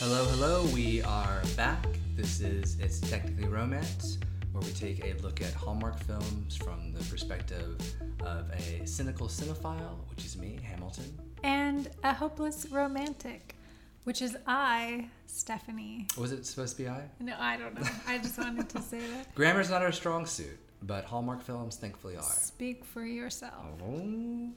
Hello, 0.00 0.24
hello. 0.24 0.64
We 0.72 1.02
are 1.02 1.42
back. 1.58 1.86
This 2.16 2.40
is 2.40 2.78
It's 2.80 3.00
Technically 3.00 3.46
Romance, 3.46 4.16
where 4.50 4.64
we 4.64 4.70
take 4.72 5.04
a 5.04 5.12
look 5.20 5.42
at 5.42 5.52
Hallmark 5.52 5.98
films 6.04 6.56
from 6.56 6.94
the 6.94 7.04
perspective 7.04 7.78
of 8.24 8.50
a 8.50 8.86
cynical 8.86 9.26
cinephile, 9.28 9.98
which 10.08 10.24
is 10.24 10.38
me, 10.38 10.58
Hamilton. 10.62 11.04
And 11.42 11.90
a 12.02 12.14
hopeless 12.14 12.64
romantic, 12.70 13.56
which 14.04 14.22
is 14.22 14.38
I, 14.46 15.10
Stephanie. 15.26 16.06
Was 16.16 16.32
it 16.32 16.46
supposed 16.46 16.78
to 16.78 16.84
be 16.84 16.88
I? 16.88 17.02
No, 17.20 17.34
I 17.38 17.58
don't 17.58 17.78
know. 17.78 17.86
I 18.06 18.16
just 18.16 18.38
wanted 18.38 18.70
to 18.70 18.80
say 18.80 19.00
that. 19.00 19.34
Grammar's 19.34 19.68
not 19.68 19.82
our 19.82 19.92
strong 19.92 20.24
suit, 20.24 20.58
but 20.82 21.04
Hallmark 21.04 21.42
films 21.42 21.76
thankfully 21.76 22.16
are. 22.16 22.22
Speak 22.22 22.86
for 22.86 23.04
yourself. 23.04 23.66
Oh. 23.82 24.48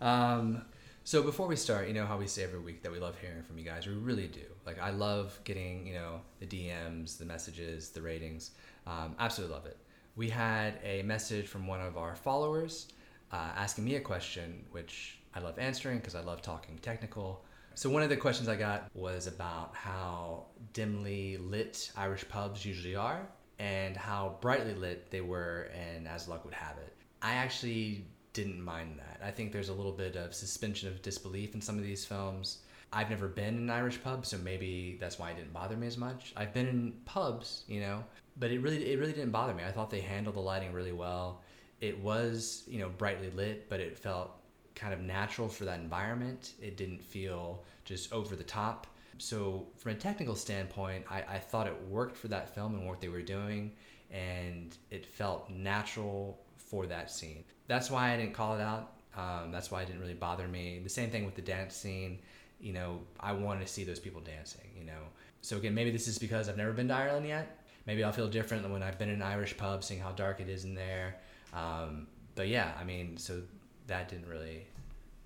Um, 0.00 0.62
so 1.08 1.22
before 1.22 1.46
we 1.46 1.56
start, 1.56 1.88
you 1.88 1.94
know 1.94 2.04
how 2.04 2.18
we 2.18 2.26
say 2.26 2.44
every 2.44 2.58
week 2.58 2.82
that 2.82 2.92
we 2.92 2.98
love 2.98 3.18
hearing 3.18 3.42
from 3.42 3.56
you 3.56 3.64
guys. 3.64 3.86
We 3.86 3.94
really 3.94 4.26
do. 4.26 4.42
Like 4.66 4.78
I 4.78 4.90
love 4.90 5.40
getting 5.42 5.86
you 5.86 5.94
know 5.94 6.20
the 6.38 6.44
DMs, 6.44 7.16
the 7.16 7.24
messages, 7.24 7.88
the 7.88 8.02
ratings. 8.02 8.50
Um, 8.86 9.14
absolutely 9.18 9.56
love 9.56 9.64
it. 9.64 9.78
We 10.16 10.28
had 10.28 10.78
a 10.84 11.02
message 11.04 11.46
from 11.46 11.66
one 11.66 11.80
of 11.80 11.96
our 11.96 12.14
followers 12.14 12.88
uh, 13.32 13.52
asking 13.56 13.86
me 13.86 13.94
a 13.94 14.00
question, 14.00 14.66
which 14.70 15.18
I 15.34 15.40
love 15.40 15.58
answering 15.58 15.96
because 15.96 16.14
I 16.14 16.20
love 16.20 16.42
talking 16.42 16.78
technical. 16.82 17.42
So 17.74 17.88
one 17.88 18.02
of 18.02 18.10
the 18.10 18.16
questions 18.18 18.46
I 18.46 18.56
got 18.56 18.90
was 18.92 19.26
about 19.26 19.74
how 19.74 20.44
dimly 20.74 21.38
lit 21.38 21.90
Irish 21.96 22.28
pubs 22.28 22.66
usually 22.66 22.96
are 22.96 23.26
and 23.58 23.96
how 23.96 24.36
brightly 24.42 24.74
lit 24.74 25.10
they 25.10 25.22
were 25.22 25.70
and 25.74 26.06
As 26.06 26.28
Luck 26.28 26.44
Would 26.44 26.52
Have 26.52 26.76
It. 26.76 26.92
I 27.22 27.32
actually 27.32 28.04
didn't 28.38 28.62
mind 28.62 29.00
that. 29.00 29.20
I 29.26 29.32
think 29.32 29.50
there's 29.50 29.68
a 29.68 29.74
little 29.74 29.92
bit 29.92 30.14
of 30.14 30.32
suspension 30.32 30.88
of 30.88 31.02
disbelief 31.02 31.54
in 31.54 31.60
some 31.60 31.76
of 31.76 31.82
these 31.82 32.04
films. 32.04 32.58
I've 32.92 33.10
never 33.10 33.26
been 33.26 33.56
in 33.56 33.62
an 33.62 33.70
Irish 33.70 34.00
pub, 34.00 34.24
so 34.24 34.38
maybe 34.38 34.96
that's 35.00 35.18
why 35.18 35.30
it 35.30 35.36
didn't 35.36 35.52
bother 35.52 35.76
me 35.76 35.88
as 35.88 35.96
much. 35.96 36.32
I've 36.36 36.54
been 36.54 36.68
in 36.68 36.92
pubs, 37.04 37.64
you 37.66 37.80
know, 37.80 38.04
but 38.36 38.52
it 38.52 38.60
really 38.60 38.92
it 38.92 38.98
really 39.00 39.12
didn't 39.12 39.32
bother 39.32 39.52
me. 39.54 39.64
I 39.64 39.72
thought 39.72 39.90
they 39.90 40.00
handled 40.00 40.36
the 40.36 40.40
lighting 40.40 40.72
really 40.72 40.92
well. 40.92 41.42
It 41.80 41.98
was, 41.98 42.62
you 42.68 42.78
know, 42.78 42.90
brightly 42.90 43.30
lit, 43.30 43.68
but 43.68 43.80
it 43.80 43.98
felt 43.98 44.30
kind 44.76 44.94
of 44.94 45.00
natural 45.00 45.48
for 45.48 45.64
that 45.64 45.80
environment. 45.80 46.52
It 46.62 46.76
didn't 46.76 47.02
feel 47.02 47.64
just 47.84 48.12
over 48.12 48.36
the 48.36 48.44
top. 48.44 48.86
So 49.18 49.66
from 49.78 49.92
a 49.92 49.96
technical 49.96 50.36
standpoint, 50.36 51.04
I, 51.10 51.22
I 51.22 51.38
thought 51.38 51.66
it 51.66 51.76
worked 51.88 52.16
for 52.16 52.28
that 52.28 52.54
film 52.54 52.76
and 52.76 52.86
what 52.86 53.00
they 53.00 53.08
were 53.08 53.20
doing, 53.20 53.72
and 54.12 54.76
it 54.92 55.04
felt 55.04 55.50
natural 55.50 56.38
for 56.56 56.86
that 56.86 57.10
scene. 57.10 57.42
That's 57.68 57.90
why 57.90 58.12
I 58.12 58.16
didn't 58.16 58.34
call 58.34 58.56
it 58.56 58.60
out. 58.60 58.94
Um, 59.16 59.52
that's 59.52 59.70
why 59.70 59.82
it 59.82 59.86
didn't 59.86 60.00
really 60.00 60.14
bother 60.14 60.48
me. 60.48 60.80
The 60.82 60.90
same 60.90 61.10
thing 61.10 61.24
with 61.24 61.34
the 61.34 61.42
dance 61.42 61.76
scene. 61.76 62.18
You 62.60 62.72
know, 62.72 63.00
I 63.20 63.32
wanted 63.32 63.66
to 63.66 63.72
see 63.72 63.84
those 63.84 64.00
people 64.00 64.20
dancing. 64.20 64.68
You 64.76 64.84
know, 64.84 65.00
so 65.42 65.56
again, 65.56 65.74
maybe 65.74 65.90
this 65.90 66.08
is 66.08 66.18
because 66.18 66.48
I've 66.48 66.56
never 66.56 66.72
been 66.72 66.88
to 66.88 66.94
Ireland 66.94 67.26
yet. 67.26 67.64
Maybe 67.86 68.04
I'll 68.04 68.12
feel 68.12 68.28
different 68.28 68.68
when 68.68 68.82
I've 68.82 68.98
been 68.98 69.08
in 69.08 69.16
an 69.16 69.22
Irish 69.22 69.56
pub, 69.56 69.82
seeing 69.82 70.00
how 70.00 70.12
dark 70.12 70.40
it 70.40 70.48
is 70.48 70.64
in 70.64 70.74
there. 70.74 71.16
Um, 71.54 72.06
but 72.34 72.48
yeah, 72.48 72.72
I 72.78 72.84
mean, 72.84 73.16
so 73.16 73.40
that 73.86 74.08
didn't 74.08 74.28
really, 74.28 74.66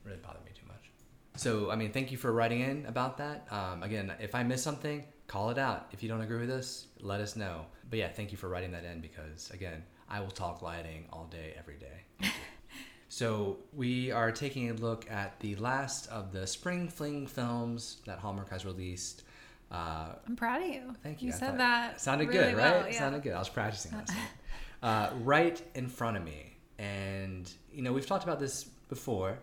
really 0.04 0.18
bother 0.18 0.38
me 0.44 0.52
too 0.54 0.66
much. 0.66 0.90
So 1.36 1.70
I 1.70 1.76
mean, 1.76 1.92
thank 1.92 2.12
you 2.12 2.18
for 2.18 2.32
writing 2.32 2.60
in 2.60 2.86
about 2.86 3.18
that. 3.18 3.46
Um, 3.50 3.82
again, 3.82 4.12
if 4.20 4.34
I 4.34 4.42
miss 4.42 4.62
something, 4.62 5.04
call 5.26 5.50
it 5.50 5.58
out. 5.58 5.88
If 5.92 6.02
you 6.02 6.08
don't 6.08 6.20
agree 6.20 6.40
with 6.40 6.50
us, 6.50 6.86
let 7.00 7.20
us 7.20 7.36
know. 7.36 7.66
But 7.90 7.98
yeah, 7.98 8.08
thank 8.08 8.32
you 8.32 8.38
for 8.38 8.48
writing 8.48 8.72
that 8.72 8.84
in 8.84 9.00
because 9.00 9.50
again, 9.50 9.82
I 10.12 10.20
will 10.20 10.30
talk 10.30 10.60
lighting 10.60 11.06
all 11.10 11.24
day, 11.30 11.54
every 11.58 11.76
day. 11.76 12.28
so 13.08 13.56
we 13.72 14.10
are 14.10 14.30
taking 14.30 14.68
a 14.68 14.74
look 14.74 15.10
at 15.10 15.40
the 15.40 15.56
last 15.56 16.06
of 16.08 16.32
the 16.32 16.46
spring 16.46 16.86
fling 16.88 17.26
films 17.26 18.02
that 18.04 18.18
Hallmark 18.18 18.50
has 18.50 18.66
released. 18.66 19.22
Uh, 19.70 20.08
I'm 20.28 20.36
proud 20.36 20.60
of 20.60 20.68
you. 20.68 20.94
thank 21.02 21.22
you. 21.22 21.28
You 21.28 21.34
I 21.34 21.38
said 21.38 21.58
that. 21.58 21.98
Sounded 21.98 22.28
really 22.28 22.52
good, 22.52 22.58
right? 22.58 22.92
yeah. 22.92 22.98
Sounded 22.98 23.22
good. 23.22 23.32
I 23.32 23.38
was 23.38 23.48
practicing 23.48 23.92
last 23.96 24.10
night. 24.10 24.18
Uh, 24.82 25.10
right 25.22 25.62
in 25.76 25.86
front 25.86 26.16
of 26.16 26.24
me, 26.24 26.56
and 26.76 27.48
you 27.72 27.82
know 27.82 27.92
we've 27.92 28.04
talked 28.04 28.24
about 28.24 28.40
this 28.40 28.64
before. 28.88 29.38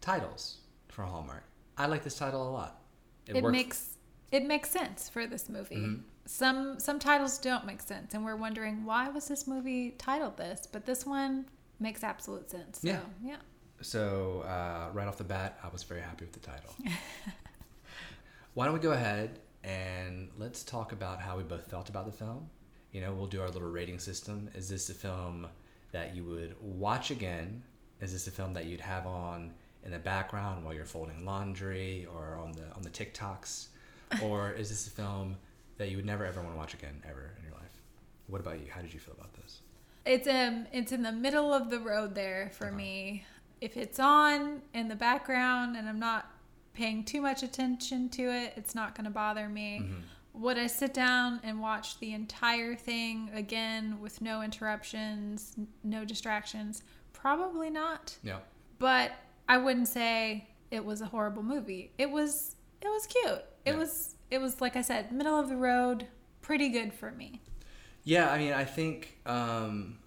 Titles 0.00 0.60
for 0.88 1.02
Hallmark. 1.02 1.42
I 1.76 1.88
like 1.88 2.02
this 2.02 2.16
title 2.16 2.48
a 2.48 2.50
lot. 2.50 2.80
It 3.26 3.34
worked- 3.42 3.52
makes 3.52 3.98
it 4.32 4.46
makes 4.46 4.70
sense 4.70 5.10
for 5.10 5.26
this 5.26 5.50
movie. 5.50 5.76
Mm-hmm. 5.76 6.00
Some 6.30 6.78
some 6.78 6.98
titles 6.98 7.38
don't 7.38 7.64
make 7.64 7.80
sense, 7.80 8.12
and 8.12 8.22
we're 8.22 8.36
wondering 8.36 8.84
why 8.84 9.08
was 9.08 9.28
this 9.28 9.46
movie 9.46 9.92
titled 9.92 10.36
this, 10.36 10.68
but 10.70 10.84
this 10.84 11.06
one 11.06 11.46
makes 11.80 12.04
absolute 12.04 12.50
sense. 12.50 12.80
So, 12.80 12.88
Yeah. 12.88 13.00
yeah. 13.24 13.36
So 13.80 14.42
uh, 14.46 14.90
right 14.92 15.08
off 15.08 15.16
the 15.16 15.24
bat, 15.24 15.58
I 15.64 15.68
was 15.68 15.84
very 15.84 16.02
happy 16.02 16.26
with 16.26 16.34
the 16.34 16.40
title. 16.40 16.74
Why 18.54 18.64
don't 18.64 18.74
we 18.74 18.80
go 18.80 18.90
ahead 18.90 19.38
and 19.64 20.28
let's 20.36 20.64
talk 20.64 20.92
about 20.92 21.20
how 21.20 21.36
we 21.36 21.44
both 21.44 21.70
felt 21.70 21.88
about 21.88 22.04
the 22.04 22.12
film? 22.12 22.50
You 22.92 23.00
know, 23.00 23.12
we'll 23.12 23.26
do 23.28 23.40
our 23.40 23.48
little 23.50 23.70
rating 23.70 23.98
system. 24.00 24.50
Is 24.54 24.68
this 24.68 24.90
a 24.90 24.94
film 24.94 25.46
that 25.92 26.14
you 26.16 26.24
would 26.24 26.56
watch 26.60 27.10
again? 27.10 27.62
Is 28.00 28.12
this 28.12 28.26
a 28.26 28.32
film 28.32 28.52
that 28.54 28.66
you'd 28.66 28.80
have 28.80 29.06
on 29.06 29.52
in 29.84 29.92
the 29.92 29.98
background 29.98 30.64
while 30.64 30.74
you're 30.74 30.84
folding 30.84 31.24
laundry 31.24 32.06
or 32.12 32.36
on 32.42 32.52
the 32.52 32.64
on 32.74 32.82
the 32.82 32.90
TikToks? 32.90 33.68
Or 34.22 34.50
is 34.52 34.70
this 34.70 34.88
a 34.88 34.90
film 34.90 35.36
that 35.78 35.90
you 35.90 35.96
would 35.96 36.06
never 36.06 36.24
ever 36.26 36.40
want 36.40 36.52
to 36.54 36.58
watch 36.58 36.74
again 36.74 37.02
ever 37.08 37.32
in 37.38 37.44
your 37.44 37.54
life? 37.54 37.72
What 38.26 38.40
about 38.40 38.58
you? 38.60 38.66
How 38.70 38.82
did 38.82 38.92
you 38.92 39.00
feel 39.00 39.14
about 39.14 39.32
this? 39.34 39.60
It's 40.04 40.28
um 40.28 40.66
it's 40.72 40.92
in 40.92 41.02
the 41.02 41.12
middle 41.12 41.52
of 41.52 41.70
the 41.70 41.78
road 41.80 42.14
there 42.14 42.50
for 42.54 42.70
me. 42.70 43.24
If 43.60 43.76
it's 43.76 43.98
on 43.98 44.62
in 44.74 44.88
the 44.88 44.94
background 44.96 45.76
and 45.76 45.88
I'm 45.88 45.98
not 45.98 46.30
paying 46.74 47.04
too 47.04 47.20
much 47.20 47.42
attention 47.42 48.08
to 48.10 48.22
it, 48.22 48.52
it's 48.56 48.74
not 48.74 48.94
going 48.94 49.04
to 49.06 49.10
bother 49.10 49.48
me. 49.48 49.84
Would 50.34 50.56
I 50.56 50.68
sit 50.68 50.94
down 50.94 51.40
and 51.42 51.60
watch 51.60 51.98
the 51.98 52.12
entire 52.12 52.76
thing 52.76 53.28
again 53.34 53.98
with 54.00 54.20
no 54.22 54.42
interruptions, 54.42 55.56
no 55.82 56.04
distractions? 56.04 56.84
Probably 57.12 57.68
not. 57.70 58.16
Yeah. 58.22 58.38
But 58.78 59.10
I 59.48 59.58
wouldn't 59.58 59.88
say 59.88 60.46
it 60.70 60.84
was 60.84 61.00
a 61.00 61.06
horrible 61.06 61.42
movie. 61.42 61.90
It 61.98 62.10
was 62.10 62.54
it 62.80 62.86
was 62.88 63.06
cute. 63.08 63.42
It 63.64 63.72
Yeah. 63.72 63.76
was 63.78 64.14
it 64.30 64.38
was 64.40 64.60
like 64.60 64.76
I 64.76 64.82
said, 64.82 65.12
middle 65.12 65.38
of 65.38 65.48
the 65.48 65.56
road, 65.56 66.06
pretty 66.42 66.68
good 66.68 66.92
for 66.92 67.10
me. 67.10 67.40
Yeah, 68.04 68.30
I 68.30 68.38
mean, 68.38 68.52
I 68.52 68.64
think 68.64 69.18
um, 69.26 69.98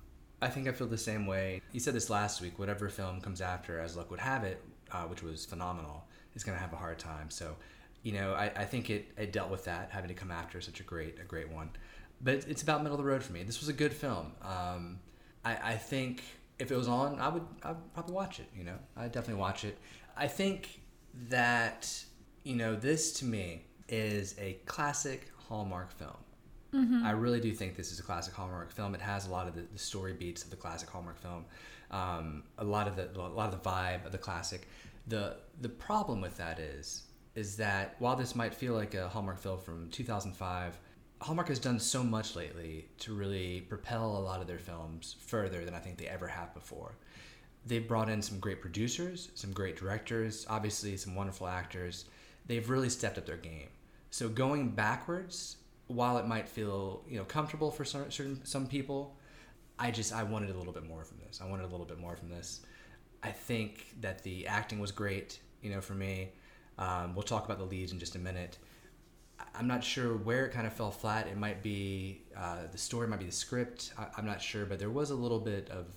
I 0.42 0.48
think 0.48 0.68
I 0.68 0.72
feel 0.72 0.88
the 0.88 0.98
same 0.98 1.28
way. 1.28 1.62
You 1.72 1.80
said 1.80 1.94
this 1.94 2.10
last 2.10 2.42
week. 2.42 2.58
Whatever 2.58 2.90
film 2.90 3.22
comes 3.22 3.42
after, 3.42 3.80
as 3.80 3.96
luck 3.96 4.10
would 4.12 4.20
have 4.20 4.44
it, 4.44 4.64
uh, 4.92 5.04
which 5.04 5.22
was 5.22 5.46
phenomenal, 5.46 6.06
is 6.36 6.44
going 6.44 6.58
to 6.58 6.62
have 6.62 6.74
a 6.74 6.78
hard 6.78 6.98
time. 6.98 7.30
So, 7.30 7.56
you 8.04 8.14
know, 8.14 8.34
I, 8.34 8.46
I 8.56 8.66
think 8.66 8.90
it, 8.90 9.12
it 9.18 9.32
dealt 9.32 9.50
with 9.52 9.66
that 9.66 9.90
having 9.92 10.08
to 10.08 10.14
come 10.16 10.32
after 10.32 10.60
such 10.62 10.80
a 10.80 10.84
great 10.84 11.20
a 11.20 11.24
great 11.24 11.50
one. 11.52 11.70
But 12.24 12.36
it's- 12.36 12.62
about 12.64 12.82
middle 12.84 12.98
of 12.98 13.04
the 13.04 13.10
road 13.10 13.24
for 13.24 13.34
me. 13.34 13.44
This 13.44 13.60
was 13.60 13.70
a 13.70 13.74
good 13.74 13.94
film. 13.94 14.34
Um, 14.42 15.00
I, 15.44 15.74
I 15.74 15.78
think 15.78 16.24
if 16.60 16.72
it 16.72 16.76
was 16.76 16.88
on, 16.88 17.20
I 17.20 17.30
would 17.30 17.46
I'd 17.64 17.94
probably 17.94 18.14
watch 18.16 18.40
it. 18.40 18.48
You 18.56 18.64
know, 18.64 18.78
I'd 18.96 19.12
definitely 19.12 19.42
watch 19.42 19.64
it. 19.64 19.78
I 20.16 20.28
think 20.28 20.82
that 21.30 22.04
you 22.44 22.56
know 22.56 22.76
this 22.76 23.12
to 23.20 23.26
me 23.26 23.66
is 23.92 24.36
a 24.40 24.54
classic 24.66 25.30
Hallmark 25.48 25.92
film. 25.92 26.18
I 27.06 27.12
really 27.12 27.42
do 27.42 27.52
think 27.52 27.76
this 27.76 27.92
is 27.92 28.00
a 28.00 28.04
classic 28.04 28.34
Hallmark 28.34 28.72
film. 28.72 28.96
It 28.96 29.02
has 29.02 29.28
a 29.28 29.30
lot 29.30 29.48
of 29.48 29.56
the, 29.56 29.64
the 29.74 29.80
story 29.80 30.14
beats 30.14 30.44
of 30.44 30.50
the 30.50 30.56
classic 30.56 30.90
Hallmark 30.90 31.20
film, 31.20 31.46
um, 31.92 32.44
a 32.58 32.64
lot 32.64 32.88
of 32.88 32.96
the 32.96 33.10
a 33.14 33.28
lot 33.28 33.54
of 33.54 33.62
the 33.62 33.70
vibe 33.70 34.06
of 34.06 34.14
the 34.14 34.18
classic. 34.18 34.68
the 35.08 35.36
The 35.60 35.70
problem 35.70 36.22
with 36.22 36.38
that 36.38 36.60
is 36.60 37.04
is 37.36 37.58
that 37.58 37.96
while 38.00 38.16
this 38.16 38.36
might 38.36 38.54
feel 38.54 38.74
like 38.74 38.94
a 38.94 39.08
Hallmark 39.10 39.40
film 39.40 39.60
from 39.60 39.90
2005, 39.90 40.78
Hallmark 41.22 41.48
has 41.50 41.60
done 41.60 41.80
so 41.80 42.04
much 42.04 42.36
lately 42.36 42.88
to 43.00 43.14
really 43.14 43.62
propel 43.62 44.18
a 44.18 44.20
lot 44.20 44.42
of 44.42 44.48
their 44.48 44.58
films 44.58 45.16
further 45.20 45.64
than 45.64 45.74
I 45.74 45.80
think 45.80 45.98
they 45.98 46.08
ever 46.08 46.28
have 46.28 46.54
before. 46.54 46.94
They've 47.66 47.88
brought 47.88 48.10
in 48.10 48.22
some 48.22 48.40
great 48.40 48.60
producers, 48.60 49.30
some 49.36 49.52
great 49.52 49.78
directors, 49.78 50.46
obviously 50.50 50.98
some 50.98 51.16
wonderful 51.16 51.48
actors. 51.48 52.06
They've 52.48 52.68
really 52.68 52.90
stepped 52.90 53.18
up 53.18 53.26
their 53.26 53.38
game. 53.38 53.68
So 54.12 54.30
going 54.30 54.70
backwards, 54.70 55.58
while 55.88 56.18
it 56.18 56.28
might 56.28 56.48
feel 56.48 57.04
you 57.08 57.18
know 57.18 57.24
comfortable 57.24 57.72
for 57.72 57.84
certain, 57.84 58.12
certain 58.12 58.46
some 58.46 58.68
people, 58.68 59.18
I 59.80 59.90
just 59.90 60.14
I 60.14 60.24
wanted 60.24 60.52
a 60.52 60.58
little 60.58 60.74
bit 60.74 60.88
more 60.88 61.04
from 61.04 61.18
this. 61.26 61.42
I 61.42 61.50
wanted 61.50 61.64
a 61.64 61.70
little 61.70 61.86
bit 61.86 61.98
more 61.98 62.16
from 62.16 62.30
this. 62.30 62.62
I 63.24 63.32
think 63.32 63.88
that 64.02 64.24
the 64.24 64.48
acting 64.48 64.80
was 64.80 64.92
great, 64.92 65.40
you 65.62 65.72
know, 65.72 65.82
for 65.82 65.94
me. 65.94 66.30
Um, 66.78 67.16
we'll 67.16 67.24
talk 67.24 67.46
about 67.46 67.58
the 67.58 67.66
leads 67.66 67.92
in 67.92 68.00
just 68.00 68.16
a 68.16 68.20
minute. 68.20 68.58
I'm 69.56 69.68
not 69.68 69.84
sure 69.84 70.16
where 70.18 70.46
it 70.46 70.52
kind 70.52 70.68
of 70.68 70.74
fell 70.74 70.92
flat. 70.92 71.28
It 71.28 71.38
might 71.38 71.64
be 71.64 72.22
uh, 72.38 72.68
the 72.72 72.78
story, 72.78 73.08
might 73.08 73.20
be 73.20 73.26
the 73.26 73.32
script. 73.32 73.94
I, 73.98 74.08
I'm 74.18 74.26
not 74.26 74.42
sure, 74.42 74.66
but 74.66 74.78
there 74.78 74.90
was 74.90 75.12
a 75.12 75.16
little 75.16 75.40
bit 75.40 75.70
of 75.70 75.88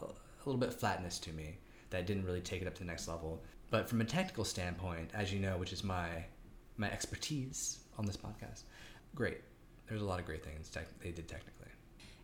a 0.00 0.48
little 0.48 0.60
bit 0.60 0.72
flatness 0.72 1.18
to 1.20 1.32
me 1.32 1.58
that 1.90 2.06
didn't 2.06 2.24
really 2.24 2.40
take 2.40 2.62
it 2.62 2.68
up 2.68 2.74
to 2.74 2.80
the 2.80 2.86
next 2.86 3.08
level. 3.08 3.42
But 3.70 3.88
from 3.88 4.00
a 4.00 4.04
technical 4.04 4.44
standpoint, 4.44 5.10
as 5.14 5.32
you 5.32 5.40
know, 5.40 5.56
which 5.56 5.72
is 5.72 5.82
my 5.82 6.24
my 6.76 6.90
expertise 6.90 7.80
on 7.98 8.06
this 8.06 8.16
podcast, 8.16 8.62
great. 9.14 9.40
There's 9.88 10.02
a 10.02 10.04
lot 10.04 10.18
of 10.18 10.26
great 10.26 10.44
things 10.44 10.68
tech- 10.68 10.98
they 11.00 11.10
did 11.10 11.28
technically. 11.28 11.68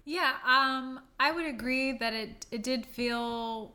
Yeah, 0.04 0.34
um, 0.46 1.00
I 1.18 1.30
would 1.30 1.46
agree 1.46 1.92
that 1.92 2.12
it 2.12 2.46
it 2.50 2.62
did 2.62 2.86
feel 2.86 3.72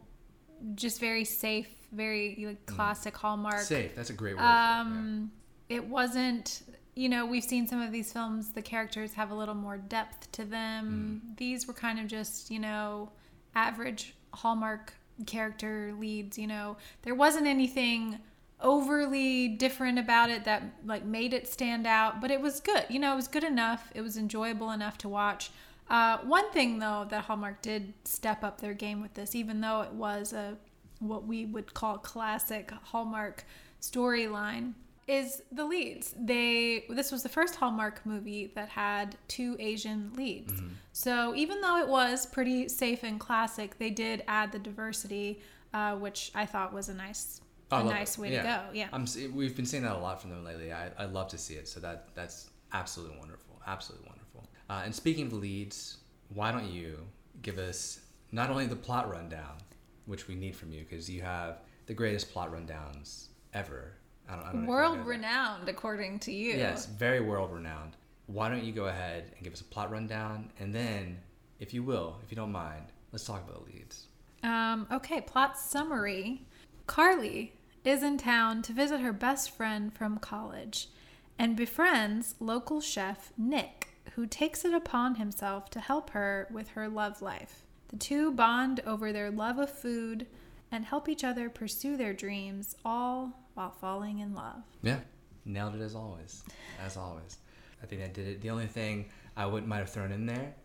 just 0.73 0.99
very 0.99 1.23
safe, 1.23 1.69
very 1.91 2.43
like 2.45 2.65
classic 2.65 3.15
Hallmark. 3.15 3.59
Safe. 3.59 3.95
That's 3.95 4.09
a 4.09 4.13
great 4.13 4.35
word. 4.35 4.39
for 4.39 4.45
it, 4.45 4.47
yeah. 4.47 4.81
Um, 4.81 5.31
it 5.69 5.85
wasn't 5.85 6.63
you 6.95 7.09
know, 7.09 7.25
we've 7.25 7.43
seen 7.43 7.67
some 7.67 7.81
of 7.81 7.91
these 7.91 8.13
films, 8.13 8.53
the 8.53 8.61
characters 8.61 9.13
have 9.13 9.31
a 9.31 9.35
little 9.35 9.53
more 9.53 9.77
depth 9.77 10.31
to 10.31 10.45
them. 10.45 11.21
These 11.37 11.67
were 11.67 11.73
kind 11.73 11.99
of 11.99 12.07
just, 12.07 12.49
you 12.49 12.59
know, 12.59 13.11
average 13.53 14.15
Hallmark 14.33 14.93
character 15.25 15.93
leads, 15.99 16.37
you 16.37 16.47
know. 16.47 16.77
There 17.01 17.13
wasn't 17.13 17.47
anything 17.47 18.19
overly 18.61 19.47
different 19.47 19.99
about 19.99 20.29
it 20.29 20.45
that 20.45 20.63
like 20.85 21.05
made 21.05 21.33
it 21.33 21.47
stand 21.47 21.85
out, 21.85 22.21
but 22.21 22.31
it 22.31 22.41
was 22.41 22.59
good. 22.59 22.85
You 22.89 22.99
know, 22.99 23.13
it 23.13 23.15
was 23.15 23.27
good 23.27 23.43
enough. 23.43 23.91
It 23.93 24.01
was 24.01 24.17
enjoyable 24.17 24.71
enough 24.71 24.97
to 24.99 25.09
watch. 25.09 25.51
Uh, 25.89 26.17
one 26.19 26.49
thing 26.51 26.79
though 26.79 27.05
that 27.09 27.25
Hallmark 27.25 27.61
did 27.61 27.93
step 28.05 28.43
up 28.43 28.59
their 28.61 28.73
game 28.73 29.01
with 29.01 29.13
this, 29.13 29.35
even 29.35 29.61
though 29.61 29.81
it 29.81 29.91
was 29.91 30.33
a 30.33 30.57
what 30.99 31.27
we 31.27 31.45
would 31.45 31.73
call 31.73 31.97
classic 31.97 32.71
Hallmark 32.83 33.43
storyline, 33.81 34.73
is 35.07 35.43
the 35.51 35.65
leads. 35.65 36.15
They 36.17 36.85
this 36.89 37.11
was 37.11 37.21
the 37.21 37.29
first 37.29 37.55
Hallmark 37.55 38.03
movie 38.05 38.51
that 38.55 38.69
had 38.69 39.17
two 39.27 39.55
Asian 39.59 40.11
leads. 40.15 40.53
So 40.93 41.35
even 41.35 41.61
though 41.61 41.77
it 41.77 41.87
was 41.87 42.25
pretty 42.25 42.67
safe 42.69 43.03
and 43.03 43.19
classic, 43.19 43.77
they 43.77 43.91
did 43.91 44.23
add 44.27 44.51
the 44.51 44.59
diversity, 44.59 45.41
uh, 45.73 45.95
which 45.95 46.31
I 46.33 46.45
thought 46.45 46.73
was 46.73 46.89
a 46.89 46.93
nice 46.93 47.41
I 47.71 47.81
a 47.81 47.83
nice 47.83 48.17
it. 48.17 48.21
way 48.21 48.29
to 48.31 48.43
go. 48.43 48.61
Yeah. 48.73 48.87
I'm, 48.93 49.05
we've 49.33 49.55
been 49.55 49.65
seeing 49.65 49.83
that 49.83 49.95
a 49.95 49.99
lot 49.99 50.21
from 50.21 50.29
them 50.29 50.43
lately. 50.43 50.71
I, 50.71 50.89
I 50.97 51.05
love 51.05 51.29
to 51.29 51.37
see 51.37 51.55
it. 51.55 51.67
So 51.67 51.79
that 51.79 52.09
that's 52.13 52.49
absolutely 52.73 53.17
wonderful. 53.17 53.59
Absolutely 53.65 54.07
wonderful. 54.07 54.49
Uh, 54.69 54.81
and 54.85 54.93
speaking 54.93 55.27
of 55.27 55.33
leads, 55.33 55.97
why 56.33 56.51
don't 56.51 56.69
you 56.69 56.97
give 57.41 57.57
us 57.57 57.99
not 58.31 58.49
only 58.49 58.65
the 58.65 58.75
plot 58.75 59.09
rundown, 59.09 59.57
which 60.05 60.27
we 60.27 60.35
need 60.35 60.55
from 60.55 60.71
you, 60.71 60.85
because 60.87 61.09
you 61.09 61.21
have 61.21 61.61
the 61.85 61.93
greatest 61.93 62.31
plot 62.31 62.51
rundowns 62.51 63.27
ever. 63.53 63.93
I 64.27 64.35
don't, 64.35 64.41
I 64.41 64.45
don't 64.45 64.55
know 64.55 64.59
if 64.61 64.65
you 64.65 64.71
World 64.71 65.05
renowned, 65.05 65.69
according 65.69 66.19
to 66.19 66.31
you. 66.31 66.53
Yes, 66.53 66.85
very 66.87 67.21
world 67.21 67.51
renowned. 67.51 67.95
Why 68.27 68.49
don't 68.49 68.63
you 68.63 68.73
go 68.73 68.85
ahead 68.85 69.31
and 69.35 69.43
give 69.43 69.53
us 69.53 69.61
a 69.61 69.65
plot 69.65 69.91
rundown, 69.91 70.51
and 70.59 70.73
then, 70.73 71.19
if 71.59 71.73
you 71.73 71.83
will, 71.83 72.17
if 72.23 72.31
you 72.31 72.35
don't 72.35 72.51
mind, 72.51 72.85
let's 73.11 73.25
talk 73.25 73.47
about 73.47 73.65
the 73.65 73.71
leads. 73.71 74.07
Um, 74.41 74.87
okay, 74.91 75.21
plot 75.21 75.57
summary. 75.57 76.41
Carly 76.87 77.53
is 77.85 78.01
in 78.01 78.17
town 78.17 78.61
to 78.63 78.73
visit 78.73 78.99
her 78.99 79.13
best 79.13 79.51
friend 79.51 79.93
from 79.93 80.17
college 80.17 80.89
and 81.37 81.55
befriends 81.55 82.35
local 82.39 82.81
chef 82.81 83.31
Nick, 83.37 83.89
who 84.15 84.25
takes 84.25 84.65
it 84.65 84.73
upon 84.73 85.15
himself 85.15 85.69
to 85.69 85.79
help 85.79 86.09
her 86.11 86.47
with 86.51 86.69
her 86.69 86.87
love 86.87 87.21
life. 87.21 87.63
The 87.89 87.97
two 87.97 88.31
bond 88.31 88.81
over 88.87 89.13
their 89.13 89.29
love 89.29 89.59
of 89.59 89.69
food 89.69 90.25
and 90.71 90.83
help 90.85 91.07
each 91.07 91.23
other 91.23 91.49
pursue 91.49 91.95
their 91.95 92.13
dreams, 92.13 92.75
all 92.83 93.45
while 93.53 93.71
falling 93.71 94.19
in 94.19 94.33
love. 94.33 94.63
Yeah, 94.81 94.99
nailed 95.45 95.75
it 95.75 95.81
as 95.81 95.95
always. 95.95 96.43
As 96.83 96.97
always, 96.97 97.37
I 97.83 97.85
think 97.85 98.01
I 98.01 98.07
did 98.07 98.27
it. 98.27 98.41
The 98.41 98.49
only 98.49 98.67
thing 98.67 99.05
I 99.37 99.45
would 99.45 99.67
might 99.67 99.77
have 99.77 99.91
thrown 99.91 100.11
in 100.11 100.25
there 100.25 100.55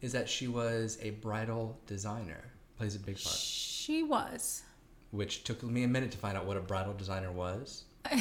is 0.00 0.12
that 0.12 0.28
she 0.28 0.46
was 0.46 0.98
a 1.02 1.10
bridal 1.10 1.78
designer. 1.86 2.44
Plays 2.76 2.94
a 2.94 3.00
big 3.00 3.16
part, 3.16 3.34
She 3.34 4.04
was. 4.04 4.62
Which 5.10 5.44
took 5.44 5.62
me 5.62 5.84
a 5.84 5.88
minute 5.88 6.10
to 6.12 6.18
find 6.18 6.36
out 6.36 6.44
what 6.46 6.56
a 6.56 6.60
bridal 6.60 6.92
designer 6.94 7.32
was. 7.32 7.84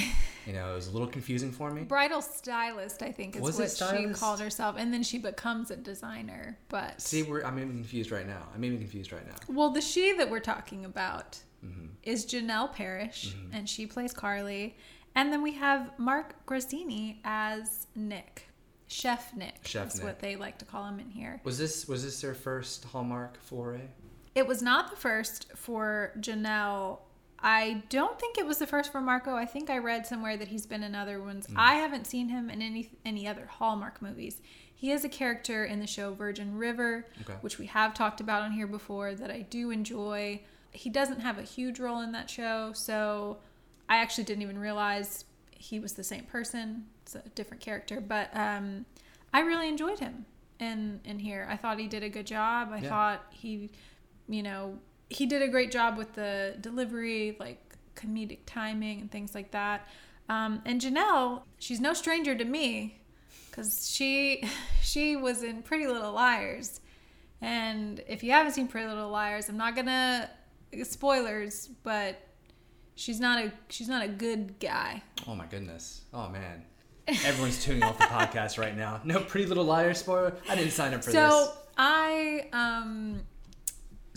you 0.45 0.53
know, 0.53 0.71
it 0.71 0.75
was 0.75 0.87
a 0.87 0.91
little 0.91 1.07
confusing 1.07 1.51
for 1.51 1.71
me. 1.71 1.83
Bridal 1.83 2.21
stylist, 2.21 3.01
I 3.01 3.11
think, 3.11 3.35
is 3.35 3.41
Was 3.41 3.57
what 3.59 3.71
she 3.97 4.07
called 4.13 4.39
herself. 4.39 4.75
And 4.77 4.93
then 4.93 5.03
she 5.03 5.17
becomes 5.17 5.71
a 5.71 5.75
designer. 5.75 6.57
But 6.69 7.01
See, 7.01 7.23
we're, 7.23 7.43
I'm 7.43 7.57
even 7.59 7.73
confused 7.73 8.11
right 8.11 8.27
now. 8.27 8.43
I'm 8.53 8.63
even 8.65 8.79
confused 8.79 9.11
right 9.11 9.25
now. 9.25 9.35
Well, 9.47 9.69
the 9.69 9.81
she 9.81 10.13
that 10.17 10.29
we're 10.29 10.39
talking 10.39 10.85
about 10.85 11.39
Mm-hmm. 11.65 11.87
is 12.03 12.23
Janel 12.27 12.71
Parrish, 12.71 13.33
and 13.51 13.67
she 13.67 13.87
plays 13.87 14.13
Carly. 14.13 14.77
And 15.15 15.33
then 15.33 15.41
we 15.41 15.53
have 15.53 15.91
Mark 15.97 16.45
Grazzini 16.45 17.19
as 17.23 17.87
Nick, 17.95 18.47
Chef 18.85 19.35
Nick. 19.35 19.55
Chef 19.63 19.87
is 19.87 19.95
Nick. 19.95 20.03
what 20.03 20.19
they 20.19 20.35
like 20.35 20.59
to 20.59 20.65
call 20.65 20.85
him 20.85 20.99
in 20.99 21.09
here. 21.09 21.41
Was 21.43 21.57
this 21.57 21.87
was 21.87 22.03
this 22.03 22.21
their 22.21 22.35
first 22.35 22.85
Hallmark 22.85 23.41
foray? 23.41 23.81
It 24.37 24.45
was 24.45 24.61
not 24.61 24.91
the 24.91 24.95
first 24.95 25.47
for 25.55 26.11
Janel. 26.19 26.99
I 27.39 27.81
don't 27.89 28.19
think 28.19 28.37
it 28.37 28.45
was 28.45 28.59
the 28.59 28.67
first 28.67 28.91
for 28.91 29.01
Marco. 29.01 29.35
I 29.35 29.45
think 29.45 29.71
I 29.71 29.79
read 29.79 30.05
somewhere 30.05 30.37
that 30.37 30.49
he's 30.49 30.67
been 30.67 30.83
in 30.83 30.93
other 30.93 31.19
ones. 31.19 31.47
I 31.55 31.75
haven't 31.75 32.05
seen 32.05 32.29
him 32.29 32.51
in 32.51 32.61
any 32.61 32.91
any 33.03 33.27
other 33.27 33.47
Hallmark 33.47 33.99
movies. 33.99 34.39
He 34.75 34.91
is 34.91 35.03
a 35.03 35.09
character 35.09 35.65
in 35.65 35.79
the 35.79 35.87
show 35.87 36.13
Virgin 36.13 36.55
River, 36.55 37.07
Okay. 37.21 37.33
which 37.41 37.57
we 37.57 37.65
have 37.65 37.95
talked 37.95 38.21
about 38.21 38.43
on 38.43 38.51
here 38.51 38.67
before 38.67 39.15
that 39.15 39.31
I 39.31 39.41
do 39.41 39.71
enjoy. 39.71 40.41
He 40.71 40.91
doesn't 40.91 41.21
have 41.21 41.39
a 41.39 41.43
huge 41.43 41.79
role 41.79 42.01
in 42.01 42.11
that 42.11 42.29
show, 42.29 42.73
so 42.73 43.39
I 43.89 43.97
actually 43.97 44.25
didn't 44.25 44.43
even 44.43 44.59
realize 44.59 45.25
he 45.49 45.79
was 45.79 45.93
the 45.93 46.03
same 46.03 46.25
person. 46.25 46.85
It's 47.01 47.15
a 47.15 47.23
different 47.33 47.61
character, 47.63 47.99
but 47.99 48.29
um, 48.37 48.85
I 49.33 49.39
really 49.39 49.67
enjoyed 49.67 49.97
him 49.97 50.27
in 50.59 50.99
in 51.05 51.17
here. 51.17 51.47
I 51.49 51.57
thought 51.57 51.79
he 51.79 51.87
did 51.87 52.03
a 52.03 52.09
good 52.09 52.27
job. 52.27 52.69
I 52.71 52.77
Yeah. 52.81 52.89
thought 52.89 53.25
he, 53.31 53.71
you 54.27 54.43
know, 54.43 54.77
he 55.09 55.25
did 55.25 55.41
a 55.41 55.47
great 55.47 55.71
job 55.71 55.97
with 55.97 56.13
the 56.13 56.55
delivery, 56.61 57.37
like 57.39 57.75
comedic 57.95 58.39
timing 58.45 59.01
and 59.01 59.11
things 59.11 59.33
like 59.33 59.51
that. 59.51 59.87
Um, 60.29 60.61
and 60.65 60.81
Janel, 60.81 61.43
she's 61.57 61.79
no 61.79 61.93
stranger 61.93 62.35
to 62.35 62.45
me, 62.45 62.99
because 63.49 63.89
she 63.89 64.43
she 64.81 65.15
was 65.15 65.43
in 65.43 65.61
Pretty 65.63 65.87
Little 65.87 66.11
Liars. 66.13 66.81
And 67.41 68.01
if 68.07 68.23
you 68.23 68.31
haven't 68.31 68.53
seen 68.53 68.67
Pretty 68.67 68.87
Little 68.87 69.09
Liars, 69.09 69.49
I'm 69.49 69.57
not 69.57 69.75
gonna 69.75 70.29
spoilers, 70.83 71.69
but 71.83 72.19
she's 72.95 73.19
not 73.19 73.43
a 73.43 73.51
she's 73.69 73.87
not 73.87 74.03
a 74.03 74.07
good 74.07 74.59
guy. 74.59 75.01
Oh 75.27 75.35
my 75.35 75.45
goodness. 75.45 76.03
Oh 76.13 76.29
man. 76.29 76.63
Everyone's 77.07 77.63
tuning 77.63 77.83
off 77.83 77.97
the 77.97 78.03
podcast 78.05 78.59
right 78.59 78.75
now. 78.75 78.99
No 79.05 79.21
Pretty 79.21 79.47
Little 79.47 79.63
Liars 79.63 79.99
spoiler. 79.99 80.35
I 80.49 80.55
didn't 80.55 80.71
sign 80.71 80.93
up 80.93 81.03
for 81.03 81.11
this. 81.11 81.13
so 81.13 81.53
I 81.77 82.47
um 82.51 83.21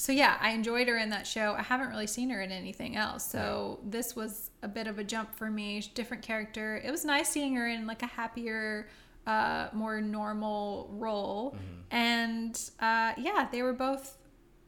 so 0.00 0.12
yeah, 0.12 0.38
I 0.40 0.50
enjoyed 0.52 0.88
her 0.88 0.96
in 0.96 1.10
that 1.10 1.26
show. 1.26 1.54
I 1.58 1.62
haven't 1.62 1.90
really 1.90 2.06
seen 2.06 2.30
her 2.30 2.40
in 2.40 2.50
anything 2.50 2.96
else. 2.96 3.22
So 3.22 3.80
this 3.84 4.16
was 4.16 4.50
a 4.62 4.68
bit 4.68 4.86
of 4.86 4.98
a 4.98 5.04
jump 5.04 5.34
for 5.34 5.50
me. 5.50 5.82
Different 5.94 6.22
character. 6.22 6.80
It 6.82 6.90
was 6.90 7.04
nice 7.04 7.28
seeing 7.28 7.54
her 7.56 7.68
in 7.68 7.86
like 7.86 8.02
a 8.02 8.06
happier 8.06 8.88
uh 9.26 9.68
more 9.74 10.00
normal 10.00 10.88
role. 10.92 11.54
And 11.90 12.58
uh 12.80 13.12
yeah, 13.18 13.48
they 13.52 13.60
were 13.62 13.74
both 13.74 14.16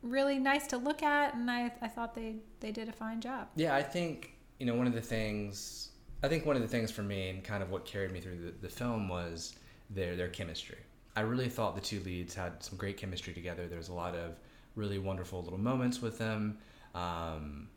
really 0.02 0.38
nice 0.38 0.66
to 0.66 0.76
look 0.76 1.02
at 1.02 1.34
and 1.34 1.50
I 1.50 1.72
I 1.80 1.88
thought 1.88 2.14
they 2.14 2.36
they 2.60 2.70
did 2.70 2.90
a 2.90 2.92
fine 2.92 3.20
job. 3.22 3.48
Yeah, 3.56 3.74
I 3.74 3.82
think 3.82 4.34
you 4.58 4.66
know 4.66 4.74
one 4.74 4.86
of 4.86 4.92
the 4.92 5.00
things. 5.00 5.88
I 6.22 6.28
think 6.28 6.44
one 6.44 6.56
of 6.56 6.62
the 6.62 6.68
things 6.68 6.90
for 6.90 7.02
me 7.02 7.30
and 7.30 7.42
kind 7.42 7.62
of 7.62 7.70
what 7.70 7.86
carried 7.86 8.12
me 8.12 8.20
through 8.20 8.38
the, 8.44 8.52
the 8.60 8.68
film 8.68 9.08
was 9.08 9.54
their 9.88 10.14
their 10.14 10.28
chemistry. 10.28 10.78
I 11.16 11.22
really 11.22 11.48
thought 11.48 11.74
the 11.74 11.80
two 11.80 12.00
leads 12.00 12.34
had 12.34 12.62
some 12.62 12.76
great 12.76 12.98
chemistry 12.98 13.32
together. 13.32 13.66
There 13.66 13.78
was 13.78 13.88
a 13.88 13.94
lot 13.94 14.14
of 14.14 14.38
really 14.74 14.98
wonderful 14.98 15.42
little 15.42 15.58
moments 15.58 16.00
with 16.00 16.18
them, 16.18 16.58
um, 16.94 17.68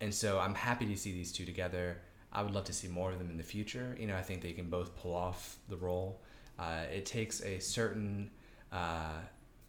and 0.00 0.14
so 0.14 0.38
I'm 0.38 0.54
happy 0.54 0.86
to 0.86 0.96
see 0.96 1.12
these 1.12 1.32
two 1.32 1.44
together. 1.44 1.98
I 2.32 2.42
would 2.42 2.52
love 2.52 2.64
to 2.64 2.72
see 2.72 2.88
more 2.88 3.12
of 3.12 3.18
them 3.18 3.30
in 3.30 3.36
the 3.36 3.42
future. 3.42 3.96
You 3.98 4.06
know, 4.06 4.16
I 4.16 4.22
think 4.22 4.42
they 4.42 4.52
can 4.52 4.68
both 4.68 4.94
pull 4.96 5.14
off 5.14 5.56
the 5.68 5.76
role. 5.76 6.20
Uh, 6.58 6.82
it 6.92 7.06
takes 7.06 7.42
a 7.42 7.58
certain 7.60 8.30
uh, 8.72 9.20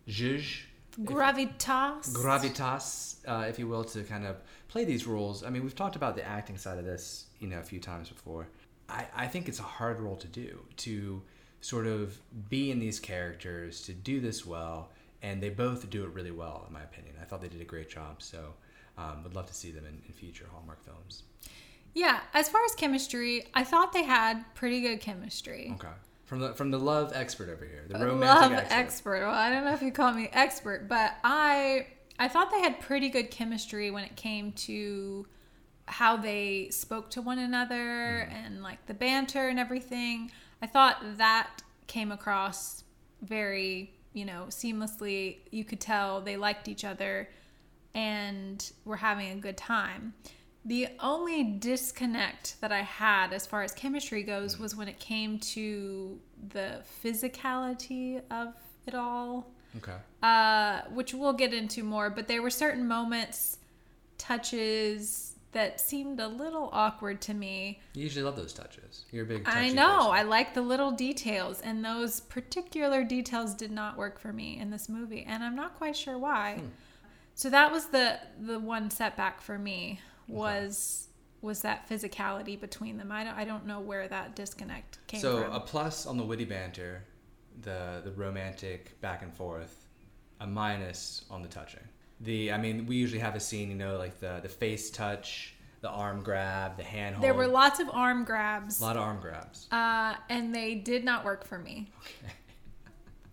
zhuzh, 0.07 0.61
Gravitas. 1.03 2.11
gravitas, 2.13 3.17
uh, 3.27 3.45
if 3.47 3.59
you 3.59 3.67
will, 3.67 3.83
to 3.83 4.03
kind 4.03 4.25
of 4.25 4.37
play 4.67 4.83
these 4.83 5.05
roles. 5.05 5.43
I 5.43 5.49
mean, 5.49 5.63
we've 5.63 5.75
talked 5.75 5.95
about 5.95 6.15
the 6.15 6.27
acting 6.27 6.57
side 6.57 6.79
of 6.79 6.85
this, 6.85 7.27
you 7.39 7.47
know, 7.47 7.59
a 7.59 7.63
few 7.63 7.79
times 7.79 8.09
before. 8.09 8.47
I, 8.89 9.05
I 9.15 9.27
think 9.27 9.47
it's 9.47 9.59
a 9.59 9.63
hard 9.63 9.99
role 9.99 10.15
to 10.15 10.27
do, 10.27 10.59
to 10.77 11.21
sort 11.61 11.85
of 11.85 12.19
be 12.49 12.71
in 12.71 12.79
these 12.79 12.99
characters, 12.99 13.81
to 13.83 13.93
do 13.93 14.19
this 14.19 14.45
well, 14.45 14.91
and 15.21 15.41
they 15.41 15.49
both 15.49 15.89
do 15.89 16.03
it 16.03 16.09
really 16.09 16.31
well, 16.31 16.65
in 16.67 16.73
my 16.73 16.83
opinion. 16.83 17.15
I 17.21 17.25
thought 17.25 17.41
they 17.41 17.47
did 17.47 17.61
a 17.61 17.65
great 17.65 17.89
job, 17.89 18.21
so 18.21 18.53
um, 18.97 19.23
would 19.23 19.35
love 19.35 19.47
to 19.47 19.53
see 19.53 19.71
them 19.71 19.85
in, 19.85 20.01
in 20.07 20.13
future 20.13 20.45
Hallmark 20.51 20.83
films. 20.83 21.23
Yeah, 21.93 22.19
as 22.33 22.49
far 22.49 22.63
as 22.65 22.75
chemistry, 22.75 23.47
I 23.53 23.63
thought 23.63 23.93
they 23.93 24.03
had 24.03 24.43
pretty 24.53 24.81
good 24.81 25.01
chemistry. 25.01 25.71
Okay. 25.75 25.87
From 26.25 26.39
the 26.39 26.53
from 26.53 26.71
the 26.71 26.77
love 26.77 27.13
expert 27.15 27.49
over 27.49 27.65
here, 27.65 27.85
the 27.87 27.97
love 27.97 28.07
romantic 28.07 28.59
expert. 28.59 28.75
expert. 28.75 29.21
Well, 29.21 29.33
I 29.33 29.49
don't 29.49 29.63
know 29.63 29.73
if 29.73 29.81
you 29.81 29.91
call 29.93 30.13
me 30.13 30.29
expert, 30.33 30.89
but 30.89 31.13
I 31.23 31.87
I 32.19 32.27
thought 32.27 32.51
they 32.51 32.59
had 32.59 32.81
pretty 32.81 33.09
good 33.09 33.31
chemistry 33.31 33.91
when 33.91 34.03
it 34.03 34.15
came 34.17 34.51
to 34.53 35.25
how 35.85 36.17
they 36.17 36.69
spoke 36.69 37.09
to 37.11 37.21
one 37.21 37.39
another 37.39 38.29
and 38.31 38.61
like 38.61 38.85
the 38.87 38.93
banter 38.93 39.47
and 39.47 39.57
everything. 39.57 40.31
I 40.61 40.67
thought 40.67 40.97
that 41.17 41.61
came 41.87 42.11
across 42.11 42.83
very, 43.21 43.93
you 44.17 44.25
know, 44.25 44.45
seamlessly. 44.49 45.37
You 45.51 45.63
could 45.63 45.79
tell 45.79 46.21
they 46.21 46.37
liked 46.37 46.67
each 46.67 46.83
other 46.83 47.29
and 47.93 48.71
were 48.83 48.97
having 48.97 49.31
a 49.31 49.35
good 49.35 49.57
time. 49.57 50.13
The 50.65 50.89
only 50.99 51.43
disconnect 51.43 52.59
that 52.59 52.71
I 52.71 52.81
had 52.81 53.31
as 53.31 53.45
far 53.45 53.61
as 53.63 53.71
chemistry 53.73 54.23
goes 54.23 54.59
was 54.59 54.75
when 54.75 54.87
it 54.87 54.99
came 54.99 55.39
to 55.39 56.19
the 56.49 56.81
physicality 57.03 58.21
of 58.29 58.53
it 58.85 58.95
all, 58.95 59.51
Okay. 59.77 59.95
uh, 60.23 60.81
which 60.93 61.13
we'll 61.13 61.33
get 61.33 61.53
into 61.53 61.83
more. 61.83 62.09
But 62.09 62.27
there 62.27 62.41
were 62.41 62.49
certain 62.49 62.87
moments, 62.87 63.59
touches, 64.17 65.35
that 65.53 65.79
seemed 65.79 66.19
a 66.19 66.27
little 66.27 66.69
awkward 66.71 67.21
to 67.21 67.33
me. 67.33 67.79
You 67.93 68.03
usually 68.03 68.23
love 68.23 68.35
those 68.35 68.53
touches. 68.53 69.05
You're 69.11 69.23
a 69.23 69.27
big. 69.27 69.43
I 69.45 69.69
know. 69.69 69.97
person. 69.97 70.11
I 70.11 70.23
like 70.23 70.53
the 70.53 70.61
little 70.61 70.91
details, 70.91 71.61
and 71.61 71.83
those 71.83 72.19
particular 72.21 73.03
details 73.03 73.53
did 73.53 73.71
not 73.71 73.97
work 73.97 74.19
for 74.19 74.33
me 74.33 74.59
in 74.59 74.69
this 74.69 74.89
movie, 74.89 75.25
and 75.27 75.43
I'm 75.43 75.55
not 75.55 75.77
quite 75.77 75.95
sure 75.95 76.17
why. 76.17 76.55
Hmm. 76.59 76.67
So 77.33 77.49
that 77.49 77.71
was 77.71 77.87
the 77.87 78.19
the 78.39 78.59
one 78.59 78.89
setback 78.89 79.41
for 79.41 79.57
me 79.57 79.99
was 80.27 81.07
was 81.41 81.61
that 81.61 81.87
physicality 81.89 82.59
between 82.59 82.97
them. 82.97 83.11
I 83.11 83.23
don't 83.23 83.35
I 83.35 83.45
don't 83.45 83.65
know 83.65 83.79
where 83.79 84.07
that 84.07 84.35
disconnect 84.35 84.99
came 85.07 85.21
So 85.21 85.41
from. 85.43 85.51
So 85.51 85.57
a 85.57 85.59
plus 85.59 86.05
on 86.05 86.17
the 86.17 86.23
witty 86.23 86.45
banter, 86.45 87.03
the 87.61 88.01
the 88.03 88.11
romantic 88.11 88.99
back 89.01 89.21
and 89.21 89.33
forth, 89.33 89.87
a 90.39 90.47
minus 90.47 91.25
on 91.29 91.41
the 91.41 91.47
touching. 91.47 91.87
The 92.21 92.51
I 92.51 92.57
mean, 92.57 92.85
we 92.87 92.95
usually 92.95 93.19
have 93.19 93.35
a 93.35 93.39
scene, 93.39 93.69
you 93.69 93.75
know, 93.75 93.97
like 93.97 94.19
the 94.19 94.39
the 94.41 94.49
face 94.49 94.89
touch, 94.89 95.53
the 95.81 95.89
arm 95.89 96.23
grab, 96.23 96.75
the 96.77 96.83
hand 96.83 97.15
hold. 97.15 97.23
there 97.23 97.33
were 97.33 97.47
lots 97.47 97.79
of 97.79 97.89
arm 97.91 98.23
grabs, 98.23 98.79
a 98.81 98.83
lot 98.83 98.95
of 98.95 99.03
arm 99.03 99.19
grabs. 99.21 99.67
uh, 99.71 100.15
and 100.29 100.53
they 100.53 100.75
did 100.75 101.03
not 101.03 101.23
work 101.23 101.45
for 101.45 101.59
me. 101.59 101.91
Okay. 102.23 102.33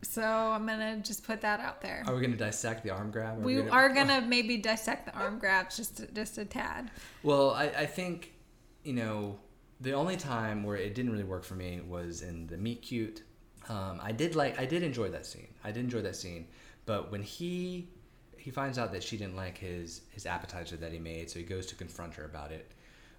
So 0.02 0.22
I'm 0.22 0.66
gonna 0.66 0.98
just 0.98 1.24
put 1.24 1.40
that 1.40 1.60
out 1.60 1.80
there. 1.80 2.04
Are 2.06 2.14
we 2.14 2.20
gonna 2.20 2.36
dissect 2.36 2.82
the 2.84 2.90
arm 2.90 3.10
grab? 3.10 3.42
we 3.42 3.56
gonna- 3.56 3.70
are 3.70 3.88
gonna 3.94 4.20
maybe 4.20 4.58
dissect 4.58 5.06
the 5.06 5.14
arm 5.14 5.38
grabs 5.38 5.76
just 5.76 6.02
just 6.14 6.36
a 6.38 6.44
tad. 6.44 6.90
Well, 7.22 7.50
I, 7.52 7.64
I 7.68 7.86
think, 7.86 8.34
you 8.84 8.92
know, 8.92 9.38
the 9.80 9.92
only 9.94 10.16
time 10.18 10.62
where 10.62 10.76
it 10.76 10.94
didn't 10.94 11.10
really 11.10 11.24
work 11.24 11.42
for 11.42 11.54
me 11.54 11.80
was 11.80 12.20
in 12.22 12.46
the 12.48 12.58
meet 12.58 12.82
cute. 12.82 13.22
Um, 13.68 13.98
I 14.02 14.12
did 14.12 14.36
like, 14.36 14.58
I 14.60 14.66
did 14.66 14.82
enjoy 14.82 15.08
that 15.08 15.24
scene. 15.24 15.48
I 15.64 15.72
did 15.72 15.82
enjoy 15.84 16.02
that 16.02 16.16
scene, 16.16 16.48
but 16.84 17.10
when 17.10 17.22
he 17.22 17.88
he 18.44 18.50
finds 18.50 18.78
out 18.78 18.92
that 18.92 19.02
she 19.02 19.16
didn't 19.16 19.36
like 19.36 19.56
his 19.56 20.02
his 20.10 20.26
appetizer 20.26 20.76
that 20.76 20.92
he 20.92 20.98
made, 20.98 21.30
so 21.30 21.38
he 21.38 21.46
goes 21.46 21.64
to 21.64 21.74
confront 21.74 22.12
her 22.12 22.26
about 22.26 22.52
it. 22.52 22.70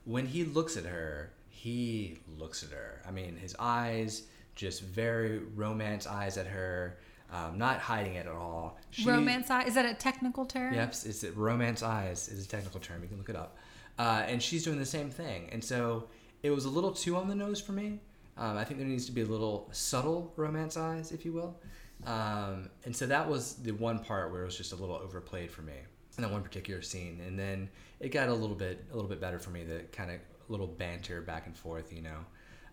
When 0.03 0.27
he 0.27 0.43
looks 0.43 0.77
at 0.77 0.85
her, 0.85 1.31
he 1.49 2.19
looks 2.37 2.61
at 2.61 2.69
her. 2.69 3.01
I 3.07 3.09
mean, 3.09 3.35
his 3.35 3.55
eyes 3.57 4.27
just 4.53 4.83
very 4.83 5.39
romance 5.55 6.05
eyes 6.05 6.37
at 6.37 6.45
her, 6.45 6.99
um, 7.33 7.57
not 7.57 7.79
hiding 7.79 8.13
it 8.13 8.27
at 8.27 8.31
all. 8.33 8.77
She- 8.91 9.09
Romance 9.09 9.49
eye 9.49 9.63
is 9.63 9.73
that 9.73 9.87
a 9.87 9.95
technical 9.95 10.45
term? 10.45 10.75
Yep, 10.75 10.89
it's 10.89 11.23
it, 11.23 11.35
romance 11.35 11.81
eyes 11.81 12.29
is 12.29 12.45
a 12.45 12.47
technical 12.47 12.79
term. 12.79 13.01
You 13.01 13.07
can 13.07 13.17
look 13.17 13.29
it 13.29 13.35
up. 13.35 13.57
Uh, 13.97 14.23
and 14.27 14.43
she's 14.43 14.63
doing 14.63 14.77
the 14.77 14.85
same 14.85 15.09
thing. 15.09 15.49
And 15.51 15.63
so 15.63 16.07
it 16.43 16.51
was 16.51 16.65
a 16.65 16.69
little 16.69 16.91
too 16.91 17.15
on 17.15 17.29
the 17.29 17.35
nose 17.35 17.59
for 17.59 17.71
me. 17.71 17.99
Um, 18.37 18.57
I 18.57 18.63
think 18.63 18.79
there 18.79 18.87
needs 18.87 19.07
to 19.07 19.11
be 19.11 19.21
a 19.21 19.25
little 19.25 19.69
subtle 19.71 20.31
romance 20.35 20.77
eyes, 20.77 21.11
if 21.11 21.25
you 21.25 21.33
will. 21.33 21.57
Um, 22.05 22.69
and 22.83 22.95
so 22.95 23.07
that 23.07 23.27
was 23.29 23.55
the 23.55 23.71
one 23.71 23.99
part 23.99 24.31
where 24.31 24.43
it 24.43 24.45
was 24.45 24.57
just 24.57 24.73
a 24.73 24.75
little 24.75 24.95
overplayed 24.95 25.51
for 25.51 25.61
me 25.61 25.73
in 26.17 26.21
that 26.23 26.31
one 26.31 26.43
particular 26.43 26.81
scene. 26.81 27.21
And 27.25 27.37
then 27.37 27.69
it 27.99 28.09
got 28.09 28.29
a 28.29 28.33
little 28.33 28.55
bit 28.55 28.85
a 28.91 28.95
little 28.95 29.09
bit 29.09 29.19
better 29.19 29.39
for 29.39 29.49
me. 29.49 29.63
The 29.63 29.79
kind 29.91 30.11
of 30.11 30.17
little 30.47 30.67
banter 30.67 31.21
back 31.21 31.47
and 31.47 31.55
forth, 31.55 31.91
you 31.91 32.01
know. 32.01 32.19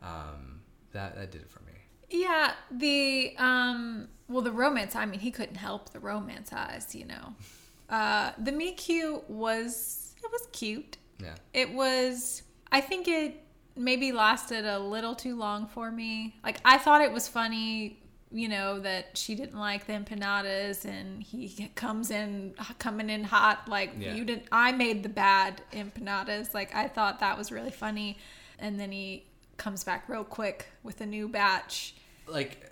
Um, 0.02 0.60
that 0.92 1.16
that 1.16 1.30
did 1.30 1.42
it 1.42 1.50
for 1.50 1.60
me. 1.60 1.72
Yeah, 2.10 2.52
the 2.70 3.34
um 3.38 4.08
well 4.28 4.42
the 4.42 4.52
romance 4.52 4.94
I 4.94 5.06
mean 5.06 5.20
he 5.20 5.30
couldn't 5.30 5.56
help 5.56 5.90
the 5.90 6.00
romance 6.00 6.52
eyes, 6.52 6.94
you 6.94 7.06
know. 7.06 7.34
Uh 7.90 8.32
the 8.38 8.52
me 8.52 8.72
cute 8.72 9.28
was 9.28 10.14
it 10.24 10.30
was 10.32 10.48
cute. 10.52 10.96
Yeah. 11.20 11.34
It 11.52 11.74
was 11.74 12.42
I 12.70 12.80
think 12.80 13.06
it 13.06 13.44
maybe 13.76 14.12
lasted 14.12 14.64
a 14.64 14.78
little 14.78 15.14
too 15.14 15.36
long 15.36 15.66
for 15.66 15.90
me. 15.90 16.34
Like 16.42 16.58
I 16.64 16.78
thought 16.78 17.02
it 17.02 17.12
was 17.12 17.28
funny, 17.28 18.01
you 18.32 18.48
know, 18.48 18.80
that 18.80 19.16
she 19.16 19.34
didn't 19.34 19.58
like 19.58 19.86
the 19.86 19.92
empanadas 19.92 20.84
and 20.84 21.22
he 21.22 21.70
comes 21.74 22.10
in 22.10 22.54
coming 22.78 23.10
in 23.10 23.24
hot 23.24 23.68
like 23.68 23.92
Yeah. 23.98 24.14
you 24.14 24.24
didn't 24.24 24.46
I 24.50 24.72
made 24.72 25.02
the 25.02 25.08
bad 25.08 25.62
empanadas. 25.72 26.54
Like 26.54 26.74
I 26.74 26.88
thought 26.88 27.20
that 27.20 27.36
was 27.36 27.52
really 27.52 27.70
funny 27.70 28.18
and 28.58 28.78
then 28.78 28.90
he 28.92 29.26
comes 29.56 29.84
back 29.84 30.08
real 30.08 30.24
quick 30.24 30.66
with 30.82 31.00
a 31.00 31.06
new 31.06 31.28
batch. 31.28 31.94
Like 32.26 32.68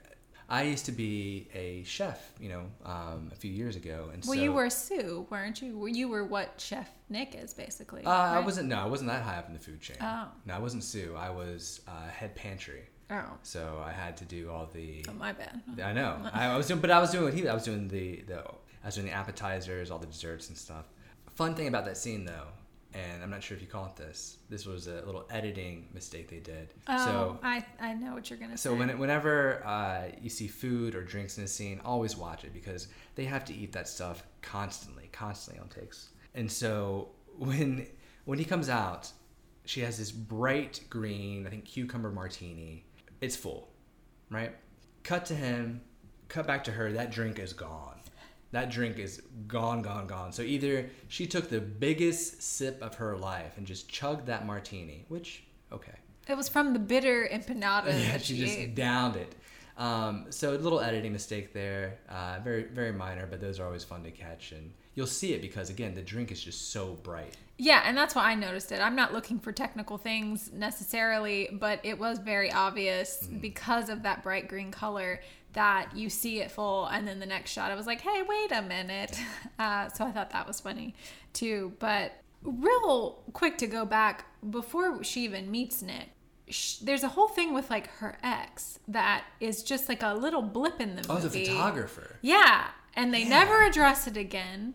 I 0.49 0.65
used 0.65 0.87
to 0.87 0.93
be 0.93 1.47
a 1.55 1.85
chef, 1.85 2.33
you 2.41 2.49
know, 2.49 2.65
um, 2.85 3.31
a 3.33 3.37
few 3.37 3.53
years 3.53 3.77
ago, 3.77 4.11
and 4.13 4.25
Well, 4.25 4.37
so 4.37 4.43
you 4.43 4.53
were 4.53 4.69
Sue, 4.69 5.25
weren't 5.31 5.63
you? 5.63 5.87
You 5.87 6.09
were 6.09 6.25
what 6.25 6.55
Chef 6.61 6.91
Nick 7.09 7.37
is 7.37 7.55
basically. 7.55 8.05
Uh, 8.05 8.11
I 8.11 8.41
wasn't. 8.41 8.69
No, 8.69 8.81
I 8.81 8.87
wasn't 8.87 9.11
that 9.11 9.23
high 9.23 9.37
up 9.37 9.47
in 9.47 9.55
the 9.55 9.61
food 9.61 9.81
chain. 9.81 9.97
Oh. 10.01 10.27
No, 10.47 10.55
I 10.55 10.59
wasn't 10.59 10.83
Sue. 10.83 11.15
I 11.17 11.31
was 11.31 11.83
uh, 11.87 12.09
head 12.09 12.35
pantry. 12.35 12.83
Oh, 13.11 13.25
So 13.43 13.83
I 13.85 13.91
had 13.93 14.17
to 14.19 14.25
do 14.25 14.51
all 14.51 14.69
the. 14.73 15.05
oh 15.09 15.13
my 15.15 15.33
bad. 15.33 15.61
I 15.83 15.93
know. 15.93 16.17
I, 16.33 16.57
was 16.57 16.69
doing, 16.69 16.81
but 16.81 16.91
I 16.91 17.01
was 17.01 17.11
doing 17.11 17.25
what 17.25 17.35
he. 17.35 17.49
I 17.49 17.55
was 17.55 17.65
doing 17.65 17.89
the 17.89 18.23
the. 18.23 18.39
I 18.83 18.87
was 18.87 18.95
doing 18.95 19.07
the 19.07 19.13
appetizers, 19.13 19.91
all 19.91 19.99
the 19.99 20.07
desserts 20.07 20.49
and 20.49 20.57
stuff. 20.57 20.87
Fun 21.35 21.55
thing 21.55 21.69
about 21.69 21.85
that 21.87 21.97
scene 21.97 22.25
though, 22.25 22.47
and 22.95 23.23
I'm 23.23 23.31
not 23.31 23.43
sure 23.43 23.57
if 23.57 23.63
you 23.63 23.69
caught 23.69 23.97
this. 23.97 24.39
This 24.49 24.65
was 24.67 24.87
a 24.87 25.03
little 25.07 25.27
editing 25.31 25.89
mistake 25.93 26.29
they 26.29 26.39
did. 26.39 26.73
Oh, 26.89 27.05
so 27.05 27.39
I 27.43 27.65
I 27.81 27.95
know 27.95 28.15
what 28.15 28.31
you're 28.31 28.39
gonna 28.39 28.57
say. 28.57 28.69
so 28.69 28.75
when, 28.75 28.99
whenever 28.99 29.65
uh, 29.67 30.09
you 30.21 30.31
see 30.31 30.49
food 30.49 30.95
or 30.95 31.03
drinks 31.03 31.37
in 31.39 31.45
a 31.45 31.49
scene, 31.49 31.81
always 31.85 32.17
watch 32.17 32.45
it 32.45 32.53
because 32.53 32.89
they 33.17 33.25
have 33.25 33.45
to 33.47 33.55
eat 33.55 33.73
that 33.73 33.89
stuff 33.89 34.23
constantly, 34.43 35.09
constantly 35.13 35.61
on 35.61 35.69
takes. 35.69 36.11
And 36.35 36.51
so 36.51 37.09
when 37.39 37.87
when 38.25 38.39
he 38.39 38.45
comes 38.45 38.69
out, 38.69 39.11
she 39.65 39.81
has 39.81 39.99
this 39.99 40.11
bright 40.11 40.81
green, 40.89 41.47
I 41.47 41.51
think 41.51 41.65
cucumber 41.65 42.11
martini. 42.11 42.85
It's 43.21 43.37
full, 43.37 43.69
right? 44.31 44.55
Cut 45.03 45.25
to 45.27 45.35
him, 45.35 45.81
cut 46.29 46.47
back 46.47 46.65
to 46.65 46.73
her. 46.73 46.93
That 46.93 47.11
drink 47.11 47.39
is 47.39 47.53
gone. 47.53 48.01
That 48.53 48.71
drink 48.71 48.99
is 48.99 49.23
gone, 49.47 49.83
gone, 49.83 50.07
gone. 50.07 50.33
So 50.33 50.43
either 50.43 50.91
she 51.09 51.27
took 51.27 51.49
the 51.49 51.61
biggest 51.61 52.43
sip 52.43 52.83
of 52.83 52.97
her 52.97 53.17
life 53.17 53.57
and 53.59 53.67
just 53.67 53.89
chugged 53.89 54.27
that 54.27 54.47
martini, 54.47 55.05
which 55.09 55.45
okay, 55.73 55.95
it 56.29 56.37
was 56.37 56.49
from 56.49 56.73
the 56.73 56.79
bitter 56.79 57.29
empanada 57.33 57.87
yeah, 57.87 58.19
she 58.19 58.35
she 58.35 58.41
just 58.41 58.59
ate. 58.59 58.75
downed 58.75 59.17
it. 59.17 59.35
Um, 59.77 60.27
so 60.31 60.55
a 60.55 60.59
little 60.59 60.81
editing 60.81 61.13
mistake 61.13 61.53
there, 61.53 61.99
uh, 62.09 62.41
very 62.43 62.65
very 62.65 62.93
minor, 62.93 63.27
but 63.27 63.41
those 63.41 63.61
are 63.61 63.67
always 63.67 63.85
fun 63.85 64.03
to 64.03 64.11
catch, 64.11 64.53
and 64.53 64.73
you'll 64.95 65.07
see 65.07 65.33
it 65.35 65.41
because 65.43 65.71
again 65.71 65.95
the 65.95 66.03
drink 66.03 66.31
is 66.33 66.43
just 66.43 66.71
so 66.73 66.95
bright. 67.03 67.37
Yeah, 67.63 67.83
and 67.85 67.95
that's 67.97 68.15
why 68.15 68.31
I 68.31 68.35
noticed 68.35 68.73
it. 68.73 68.81
I'm 68.81 68.97
not 68.97 69.13
looking 69.13 69.39
for 69.39 69.53
technical 69.53 69.99
things 69.99 70.51
necessarily, 70.53 71.49
but 71.53 71.79
it 71.83 71.99
was 71.99 72.19
very 72.19 72.51
obvious 72.51 73.29
Mm. 73.31 73.41
because 73.43 73.89
of 73.91 74.03
that 74.05 74.23
bright 74.23 74.49
green 74.49 74.71
color 74.71 75.21
that 75.53 75.91
you 75.97 76.09
see 76.09 76.41
it 76.41 76.51
full, 76.51 76.87
and 76.87 77.07
then 77.07 77.19
the 77.21 77.27
next 77.27 77.51
shot, 77.51 77.71
I 77.71 77.75
was 77.75 77.87
like, 77.87 78.01
"Hey, 78.01 78.23
wait 78.23 78.53
a 78.53 78.63
minute!" 78.63 79.19
Uh, 79.59 79.89
so 79.91 80.07
I 80.07 80.11
thought 80.11 80.31
that 80.31 80.47
was 80.47 80.59
funny 80.61 80.95
too. 81.35 81.75
But 81.81 82.13
real 82.43 83.23
quick 83.35 83.59
to 83.59 83.67
go 83.67 83.85
back 83.85 84.25
before 84.49 85.05
she 85.05 85.25
even 85.25 85.51
meets 85.51 85.83
Nick. 85.83 86.09
There's 86.83 87.03
a 87.05 87.09
whole 87.09 87.29
thing 87.29 87.53
with 87.53 87.69
like 87.71 87.89
her 87.99 88.17
ex 88.23 88.79
that 88.89 89.25
is 89.39 89.63
just 89.63 89.89
like 89.89 90.03
a 90.03 90.15
little 90.15 90.41
blip 90.43 90.81
in 90.81 90.97
the 90.97 91.07
movie. 91.07 91.11
Oh, 91.11 91.29
the 91.29 91.45
photographer. 91.47 92.17
Yeah, 92.23 92.69
and 92.95 93.13
they 93.15 93.23
Yeah. 93.23 93.29
never 93.29 93.63
address 93.65 94.07
it 94.07 94.17
again, 94.17 94.75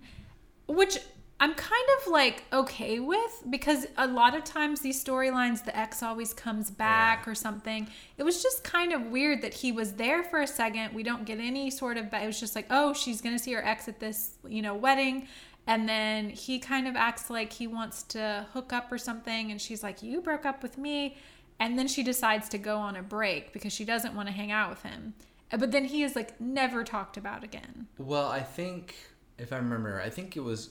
which 0.68 0.98
I'm 1.38 1.54
kind 1.54 1.84
of 2.00 2.08
like 2.08 2.44
okay 2.54 3.00
with 3.00 3.44
because 3.50 3.88
a 3.98 4.08
lot 4.08 4.36
of 4.36 4.46
times 4.46 4.80
these 4.80 5.04
storylines, 5.04 5.66
the 5.66 5.78
ex 5.78 6.02
always 6.02 6.34
comes 6.34 6.72
back 6.72 7.26
Yeah. 7.26 7.32
or 7.32 7.36
something. 7.36 7.90
It 8.18 8.24
was 8.24 8.42
just 8.42 8.64
kind 8.64 8.94
of 8.94 9.08
weird 9.08 9.42
that 9.42 9.54
he 9.56 9.72
was 9.74 9.94
there 9.96 10.24
for 10.24 10.40
a 10.42 10.48
second. 10.48 10.94
We 10.96 11.04
don't 11.04 11.26
get 11.26 11.40
any 11.40 11.70
sort 11.70 11.98
of. 11.98 12.14
It 12.14 12.26
was 12.26 12.40
just 12.40 12.56
like, 12.56 12.68
oh, 12.70 12.94
she's 12.94 13.20
gonna 13.22 13.38
see 13.40 13.52
her 13.52 13.64
ex 13.66 13.90
at 13.90 14.00
this, 14.00 14.38
you 14.48 14.62
know, 14.62 14.74
wedding. 14.76 15.28
And 15.68 15.90
then 15.90 16.30
he 16.30 16.58
kind 16.60 16.88
of 16.88 16.96
acts 16.96 17.30
like 17.30 17.52
he 17.52 17.68
wants 17.68 18.04
to 18.04 18.46
hook 18.54 18.72
up 18.72 18.90
or 18.92 18.98
something. 18.98 19.52
And 19.52 19.60
she's 19.60 19.84
like, 19.84 20.02
You 20.02 20.22
broke 20.22 20.46
up 20.46 20.64
with 20.64 20.78
me. 20.78 21.18
And 21.60 21.78
then 21.78 21.88
she 21.88 22.02
decides 22.04 22.48
to 22.50 22.58
go 22.58 22.78
on 22.78 22.96
a 22.96 23.02
break 23.04 23.52
because 23.52 23.74
she 23.74 23.84
doesn't 23.84 24.14
want 24.16 24.28
to 24.30 24.34
hang 24.34 24.52
out 24.52 24.70
with 24.70 24.84
him. 24.84 25.16
Uh, 25.52 25.58
But 25.58 25.72
then 25.72 25.86
he 25.86 26.04
is 26.04 26.16
like 26.16 26.40
never 26.40 26.84
talked 26.84 27.18
about 27.18 27.44
again. 27.44 27.88
Well, 27.98 28.28
I 28.28 28.42
think 28.42 28.96
if 29.38 29.52
I 29.54 29.58
remember, 29.58 30.02
I 30.02 30.10
think 30.10 30.36
it 30.38 30.42
was 30.44 30.70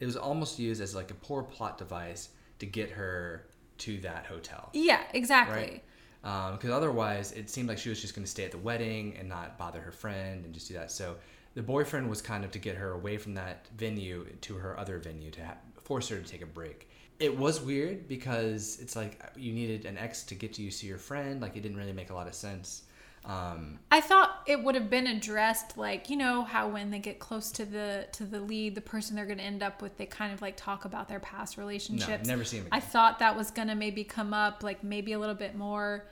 it 0.00 0.06
was 0.06 0.16
almost 0.16 0.58
used 0.58 0.80
as 0.82 0.94
like 0.94 1.10
a 1.10 1.14
poor 1.14 1.42
plot 1.42 1.78
device 1.78 2.28
to 2.58 2.66
get 2.66 2.90
her 2.90 3.46
to 3.78 3.98
that 3.98 4.26
hotel, 4.26 4.70
Yeah, 4.72 5.02
exactly. 5.12 5.82
right? 6.22 6.52
Because 6.58 6.70
otherwise, 6.70 7.32
it 7.32 7.48
seemed 7.50 7.68
like 7.68 7.78
she 7.78 7.88
was 7.88 8.00
just 8.00 8.14
going 8.14 8.24
to 8.24 8.30
stay 8.30 8.44
at 8.44 8.50
the 8.50 8.58
wedding 8.58 9.14
and 9.18 9.28
not 9.28 9.56
bother 9.58 9.80
her 9.80 9.92
friend 9.92 10.44
and 10.44 10.52
just 10.52 10.66
do 10.68 10.74
that. 10.74 10.90
So 10.90 11.16
the 11.54 11.62
boyfriend 11.62 12.08
was 12.10 12.20
kind 12.20 12.44
of 12.44 12.50
to 12.52 12.58
get 12.58 12.76
her 12.76 12.92
away 12.92 13.16
from 13.16 13.34
that 13.34 13.66
venue 13.76 14.26
to 14.40 14.54
her 14.56 14.78
other 14.78 14.98
venue 14.98 15.30
to 15.32 15.44
ha- 15.46 15.56
force 15.84 16.08
her 16.08 16.16
to 16.18 16.24
take 16.28 16.42
a 16.42 16.46
break. 16.46 16.88
It 17.20 17.38
was 17.38 17.60
weird 17.60 18.08
because 18.08 18.78
it's 18.80 18.96
like 18.96 19.20
you 19.36 19.52
needed 19.52 19.84
an 19.84 19.96
ex 19.98 20.24
to 20.24 20.34
get 20.34 20.58
you 20.58 20.70
to 20.70 20.76
see 20.76 20.86
your 20.88 20.98
friend. 20.98 21.40
Like 21.40 21.56
it 21.56 21.60
didn't 21.60 21.76
really 21.78 21.92
make 21.92 22.10
a 22.10 22.14
lot 22.14 22.26
of 22.26 22.34
sense. 22.34 22.82
Um, 23.26 23.80
I 23.90 24.00
thought 24.00 24.42
it 24.46 24.62
would 24.62 24.74
have 24.76 24.88
been 24.88 25.06
addressed 25.08 25.76
like, 25.76 26.08
you 26.08 26.16
know, 26.16 26.42
how 26.44 26.68
when 26.68 26.90
they 26.90 27.00
get 27.00 27.18
close 27.18 27.50
to 27.52 27.64
the 27.64 28.06
to 28.12 28.24
the 28.24 28.40
lead, 28.40 28.74
the 28.76 28.80
person 28.80 29.16
they're 29.16 29.26
going 29.26 29.38
to 29.38 29.44
end 29.44 29.62
up 29.62 29.82
with, 29.82 29.96
they 29.96 30.06
kind 30.06 30.32
of 30.32 30.40
like 30.40 30.56
talk 30.56 30.84
about 30.84 31.08
their 31.08 31.18
past 31.20 31.56
relationships. 31.58 32.28
never 32.28 32.44
seen 32.44 32.64
I 32.70 32.80
thought 32.80 33.18
that 33.18 33.36
was 33.36 33.50
going 33.50 33.68
to 33.68 33.74
maybe 33.74 34.04
come 34.04 34.32
up 34.32 34.62
like 34.62 34.84
maybe 34.84 35.12
a 35.12 35.18
little 35.18 35.34
bit 35.34 35.56
more. 35.56 36.06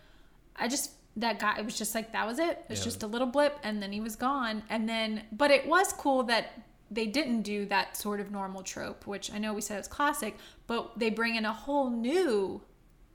I 0.56 0.68
just 0.68 0.90
that 1.16 1.38
guy 1.38 1.56
it 1.58 1.64
was 1.64 1.78
just 1.78 1.94
like 1.94 2.12
that 2.12 2.26
was 2.26 2.38
it. 2.40 2.64
It's 2.68 2.80
Yeah. 2.80 2.84
just 2.84 3.02
a 3.04 3.06
little 3.06 3.28
blip 3.28 3.58
and 3.62 3.80
then 3.80 3.92
he 3.92 4.00
was 4.00 4.16
gone. 4.16 4.64
And 4.68 4.88
then 4.88 5.22
but 5.30 5.50
it 5.52 5.66
was 5.68 5.92
cool 5.92 6.24
that 6.24 6.64
they 6.90 7.06
didn't 7.06 7.42
do 7.42 7.64
that 7.66 7.96
sort 7.96 8.20
of 8.20 8.30
normal 8.30 8.62
trope, 8.62 9.06
which 9.06 9.32
I 9.32 9.38
know 9.38 9.54
we 9.54 9.60
said 9.60 9.78
it's 9.78 9.88
classic, 9.88 10.36
but 10.66 10.98
they 10.98 11.10
bring 11.10 11.36
in 11.36 11.44
a 11.44 11.52
whole 11.52 11.90
new 11.90 12.60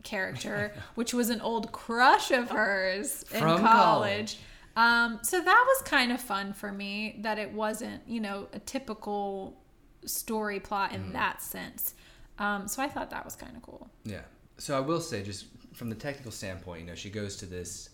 character, 0.03 0.73
which 0.95 1.13
was 1.13 1.29
an 1.29 1.41
old 1.41 1.71
crush 1.71 2.31
of 2.31 2.49
hers 2.51 3.23
in 3.33 3.39
college. 3.39 3.61
college. 3.63 4.37
Um, 4.75 5.19
so 5.23 5.41
that 5.41 5.65
was 5.67 5.81
kind 5.83 6.11
of 6.11 6.21
fun 6.21 6.53
for 6.53 6.71
me 6.71 7.17
that 7.21 7.37
it 7.37 7.51
wasn't, 7.51 8.01
you 8.07 8.19
know, 8.21 8.47
a 8.53 8.59
typical 8.59 9.57
story 10.05 10.59
plot 10.59 10.93
in 10.93 11.11
that 11.13 11.41
sense. 11.41 11.95
Um, 12.37 12.67
so 12.67 12.81
I 12.81 12.87
thought 12.87 13.09
that 13.09 13.25
was 13.25 13.35
kind 13.35 13.55
of 13.57 13.61
cool. 13.61 13.89
Yeah. 14.05 14.21
So 14.57 14.77
I 14.77 14.79
will 14.79 15.01
say, 15.01 15.21
just 15.23 15.47
from 15.73 15.89
the 15.89 15.95
technical 15.95 16.31
standpoint, 16.31 16.81
you 16.81 16.87
know, 16.87 16.95
she 16.95 17.09
goes 17.09 17.35
to 17.37 17.45
this. 17.45 17.89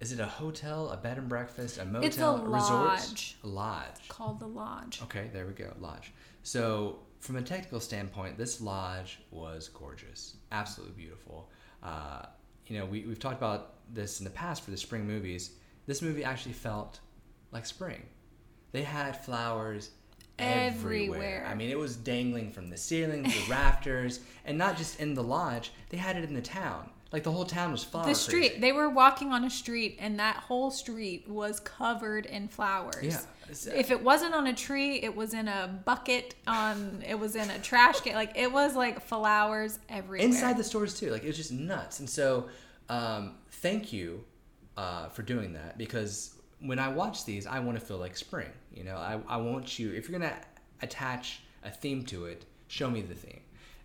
Is 0.00 0.12
it 0.12 0.18
a 0.18 0.26
hotel, 0.26 0.88
a 0.88 0.96
bed 0.96 1.18
and 1.18 1.28
breakfast, 1.28 1.78
a 1.78 1.84
motel, 1.84 2.02
It's 2.04 2.18
a 2.18 2.32
resort? 2.42 2.80
lodge. 2.88 3.36
A 3.44 3.46
lodge. 3.46 4.08
Called 4.08 4.40
the 4.40 4.46
Lodge. 4.48 5.00
Okay, 5.02 5.28
there 5.32 5.46
we 5.46 5.52
go, 5.52 5.72
lodge. 5.78 6.12
So 6.42 7.00
from 7.20 7.36
a 7.36 7.42
technical 7.42 7.80
standpoint, 7.80 8.36
this 8.38 8.60
lodge 8.60 9.20
was 9.30 9.68
gorgeous, 9.68 10.36
absolutely 10.52 10.96
beautiful. 10.96 11.48
Uh, 11.82 12.22
you 12.66 12.78
know, 12.78 12.86
we 12.86 13.04
we've 13.06 13.18
talked 13.18 13.36
about 13.38 13.74
this 13.92 14.20
in 14.20 14.24
the 14.24 14.30
past 14.30 14.64
for 14.64 14.70
the 14.70 14.76
spring 14.76 15.06
movies. 15.06 15.52
This 15.86 16.02
movie 16.02 16.24
actually 16.24 16.52
felt 16.54 17.00
like 17.52 17.66
spring. 17.66 18.02
They 18.72 18.82
had 18.82 19.22
flowers 19.24 19.90
everywhere. 20.38 20.66
Everywhere. 20.66 21.46
I 21.50 21.54
mean, 21.54 21.70
it 21.70 21.78
was 21.78 21.96
dangling 21.96 22.52
from 22.52 22.70
the 22.70 22.76
ceiling, 22.76 23.24
the 23.24 23.42
rafters, 23.50 24.20
and 24.44 24.56
not 24.56 24.76
just 24.76 25.00
in 25.00 25.14
the 25.14 25.22
lodge. 25.22 25.72
They 25.90 25.96
had 25.96 26.16
it 26.16 26.24
in 26.24 26.34
the 26.34 26.40
town. 26.42 26.88
Like 27.12 27.24
the 27.24 27.32
whole 27.32 27.44
town 27.44 27.72
was 27.72 27.82
flower 27.82 28.06
The 28.06 28.14
street. 28.14 28.50
crazy. 28.50 28.60
They 28.60 28.72
were 28.72 28.88
walking 28.88 29.32
on 29.32 29.44
a 29.44 29.50
street, 29.50 29.96
and 29.98 30.18
that 30.20 30.36
whole 30.36 30.70
street 30.70 31.28
was 31.28 31.58
covered 31.60 32.24
in 32.26 32.46
flowers. 32.46 33.02
Yeah. 33.02 33.20
If 33.50 33.90
it 33.90 34.02
wasn't 34.02 34.34
on 34.34 34.46
a 34.46 34.54
tree, 34.54 35.02
it 35.02 35.14
was 35.14 35.34
in 35.34 35.48
a 35.48 35.80
bucket. 35.84 36.34
On 36.46 37.02
it 37.06 37.18
was 37.18 37.36
in 37.36 37.50
a 37.50 37.58
trash 37.58 38.00
can. 38.00 38.14
Like 38.14 38.36
it 38.36 38.52
was 38.52 38.74
like 38.74 39.02
flowers 39.02 39.78
everywhere. 39.88 40.26
inside 40.26 40.56
the 40.56 40.64
stores 40.64 40.98
too. 40.98 41.10
Like 41.10 41.24
it 41.24 41.28
was 41.28 41.36
just 41.36 41.52
nuts. 41.52 42.00
And 42.00 42.08
so, 42.08 42.48
um, 42.88 43.34
thank 43.50 43.92
you 43.92 44.24
uh, 44.76 45.08
for 45.08 45.22
doing 45.22 45.52
that 45.54 45.78
because 45.78 46.34
when 46.60 46.78
I 46.78 46.88
watch 46.88 47.24
these, 47.24 47.46
I 47.46 47.60
want 47.60 47.78
to 47.78 47.84
feel 47.84 47.98
like 47.98 48.16
spring. 48.16 48.50
You 48.72 48.84
know, 48.84 48.96
I, 48.96 49.20
I 49.28 49.36
want 49.38 49.78
you 49.78 49.92
if 49.92 50.08
you're 50.08 50.18
gonna 50.18 50.36
attach 50.82 51.42
a 51.64 51.70
theme 51.70 52.04
to 52.06 52.26
it, 52.26 52.44
show 52.68 52.90
me 52.90 53.02
the 53.02 53.14
theme. 53.14 53.40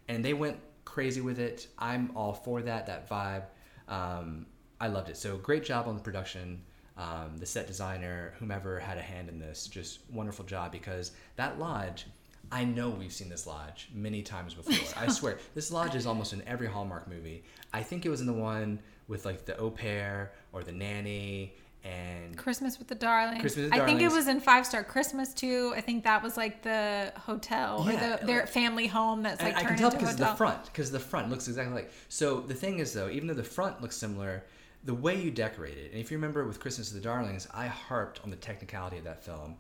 And 0.08 0.24
they 0.24 0.34
went 0.34 0.58
crazy 0.86 1.22
with 1.22 1.40
it. 1.40 1.68
I'm 1.80 2.12
all 2.16 2.34
for 2.34 2.62
that. 2.62 2.88
That 2.88 3.10
vibe. 3.10 3.44
Um, 3.88 4.46
I 4.80 4.88
loved 4.88 5.10
it. 5.10 5.18
So 5.18 5.38
great 5.38 5.64
job 5.64 5.88
on 5.88 5.96
the 5.96 6.02
production. 6.02 6.62
Um, 6.98 7.38
the 7.38 7.46
set 7.46 7.68
designer, 7.68 8.34
whomever 8.40 8.80
had 8.80 8.98
a 8.98 9.02
hand 9.02 9.28
in 9.28 9.38
this, 9.38 9.68
just 9.68 10.00
wonderful 10.12 10.46
job 10.46 10.72
because 10.72 11.12
that 11.36 11.60
lodge. 11.60 12.06
I 12.52 12.64
know 12.64 12.90
we've 12.90 13.12
seen 13.12 13.28
this 13.28 13.48
lodge 13.48 13.90
many 13.94 14.22
times 14.22 14.54
before. 14.60 14.75
I 14.96 15.08
swear, 15.08 15.40
this 15.56 15.72
lodge 15.72 15.96
is 15.96 16.06
almost 16.06 16.32
in 16.32 16.42
every 16.48 16.68
Hallmark 16.68 17.08
movie. 17.10 17.44
I 17.74 17.82
think 17.84 18.06
it 18.06 18.10
was 18.10 18.22
in 18.22 18.28
the 18.28 18.34
one 18.34 18.80
with 19.08 19.25
like 19.25 19.46
the 19.46 19.58
au 19.58 19.72
pair 19.72 20.32
or 20.54 20.64
the 20.64 20.72
nanny 20.72 21.54
and 21.84 22.38
Christmas 22.38 22.80
with 22.80 22.88
the 22.88 22.96
Darlings. 22.96 23.42
Christmas 23.42 23.66
with 23.66 23.74
the 23.74 23.82
I 23.82 23.86
think 23.86 24.02
it 24.02 24.12
was 24.12 24.28
in 24.28 24.40
Five 24.40 24.66
Star 24.66 24.84
Christmas 24.84 25.34
too. 25.34 25.74
I 25.75 25.82
think 25.82 26.04
that 26.06 26.24
was 26.24 26.38
like 26.38 26.62
the 26.64 27.12
hotel 27.18 27.84
Yeah, 27.88 27.94
or 27.94 28.18
the, 28.20 28.25
their 28.25 28.40
like- 28.42 28.48
family 28.50 28.88
home 28.88 29.22
that's 29.24 29.42
like 29.42 29.56
I 29.58 29.64
can 29.64 29.75
tell 29.78 29.92
because 29.92 30.16
the 30.16 30.28
front, 30.28 30.66
because 30.66 30.92
the 30.92 31.00
front 31.00 31.30
looks 31.30 31.48
exactly 31.48 31.74
like. 31.75 31.92
So 32.10 32.40
the 32.42 32.56
thing 32.56 32.80
is, 32.80 32.94
though, 32.94 33.10
even 33.10 33.28
though 33.28 33.34
the 33.34 33.44
front 33.44 33.82
looks 33.82 33.98
similar, 33.98 34.44
the 34.86 34.94
way 34.94 35.20
you 35.20 35.32
decorate 35.32 35.77
it, 35.77 35.92
and 35.92 36.00
if 36.00 36.12
you 36.12 36.18
remember 36.18 36.46
with 36.46 36.60
Christmas 36.60 36.89
of 36.89 36.96
the 36.96 37.01
Darlings, 37.01 37.48
I 37.54 37.65
harped 37.68 38.22
on 38.24 38.30
the 38.30 38.36
technicality 38.36 38.98
of 38.98 39.04
that 39.04 39.24
film. 39.24 39.56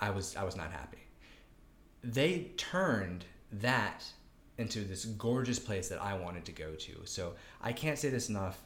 I 0.00 0.10
was 0.10 0.36
I 0.36 0.42
was 0.44 0.56
not 0.56 0.72
happy. 0.72 0.98
They 2.02 2.50
turned 2.56 3.24
that 3.52 4.04
into 4.58 4.80
this 4.80 5.04
gorgeous 5.04 5.58
place 5.58 5.88
that 5.88 6.02
I 6.02 6.14
wanted 6.14 6.44
to 6.46 6.52
go 6.52 6.74
to. 6.74 6.92
So 7.04 7.34
I 7.62 7.72
can't 7.72 7.98
say 7.98 8.10
this 8.10 8.28
enough. 8.28 8.62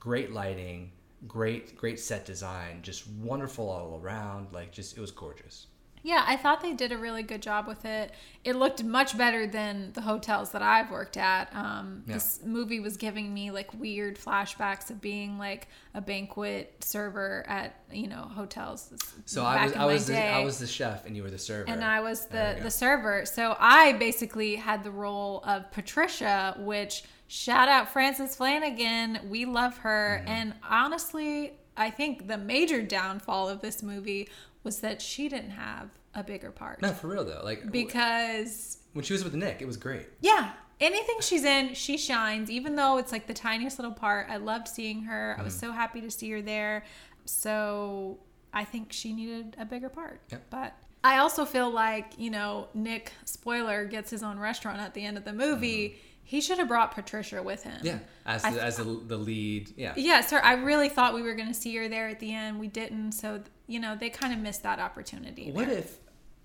Great 0.00 0.32
lighting, 0.32 0.90
great 1.26 1.76
great 1.76 2.00
set 2.00 2.26
design, 2.26 2.80
just 2.82 3.08
wonderful 3.08 3.68
all 3.68 4.00
around. 4.02 4.52
Like 4.52 4.72
just 4.72 4.96
it 4.96 5.00
was 5.00 5.12
gorgeous. 5.12 5.66
Yeah, 6.02 6.24
I 6.26 6.36
thought 6.36 6.60
they 6.60 6.72
did 6.74 6.92
a 6.92 6.98
really 6.98 7.22
good 7.22 7.42
job 7.42 7.66
with 7.66 7.84
it. 7.84 8.12
It 8.44 8.56
looked 8.56 8.82
much 8.84 9.16
better 9.18 9.46
than 9.46 9.92
the 9.92 10.00
hotels 10.00 10.50
that 10.52 10.62
I've 10.62 10.90
worked 10.90 11.16
at. 11.16 11.54
Um, 11.54 12.04
Yeah. 12.06 12.14
This 12.14 12.40
movie 12.44 12.80
was 12.80 12.96
giving 12.96 13.32
me 13.32 13.50
like 13.50 13.72
weird 13.74 14.18
flashbacks 14.18 14.90
of 14.90 15.00
being 15.00 15.38
like 15.38 15.68
a 15.94 16.00
banquet 16.00 16.82
server 16.84 17.44
at 17.48 17.80
you 17.92 18.06
know 18.06 18.22
hotels. 18.22 18.92
So 19.24 19.44
I 19.44 19.64
was 19.64 19.72
I 19.74 19.84
was 19.84 20.06
the, 20.06 20.24
I 20.24 20.44
was 20.44 20.58
the 20.58 20.66
chef 20.66 21.06
and 21.06 21.16
you 21.16 21.22
were 21.22 21.30
the 21.30 21.38
server. 21.38 21.68
and 21.70 21.82
I 21.84 22.00
was 22.00 22.26
the 22.26 22.58
the 22.62 22.70
server. 22.70 23.24
So 23.26 23.56
I 23.58 23.92
basically 23.94 24.56
had 24.56 24.84
the 24.84 24.90
role 24.90 25.42
of 25.44 25.70
Patricia, 25.72 26.56
which 26.58 27.04
shout 27.26 27.68
out 27.68 27.90
Frances 27.92 28.36
Flanagan. 28.36 29.20
We 29.28 29.44
love 29.44 29.76
her. 29.78 30.20
Mm-hmm. 30.20 30.28
And 30.32 30.54
honestly, 30.68 31.52
I 31.76 31.90
think 31.90 32.26
the 32.26 32.38
major 32.38 32.82
downfall 32.82 33.48
of 33.48 33.60
this 33.60 33.82
movie 33.82 34.28
was 34.68 34.80
that 34.80 35.00
she 35.00 35.30
didn't 35.30 35.52
have 35.52 35.88
a 36.14 36.22
bigger 36.22 36.50
part. 36.50 36.82
No, 36.82 36.92
for 36.92 37.08
real 37.08 37.24
though. 37.24 37.40
Like 37.42 37.72
Because 37.72 38.78
when 38.92 39.02
she 39.02 39.14
was 39.14 39.24
with 39.24 39.34
Nick, 39.34 39.62
it 39.62 39.66
was 39.66 39.78
great. 39.78 40.06
yeah, 40.20 40.52
anything 40.78 41.16
she's 41.20 41.44
in, 41.44 41.72
she 41.72 41.96
shines. 41.96 42.50
Even 42.50 42.76
though 42.76 42.98
it's 42.98 43.10
like 43.10 43.26
the 43.26 43.32
tiniest 43.34 43.78
little 43.78 43.94
part, 43.94 44.26
I 44.28 44.36
loved 44.36 44.68
seeing 44.68 45.04
her. 45.04 45.36
I 45.38 45.42
was 45.42 45.54
Mm. 45.54 45.60
so 45.60 45.72
happy 45.72 46.02
to 46.02 46.10
see 46.10 46.30
her 46.32 46.42
there. 46.42 46.84
So 47.24 48.18
I 48.52 48.64
think 48.64 48.92
she 48.92 49.12
needed 49.14 49.56
a 49.58 49.64
bigger 49.64 49.88
part. 49.88 50.20
Yep. 50.30 50.42
But 50.50 50.74
I 51.02 51.18
also 51.18 51.44
feel 51.46 51.70
like 51.70 52.12
you 52.18 52.30
know 52.30 52.68
Nick 52.74 53.12
spoiler 53.24 53.84
gets 53.86 54.10
his 54.10 54.22
own 54.22 54.38
restaurant 54.38 54.80
at 54.80 54.92
the 54.94 55.04
end 55.04 55.16
of 55.16 55.24
the 55.24 55.32
movie. 55.32 55.96
He 56.28 56.42
should 56.42 56.58
have 56.58 56.68
brought 56.68 56.94
Patricia 56.94 57.42
with 57.42 57.62
him. 57.62 57.80
Yeah, 57.82 58.00
as 58.26 58.42
the, 58.42 58.62
as 58.62 58.76
the, 58.76 58.84
the 58.84 59.16
lead. 59.16 59.72
Yeah. 59.78 59.94
Yeah, 59.96 60.20
sir. 60.20 60.42
I 60.44 60.56
really 60.56 60.90
thought 60.90 61.14
we 61.14 61.22
were 61.22 61.34
going 61.34 61.48
to 61.48 61.54
see 61.54 61.74
her 61.76 61.88
there 61.88 62.06
at 62.06 62.20
the 62.20 62.34
end. 62.34 62.60
We 62.60 62.68
didn't. 62.68 63.12
So, 63.12 63.40
you 63.66 63.80
know, 63.80 63.96
they 63.96 64.10
kind 64.10 64.34
of 64.34 64.38
missed 64.38 64.62
that 64.62 64.78
opportunity. 64.78 65.50
What 65.50 65.68
there. 65.68 65.78
if? 65.78 65.96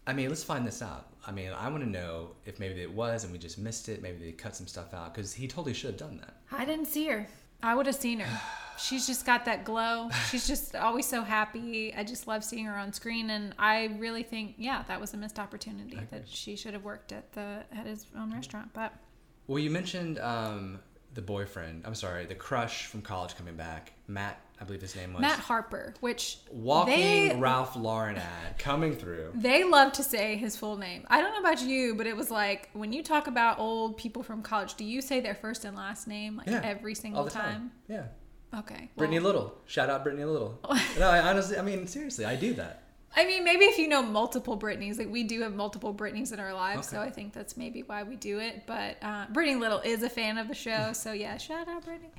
I 0.08 0.14
mean, 0.14 0.30
let's 0.30 0.42
find 0.42 0.66
this 0.66 0.82
out. 0.82 1.08
I 1.28 1.34
mean, 1.34 1.52
I 1.52 1.68
want 1.68 1.84
to 1.84 1.90
know 1.90 2.30
if 2.46 2.62
maybe 2.62 2.82
it 2.82 2.94
was 2.94 3.26
and 3.26 3.34
we 3.34 3.38
just 3.38 3.58
missed 3.58 3.90
it. 3.90 4.02
Maybe 4.02 4.24
they 4.24 4.32
cut 4.32 4.56
some 4.56 4.68
stuff 4.68 4.94
out 4.94 5.14
because 5.14 5.34
he 5.34 5.50
totally 5.50 5.74
should 5.74 5.90
have 5.90 6.00
done 6.00 6.16
that. 6.22 6.38
I 6.50 6.64
didn't 6.64 6.86
see 6.86 7.08
her. 7.08 7.28
I 7.62 7.76
would 7.76 7.86
have 7.86 7.96
seen 7.98 8.22
her. 8.22 8.42
She's 8.78 9.06
just 9.06 9.26
got 9.26 9.44
that 9.44 9.66
glow. 9.66 10.10
She's 10.32 10.48
just 10.48 10.78
always 10.78 11.06
so 11.06 11.24
happy. 11.24 11.94
I 11.94 12.06
just 12.06 12.26
love 12.26 12.46
seeing 12.46 12.64
her 12.66 12.76
on 12.76 12.94
screen, 12.94 13.30
and 13.32 13.54
I 13.60 13.98
really 14.00 14.24
think, 14.24 14.56
yeah, 14.58 14.84
that 14.88 15.02
was 15.02 15.14
a 15.14 15.18
missed 15.18 15.40
opportunity 15.40 16.00
that 16.10 16.26
she 16.26 16.56
should 16.56 16.74
have 16.74 16.86
worked 16.86 17.12
at 17.12 17.34
the 17.34 17.66
at 17.72 17.86
his 17.86 18.06
own 18.18 18.32
restaurant. 18.32 18.72
But 18.74 18.94
Well, 19.48 19.60
you 19.60 19.70
mentioned 19.70 20.20
um, 20.20 20.80
the 21.14 21.22
boyfriend. 21.22 21.84
I'm 21.86 21.96
sorry, 21.96 22.26
the 22.26 22.36
crush 22.36 22.86
from 22.86 23.02
college 23.02 23.36
coming 23.36 23.56
back. 23.56 23.94
Matt, 24.08 24.40
I 24.60 24.64
believe 24.64 24.82
his 24.82 24.96
name 24.96 25.14
was. 25.14 25.22
Matt 25.22 25.40
Harper, 25.40 25.94
which 26.00 26.38
Walking 26.52 26.96
they 26.96 27.36
Ralph 27.38 27.76
Lauren 27.76 28.16
ad 28.18 28.58
coming 28.58 28.96
through. 28.96 29.32
they 29.36 29.64
love 29.64 29.92
to 29.94 30.04
say 30.04 30.36
his 30.38 30.56
full 30.56 30.78
name. 30.78 31.06
I 31.10 31.22
don't 31.22 31.32
know 31.34 31.40
about 31.40 31.62
you, 31.62 31.96
but 31.96 32.08
it 32.08 32.16
was 32.16 32.32
like 32.32 32.70
when 32.74 32.94
you 32.94 33.04
talk 33.04 33.28
about 33.28 33.60
old 33.60 33.98
people 33.98 34.24
from 34.24 34.42
college, 34.42 34.76
do 34.76 34.86
you 34.86 35.02
say 35.02 35.20
their 35.20 35.36
first 35.36 35.66
and 35.66 35.76
last 35.76 36.08
name 36.08 36.38
like 36.38 36.48
Yeah, 36.48 36.62
every 36.64 36.96
single 36.96 37.26
time? 37.28 37.44
time. 37.44 37.72
Yeah. 37.88 38.06
Okay. 38.60 38.90
Brittany 38.96 39.18
well- 39.20 39.26
Little. 39.26 39.56
Shout 39.66 39.90
out 39.90 40.04
Brittany 40.04 40.26
Little. 40.26 40.60
no, 41.00 41.10
I 41.10 41.20
honestly, 41.20 41.58
I 41.58 41.62
mean, 41.64 41.88
seriously, 41.88 42.24
I 42.26 42.36
do 42.36 42.54
that. 42.54 42.83
I 43.16 43.26
mean, 43.26 43.44
maybe 43.44 43.66
if 43.66 43.78
you 43.78 43.88
know 43.88 44.02
multiple 44.02 44.58
Britneys, 44.58 44.98
like 44.98 45.10
we 45.10 45.24
do 45.24 45.42
have 45.42 45.54
multiple 45.54 45.94
Britneys 45.94 46.34
in 46.34 46.40
our 46.40 46.54
lives, 46.54 46.90
so 46.90 47.00
I 47.00 47.10
think 47.10 47.34
that's 47.34 47.56
maybe 47.56 47.84
why 47.84 48.04
we 48.04 48.16
do 48.16 48.40
it. 48.40 48.64
But 48.66 48.98
uh, 49.02 49.26
Brittany 49.32 49.60
Little 49.60 49.80
is 49.80 50.02
a 50.04 50.10
fan 50.10 50.38
of 50.38 50.48
the 50.48 50.56
show, 50.56 50.94
so 50.94 51.12
yeah, 51.12 51.38
shout 51.38 51.68
out 51.68 51.86
Brittany. 51.86 52.10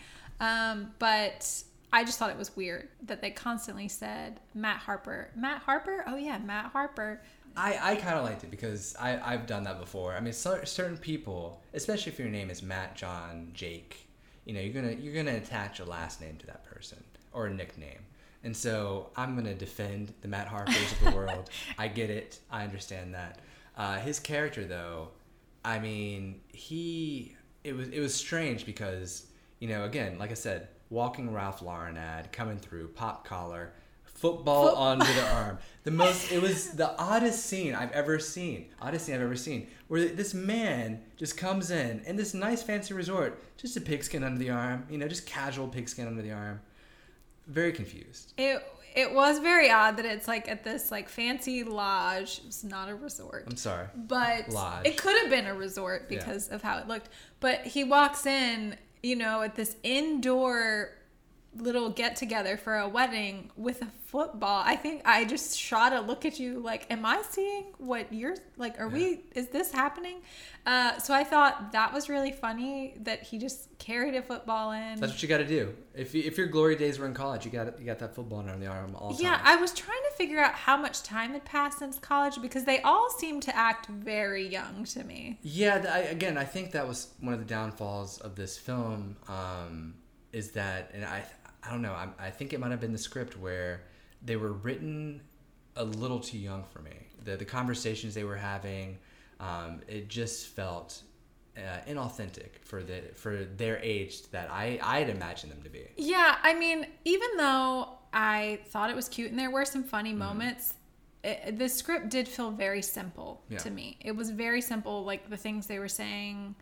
Um, 0.41 0.93
but 0.99 1.65
I 1.93 2.05
just 2.05 2.19
thought 2.19 2.31
it 2.31 2.39
was 2.39 2.55
weird 2.57 2.89
that 3.03 3.21
they 3.21 3.31
constantly 3.31 3.89
said 3.89 4.41
Matt 4.55 4.79
Harper. 4.79 5.31
Matt 5.37 5.63
Harper? 5.63 6.05
Oh 6.07 6.17
yeah, 6.17 6.39
Matt 6.39 6.67
Harper. 6.67 7.21
I, 7.57 7.93
I 7.93 7.97
kind 7.97 8.19
of 8.19 8.25
liked 8.25 8.43
it 8.43 8.51
because 8.51 8.97
I, 8.99 9.19
I've 9.33 9.47
done 9.47 9.63
that 9.65 9.79
before. 9.79 10.15
I 10.15 10.21
mean, 10.21 10.33
cer- 10.33 10.67
certain 10.67 10.97
people, 10.97 11.63
especially 11.73 12.13
if 12.13 12.19
your 12.19 12.29
name 12.29 12.51
is 12.51 12.63
Matt, 12.63 12.97
John, 12.97 13.51
Jake, 13.55 14.09
you 14.45 14.53
know, 14.53 14.61
you're 14.61 14.75
gonna 14.75 14.93
you're 14.93 15.15
gonna 15.15 15.37
attach 15.37 15.81
a 15.81 15.85
last 15.85 16.21
name 16.21 16.37
to 16.39 16.47
that 16.47 16.65
person 16.65 17.03
or 17.33 17.47
a 17.47 17.55
nickname. 17.55 18.01
And 18.45 18.57
so 18.57 19.11
I'm 19.17 19.35
gonna 19.35 19.55
defend 19.55 20.13
the 20.21 20.29
Matt 20.29 20.47
Harpers 20.49 20.93
of 20.93 21.05
the 21.05 21.11
world. 21.17 21.51
I 21.79 21.89
get 21.89 22.11
it. 22.11 22.39
I 22.51 22.63
understand 22.65 23.15
that. 23.15 23.41
Uh, 23.77 23.99
his 23.99 24.21
character, 24.21 24.65
though, 24.65 25.09
I 25.65 25.79
mean, 25.81 26.41
he 26.49 27.37
it 27.65 27.75
was 27.75 27.89
it 27.89 28.01
was 28.01 28.15
strange 28.15 28.67
because 28.67 29.27
you 29.61 29.69
know, 29.69 29.85
again, 29.85 30.19
like 30.19 30.31
I 30.31 30.35
said, 30.35 30.69
walking 30.91 31.33
Ralph 31.33 31.63
Lauren 31.63 31.97
ad 31.97 32.33
coming 32.33 32.59
through, 32.59 32.89
pop 32.89 33.25
collar, 33.27 33.73
football 34.05 34.69
Foot- 34.69 34.77
onto 34.79 35.13
the 35.15 35.27
arm. 35.35 35.59
The 35.85 35.91
most 35.91 36.31
it 36.31 36.43
was 36.43 36.73
the 36.73 36.95
oddest 37.01 37.47
scene 37.47 37.75
I've 37.75 37.93
ever 37.93 38.19
seen. 38.19 38.67
Oddest 38.81 39.07
scene 39.07 39.15
I've 39.15 39.23
ever 39.23 39.37
seen. 39.37 39.69
Where 39.89 40.05
this 40.07 40.35
man 40.35 41.01
just 41.17 41.39
comes 41.39 41.71
in 41.71 42.03
in 42.05 42.17
this 42.17 42.35
nice 42.35 42.63
fancy 42.63 42.93
resort, 42.93 43.43
just 43.57 43.77
a 43.77 43.81
pigskin 43.81 44.23
under 44.23 44.39
the 44.39 44.51
arm, 44.51 44.87
you 44.91 44.99
know, 44.99 45.09
just 45.09 45.27
casual 45.27 45.67
pigskin 45.69 46.07
under 46.07 46.21
the 46.23 46.33
arm. 46.33 46.61
Very 47.47 47.73
confused. 47.73 48.33
It 48.39 48.63
it 48.95 49.13
was 49.13 49.41
very 49.41 49.71
odd 49.71 49.97
that 49.97 50.07
it's 50.07 50.29
like 50.29 50.49
at 50.49 50.63
this 50.63 50.91
like 50.91 51.09
fancy 51.09 51.65
lodge. 51.65 52.41
It's 52.47 52.63
not 52.63 52.89
a 52.89 52.95
resort. 52.95 53.45
I'm 53.49 53.57
sorry. 53.57 53.87
But 53.97 54.49
Lodge. 54.51 54.87
it 54.87 54.97
could 54.97 55.21
have 55.21 55.31
been 55.31 55.47
a 55.47 55.55
resort 55.55 56.07
Yeah. 56.09 56.19
because 56.19 56.49
of 56.49 56.63
how 56.63 56.79
it 56.79 56.87
looked. 56.87 57.09
But 57.41 57.63
he 57.67 57.83
walks 57.83 58.25
in, 58.25 58.77
you 59.03 59.17
know, 59.17 59.43
at 59.43 59.57
this 59.57 59.75
indoor 59.83 60.91
little 61.57 61.91
get 61.91 62.17
together 62.17 62.57
for 62.57 62.79
a 62.79 62.89
wedding 62.89 63.51
with 63.57 63.83
a 63.83 63.87
football. 64.07 64.63
I 64.65 64.77
think 64.77 65.03
I 65.05 65.25
just 65.25 65.59
shot 65.59 65.93
a 65.93 66.01
look 66.01 66.25
at 66.25 66.39
you 66.39 66.61
like, 66.61 66.91
am 66.91 67.05
I 67.05 67.23
seeing 67.31 67.65
what 67.79 68.13
you're 68.13 68.37
like? 68.57 68.81
Are 68.81 68.89
we, 68.89 69.21
is 69.35 69.49
this 69.49 69.73
happening? 69.73 70.17
Uh, 70.67 70.99
so 70.99 71.13
I 71.15 71.25
thought 71.25 71.73
that 71.73 71.93
was 71.93 72.09
really 72.09 72.33
funny 72.33 72.95
that 73.01 73.23
he 73.23 73.39
just 73.39 73.77
carried 73.79 74.15
a 74.15 74.23
football 74.23 74.73
in. 74.73 74.99
That's 75.01 75.13
what 75.13 75.23
you 75.23 75.29
got 75.29 75.39
to 75.39 75.47
do. 75.47 75.75
If 75.95 76.15
you, 76.15 76.23
if 76.25 76.39
your 76.39 76.47
glory 76.47 76.77
days 76.77 76.99
were 76.99 77.07
in 77.07 77.15
college, 77.15 77.45
you 77.45 77.51
got 77.51 77.79
you 77.79 77.85
got 77.87 77.99
that 77.99 78.15
football 78.15 78.39
on 78.39 78.61
the 78.61 78.67
arm 78.67 78.97
all 78.97 79.13
the 79.13 79.23
Yeah, 79.23 79.37
time. 79.37 79.43
I 79.45 79.57
was 79.57 79.73
trying 79.73 80.03
to 80.11 80.17
figure 80.17 80.39
out 80.41 80.55
how 80.55 80.77
much 80.77 81.03
time 81.03 81.33
had 81.33 81.45
passed 81.45 81.79
since 81.79 81.99
college 81.99 82.41
because 82.41 82.65
they 82.65 82.81
all 82.81 83.11
seem 83.11 83.41
to 83.41 83.55
act 83.57 83.87
very 83.87 84.47
young 84.47 84.85
to 84.87 85.05
me. 85.05 85.39
Yeah, 85.43 85.79
th- 85.79 85.93
I, 85.93 85.99
again, 86.01 86.39
I 86.39 86.45
think 86.45 86.73
that 86.73 86.89
was 86.89 87.09
one 87.21 87.35
of 87.35 87.41
the 87.41 87.47
downfalls 87.47 88.19
of 88.19 88.35
this 88.35 88.57
film. 88.57 89.17
Um, 89.29 89.95
is 90.33 90.51
that, 90.51 90.91
and 90.93 91.05
I, 91.05 91.25
I 91.67 91.71
don't 91.71 91.83
know. 91.83 91.93
I, 91.93 92.09
I 92.19 92.31
think 92.31 92.53
it 92.53 92.61
might 92.61 92.71
have 92.71 92.81
been 92.81 92.93
the 92.93 92.99
script 92.99 93.39
where 93.39 93.83
they 94.23 94.37
were 94.37 94.53
written 94.53 95.21
a 95.77 95.85
little 95.85 96.21
too 96.21 96.39
young 96.39 96.65
for 96.65 96.81
me. 96.83 96.93
The 97.25 97.37
the 97.37 97.45
conversations 97.45 98.15
they 98.15 98.25
were 98.25 98.37
having, 98.37 98.99
um, 99.41 99.81
it 99.89 100.09
just 100.09 100.49
felt 100.49 101.03
uh, 101.57 101.61
inauthentic 101.89 102.59
for 102.63 102.83
the 102.83 103.03
for 103.15 103.45
their 103.45 103.79
age 103.79 104.29
that 104.31 104.51
I 104.51 104.79
I'd 104.83 105.09
imagine 105.09 105.49
them 105.51 105.63
to 105.63 105.71
be. 105.71 105.87
Yeah, 105.97 106.37
I 106.43 106.55
mean, 106.55 106.87
even 107.05 107.29
though 107.37 107.89
I 108.13 108.61
thought 108.69 108.91
it 108.91 108.97
was 108.97 109.09
cute 109.09 109.31
and 109.31 109.39
there 109.39 109.51
were 109.51 109.65
some 109.65 109.83
funny 109.85 110.11
Mm-hmm. 110.11 110.19
moments, 110.19 110.75
it, 111.25 111.59
the 111.59 111.69
script 111.69 112.11
did 112.11 112.29
feel 112.29 112.51
very 112.51 112.83
simple 112.83 113.43
Yeah. 113.49 113.59
to 113.59 113.71
me. 113.71 113.97
It 114.01 114.13
was 114.15 114.31
very 114.31 114.61
simple, 114.61 115.05
like 115.05 115.31
the 115.31 115.37
things 115.39 115.67
they 115.67 115.79
were 115.79 115.89
saying. 115.89 116.55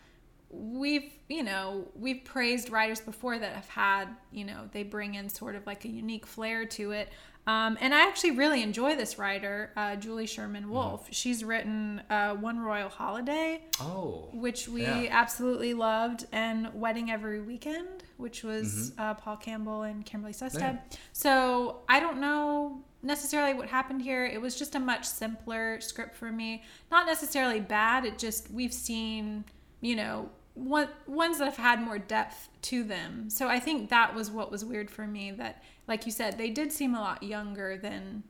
We've, 0.53 1.11
you 1.29 1.43
know, 1.43 1.89
we've 1.95 2.25
praised 2.25 2.71
writers 2.71 3.01
before 3.01 3.39
that 3.39 3.55
have 3.55 3.69
had, 3.69 4.09
you 4.31 4.45
know, 4.45 4.69
they 4.73 4.83
bring 4.83 5.15
in 5.15 5.29
sort 5.29 5.57
of 5.57 5.67
like 5.67 5.85
a 5.85 5.89
unique 5.89 6.27
flair 6.27 6.67
to 6.67 6.93
it. 6.93 7.09
Um, 7.45 7.77
and 7.81 7.93
I 7.93 8.07
actually 8.07 8.33
really 8.33 8.63
enjoy 8.63 8.95
this 8.95 9.19
writer, 9.19 9.73
uh, 9.77 9.97
Julie 9.97 10.27
Sherman 10.27 10.65
Mm-hmm. 10.67 11.07
She's 11.11 11.43
written 11.43 12.01
uh, 12.09 12.35
One 12.35 12.61
Royal 12.61 12.89
Holiday, 12.89 13.65
Oh, 13.81 14.29
which 14.33 14.69
we 14.69 14.83
Yeah. 14.83 15.09
absolutely 15.11 15.75
loved, 15.75 16.27
and 16.31 16.73
Wedding 16.73 17.11
Every 17.11 17.41
Weekend, 17.41 18.05
which 18.17 18.45
was 18.45 18.91
Mm-hmm. 18.93 19.01
uh, 19.03 19.15
Paul 19.15 19.39
Campbell 19.39 19.83
and 19.83 20.07
Kimberly 20.07 20.35
Sustad. 20.35 20.79
So 21.13 21.81
I 21.89 21.99
don't 21.99 22.21
know 22.21 22.85
necessarily 23.03 23.55
what 23.55 23.69
happened 23.69 24.03
here. 24.03 24.25
It 24.25 24.41
was 24.41 24.57
just 24.57 24.77
a 24.77 24.81
much 24.81 25.05
simpler 25.05 25.81
script 25.81 26.15
for 26.15 26.31
me. 26.31 26.63
Not 26.93 27.07
necessarily 27.07 27.59
bad. 27.59 28.05
It 28.05 28.19
just 28.19 28.53
we've 28.53 28.73
seen, 28.73 29.45
you 29.81 29.97
know, 29.97 30.31
one 30.55 30.89
ones 31.07 31.39
that 31.39 31.47
have 31.47 31.57
had 31.57 31.81
more 31.81 31.99
depth 31.99 32.49
to 32.63 32.85
them. 32.85 33.31
So 33.31 33.49
I 33.49 33.59
think 33.59 33.91
that 33.91 34.15
was 34.15 34.31
what 34.31 34.51
was 34.51 34.65
weird 34.65 34.91
for 34.91 35.07
me. 35.07 35.31
That, 35.31 35.63
like 35.89 36.07
you 36.07 36.13
said, 36.13 36.39
they 36.39 36.51
did 36.51 36.73
seem 36.73 36.95
a 36.95 37.01
lot 37.01 37.23
younger 37.23 37.77
than. 37.77 38.25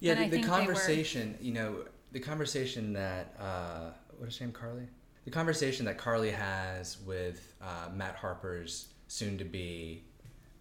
Yeah, 0.00 0.14
than 0.14 0.22
the, 0.22 0.26
I 0.26 0.28
the 0.28 0.36
think 0.36 0.46
they 0.46 0.50
were. 0.50 0.58
conversation, 0.58 1.38
you 1.40 1.52
know, 1.52 1.84
the 2.12 2.20
conversation 2.20 2.94
that 2.94 3.34
uh, 3.38 3.90
what 4.18 4.28
is 4.28 4.38
her 4.38 4.46
name, 4.46 4.52
Carly? 4.52 4.88
The 5.24 5.30
conversation 5.30 5.84
that 5.86 5.98
Carly 5.98 6.30
has 6.30 6.98
with 7.06 7.54
uh, 7.62 7.90
Matt 7.94 8.16
Harper's 8.16 8.88
soon-to-be 9.08 10.02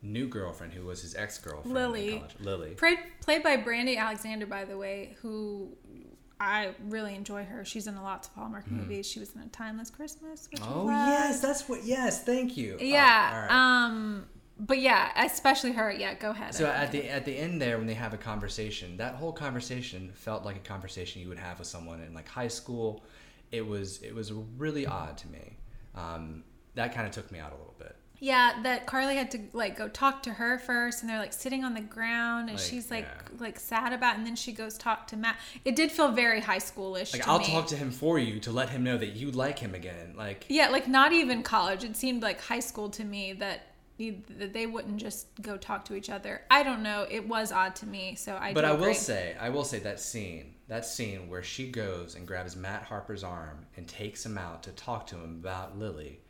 new 0.01 0.27
girlfriend, 0.27 0.73
who 0.73 0.85
was 0.85 1.01
his 1.01 1.15
ex-girlfriend, 1.15 1.73
Lily. 1.73 2.17
college. 2.17 2.35
Lily. 2.41 2.69
Played, 2.71 2.99
played 3.21 3.43
by 3.43 3.55
Brandy 3.57 3.95
Alexander, 3.95 4.45
by 4.45 4.65
the 4.65 4.77
way, 4.77 5.15
who 5.21 5.69
I 6.39 6.73
really 6.87 7.15
enjoy 7.15 7.43
her. 7.43 7.65
She's 7.65 7.87
in 7.87 7.95
a 7.95 8.03
lots 8.03 8.27
of 8.29 8.33
Hallmark 8.33 8.69
movies. 8.71 9.05
She 9.05 9.19
was 9.19 9.35
in 9.35 9.41
A 9.41 9.47
Timeless 9.47 9.89
Christmas. 9.89 10.47
Which. 10.51 10.61
Oh 10.63 10.87
yes, 10.89 11.41
that's 11.41 11.67
what. 11.67 11.83
Yes, 11.83 12.23
thank 12.23 12.55
you. 12.55 12.77
Oh, 12.79 12.83
Yeah. 12.83 13.47
Um. 13.49 14.25
But 14.57 14.79
yeah, 14.79 15.11
especially 15.23 15.71
her. 15.73 15.91
Yeah. 15.91 16.13
Go 16.15 16.31
ahead. 16.31 16.53
So 16.53 16.65
at 16.65 16.91
the 16.91 17.09
at 17.09 17.25
the 17.25 17.37
end 17.37 17.61
there, 17.61 17.77
when 17.77 17.87
they 17.87 17.93
have 17.93 18.13
a 18.13 18.17
conversation, 18.17 18.97
that 18.97 19.15
whole 19.15 19.33
conversation 19.33 20.11
felt 20.13 20.45
like 20.45 20.55
a 20.55 20.59
conversation 20.67 21.21
you 21.21 21.29
would 21.29 21.39
have 21.39 21.59
with 21.59 21.67
someone 21.67 22.01
in 22.01 22.13
like 22.13 22.27
high 22.27 22.47
school. 22.47 23.03
It 23.51 23.65
was 23.65 24.01
it 24.01 24.13
was 24.15 24.31
really 24.31 24.85
odd 24.85 25.17
to 25.19 25.27
me. 25.29 25.57
Um, 25.95 26.43
that 26.75 26.93
kind 26.93 27.05
of 27.07 27.13
took 27.13 27.31
me 27.31 27.39
out 27.39 27.51
a 27.51 27.55
little 27.55 27.75
bit. 27.77 27.95
Yeah, 28.19 28.59
that 28.63 28.85
Carly 28.85 29.15
had 29.15 29.31
to 29.31 29.39
like 29.53 29.77
go 29.77 29.87
talk 29.87 30.23
to 30.23 30.33
her 30.33 30.59
first, 30.59 31.01
and 31.01 31.09
they're 31.09 31.19
like 31.19 31.33
sitting 31.33 31.63
on 31.63 31.73
the 31.73 31.81
ground, 31.81 32.49
and 32.49 32.57
Like, 32.57 32.67
she's 32.67 32.91
like 32.91 33.05
yeah. 33.05 33.37
like 33.39 33.59
sad 33.59 33.93
about, 33.93 34.15
it, 34.15 34.17
and 34.19 34.27
then 34.27 34.35
she 34.35 34.51
goes 34.51 34.77
talk 34.77 35.07
to 35.07 35.17
Matt. 35.17 35.37
It 35.65 35.75
did 35.75 35.91
feel 35.91 36.11
very 36.11 36.41
high 36.41 36.57
schoolish. 36.59 37.13
Like 37.13 37.27
I'll 37.27 37.39
me. 37.39 37.45
talk 37.45 37.67
to 37.67 37.75
him 37.75 37.91
for 37.91 38.19
you 38.19 38.39
to 38.41 38.51
let 38.51 38.69
him 38.69 38.83
know 38.83 38.97
that 38.97 39.13
you 39.15 39.31
like 39.31 39.59
him 39.59 39.73
again. 39.75 40.13
Like 40.17 40.45
Yeah, 40.49 40.69
like 40.69 40.87
not 40.87 41.13
even 41.13 41.43
college. 41.43 41.83
It 41.83 41.95
seemed 41.95 42.21
like 42.21 42.41
high 42.41 42.59
school 42.59 42.89
to 42.91 43.03
me 43.03 43.33
that 43.33 43.61
you- 43.97 44.23
that 44.37 44.53
they 44.53 44.65
wouldn't 44.65 44.97
just 44.97 45.27
go 45.41 45.57
talk 45.57 45.83
to 45.85 45.93
each 45.95 46.09
other. 46.09 46.41
I 46.49 46.63
don't 46.63 46.83
know. 46.83 47.05
It 47.09 47.27
was 47.27 47.51
odd 47.51 47.75
to 47.77 47.85
me. 47.85 48.15
So 48.15 48.37
I. 48.39 48.53
But 48.53 48.63
I 48.65 48.71
will 48.73 48.93
say, 48.93 49.35
I 49.39 49.49
will 49.49 49.65
say 49.65 49.79
that 49.79 49.99
scene, 49.99 50.55
that 50.69 50.85
scene 50.85 51.27
where 51.29 51.43
she 51.43 51.69
goes 51.69 52.15
and 52.15 52.25
grabs 52.25 52.55
Matt 52.55 52.83
Harper's 52.83 53.23
arm 53.25 53.65
and 53.75 53.87
takes 53.87 54.25
him 54.25 54.37
out 54.37 54.63
to 54.63 54.71
talk 54.71 55.05
to 55.07 55.15
him 55.17 55.39
about 55.41 55.77
Lily, 55.77 56.21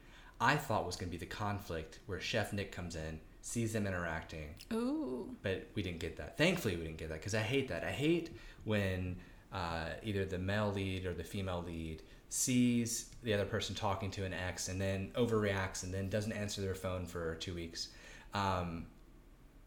I 0.42 0.56
thought 0.56 0.86
was 0.86 0.96
going 0.96 1.10
to 1.10 1.18
be 1.18 1.24
the 1.24 1.32
conflict 1.32 2.00
where 2.06 2.20
Chef 2.20 2.54
Nick 2.54 2.72
comes 2.72 2.96
in, 2.96 3.20
sees 3.42 3.74
them 3.74 3.88
interacting, 3.88 4.56
Ooh. 4.74 5.36
but 5.42 5.68
we 5.76 5.82
didn't 5.82 6.00
get 6.00 6.18
that. 6.18 6.38
Thankfully, 6.38 6.76
we 6.78 6.84
didn't 6.84 6.98
get 6.98 7.10
that 7.10 7.20
because 7.20 7.36
I 7.36 7.42
hate 7.42 7.68
that. 7.70 7.84
I 7.84 7.92
hate 7.92 8.32
when 8.64 9.18
uh, 9.52 9.90
either 10.04 10.26
the 10.26 10.38
male 10.38 10.72
lead 10.72 11.06
or 11.06 11.14
the 11.14 11.24
female 11.24 11.64
lead 11.66 12.04
sees 12.30 13.10
the 13.24 13.34
other 13.34 13.46
person 13.46 13.76
talking 13.76 14.12
to 14.12 14.24
an 14.24 14.34
ex 14.34 14.68
and 14.68 14.80
then 14.80 15.12
overreacts 15.16 15.84
and 15.84 15.94
then 15.94 16.10
doesn't 16.10 16.32
answer 16.32 16.62
their 16.62 16.76
phone 16.76 17.06
for 17.06 17.36
two 17.36 17.56
weeks. 17.56 17.90
Um, 18.34 18.86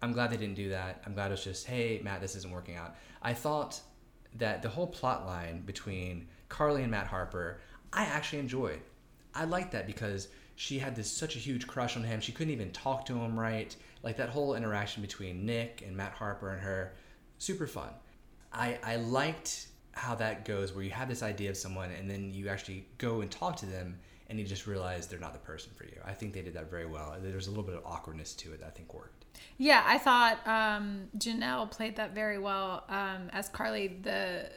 I'm 0.00 0.12
glad 0.12 0.30
they 0.30 0.36
didn't 0.36 0.54
do 0.54 0.70
that. 0.70 1.02
I'm 1.04 1.14
glad 1.14 1.28
it 1.28 1.32
was 1.32 1.44
just, 1.44 1.66
hey, 1.66 2.00
Matt, 2.02 2.20
this 2.20 2.34
isn't 2.36 2.52
working 2.52 2.76
out. 2.76 2.96
I 3.20 3.34
thought 3.34 3.80
that 4.36 4.62
the 4.62 4.68
whole 4.68 4.86
plot 4.86 5.26
line 5.26 5.62
between 5.62 6.28
Carly 6.48 6.82
and 6.82 6.90
Matt 6.90 7.06
Harper, 7.06 7.60
I 7.92 8.04
actually 8.04 8.38
enjoyed. 8.38 8.80
I 9.34 9.44
liked 9.44 9.72
that 9.72 9.86
because 9.86 10.28
she 10.62 10.78
had 10.78 10.94
this 10.94 11.10
such 11.10 11.34
a 11.34 11.40
huge 11.40 11.66
crush 11.66 11.96
on 11.96 12.04
him. 12.04 12.20
She 12.20 12.30
couldn't 12.30 12.52
even 12.52 12.70
talk 12.70 13.04
to 13.06 13.14
him 13.14 13.36
right. 13.36 13.74
Like 14.04 14.16
that 14.18 14.28
whole 14.28 14.54
interaction 14.54 15.02
between 15.02 15.44
Nick 15.44 15.82
and 15.84 15.96
Matt 15.96 16.12
Harper 16.12 16.52
and 16.52 16.62
her, 16.62 16.92
super 17.38 17.66
fun. 17.66 17.88
I, 18.52 18.78
I 18.84 18.94
liked 18.94 19.66
how 19.90 20.14
that 20.14 20.44
goes 20.44 20.72
where 20.72 20.84
you 20.84 20.92
have 20.92 21.08
this 21.08 21.20
idea 21.20 21.50
of 21.50 21.56
someone 21.56 21.90
and 21.90 22.08
then 22.08 22.32
you 22.32 22.48
actually 22.48 22.86
go 22.98 23.22
and 23.22 23.28
talk 23.28 23.56
to 23.56 23.66
them 23.66 23.98
and 24.32 24.40
you 24.40 24.46
just 24.46 24.66
realize 24.66 25.06
they're 25.08 25.18
not 25.18 25.34
the 25.34 25.38
person 25.38 25.70
for 25.76 25.84
you. 25.84 26.00
I 26.06 26.12
think 26.12 26.32
they 26.32 26.40
did 26.40 26.54
that 26.54 26.70
very 26.70 26.86
well. 26.86 27.14
There's 27.22 27.48
a 27.48 27.50
little 27.50 27.62
bit 27.64 27.74
of 27.74 27.84
awkwardness 27.84 28.32
to 28.36 28.54
it 28.54 28.60
that 28.60 28.66
I 28.66 28.70
think 28.70 28.94
worked. 28.94 29.26
Yeah, 29.58 29.82
I 29.84 29.98
thought 29.98 30.38
um, 30.46 31.08
Janel 31.18 31.70
played 31.70 31.96
that 31.96 32.14
very 32.14 32.38
well 32.38 32.84
um, 32.88 33.28
as 33.34 33.50
Carly. 33.50 33.98
The 34.00 34.48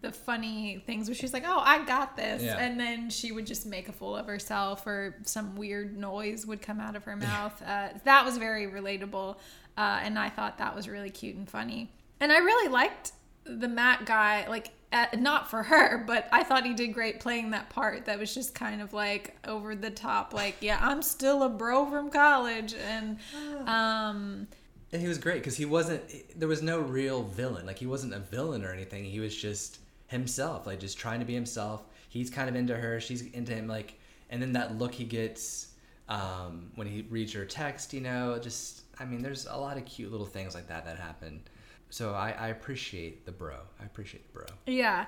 the 0.00 0.10
funny 0.10 0.82
things 0.84 1.08
where 1.08 1.14
she's 1.14 1.32
like, 1.32 1.44
"Oh, 1.46 1.60
I 1.64 1.84
got 1.84 2.16
this," 2.16 2.42
Yeah. 2.42 2.58
and 2.58 2.78
then 2.78 3.08
she 3.08 3.30
would 3.30 3.46
just 3.46 3.66
make 3.66 3.88
a 3.88 3.92
fool 3.92 4.16
of 4.16 4.26
herself, 4.26 4.84
or 4.84 5.14
some 5.22 5.54
weird 5.54 5.96
noise 5.96 6.44
would 6.44 6.60
come 6.60 6.80
out 6.80 6.96
of 6.96 7.04
her 7.04 7.14
mouth. 7.28 7.62
Uh, 7.62 7.90
that 8.04 8.24
was 8.24 8.36
very 8.36 8.66
relatable, 8.66 9.36
uh, 9.78 10.00
and 10.02 10.18
I 10.18 10.28
thought 10.28 10.58
that 10.58 10.74
was 10.74 10.88
really 10.88 11.10
cute 11.10 11.36
and 11.36 11.48
funny. 11.48 11.92
And 12.18 12.32
I 12.32 12.38
really 12.38 12.68
liked 12.68 13.12
the 13.44 13.68
Matt 13.68 14.06
guy, 14.06 14.46
like 14.48 14.70
uh, 14.92 15.06
not 15.18 15.50
for 15.50 15.62
her, 15.62 15.98
but 16.06 16.28
I 16.32 16.42
thought 16.42 16.64
he 16.64 16.74
did 16.74 16.88
great 16.88 17.20
playing 17.20 17.50
that 17.50 17.70
part. 17.70 18.06
That 18.06 18.18
was 18.18 18.34
just 18.34 18.54
kind 18.54 18.82
of 18.82 18.92
like 18.92 19.36
over 19.46 19.74
the 19.74 19.90
top, 19.90 20.32
like, 20.34 20.56
yeah, 20.60 20.78
I'm 20.80 21.02
still 21.02 21.42
a 21.42 21.48
bro 21.48 21.86
from 21.86 22.10
college, 22.10 22.74
and 22.74 23.18
um, 23.68 24.48
And 24.92 25.00
he 25.00 25.08
was 25.08 25.18
great 25.18 25.36
because 25.36 25.56
he 25.56 25.64
wasn't. 25.64 26.02
There 26.38 26.48
was 26.48 26.62
no 26.62 26.80
real 26.80 27.22
villain. 27.22 27.66
Like 27.66 27.78
he 27.78 27.86
wasn't 27.86 28.14
a 28.14 28.18
villain 28.18 28.64
or 28.64 28.72
anything. 28.72 29.04
He 29.04 29.20
was 29.20 29.36
just 29.36 29.78
himself. 30.08 30.66
Like 30.66 30.80
just 30.80 30.98
trying 30.98 31.20
to 31.20 31.26
be 31.26 31.34
himself. 31.34 31.84
He's 32.08 32.28
kind 32.28 32.48
of 32.48 32.56
into 32.56 32.76
her. 32.76 33.00
She's 33.00 33.22
into 33.32 33.54
him. 33.54 33.68
Like, 33.68 33.94
and 34.30 34.42
then 34.42 34.52
that 34.54 34.76
look 34.76 34.92
he 34.92 35.04
gets 35.04 35.68
um, 36.08 36.72
when 36.74 36.88
he 36.88 37.02
reads 37.08 37.32
her 37.34 37.44
text. 37.44 37.94
You 37.94 38.00
know, 38.00 38.38
just 38.38 38.82
I 38.98 39.04
mean, 39.04 39.22
there's 39.22 39.46
a 39.46 39.56
lot 39.56 39.76
of 39.76 39.84
cute 39.84 40.10
little 40.10 40.26
things 40.26 40.54
like 40.54 40.66
that 40.68 40.84
that 40.86 40.98
happen. 40.98 41.40
So 41.90 42.14
I, 42.14 42.30
I 42.30 42.48
appreciate 42.48 43.26
the 43.26 43.32
bro. 43.32 43.56
I 43.80 43.84
appreciate 43.84 44.26
the 44.26 44.32
bro. 44.32 44.46
Yeah. 44.66 45.06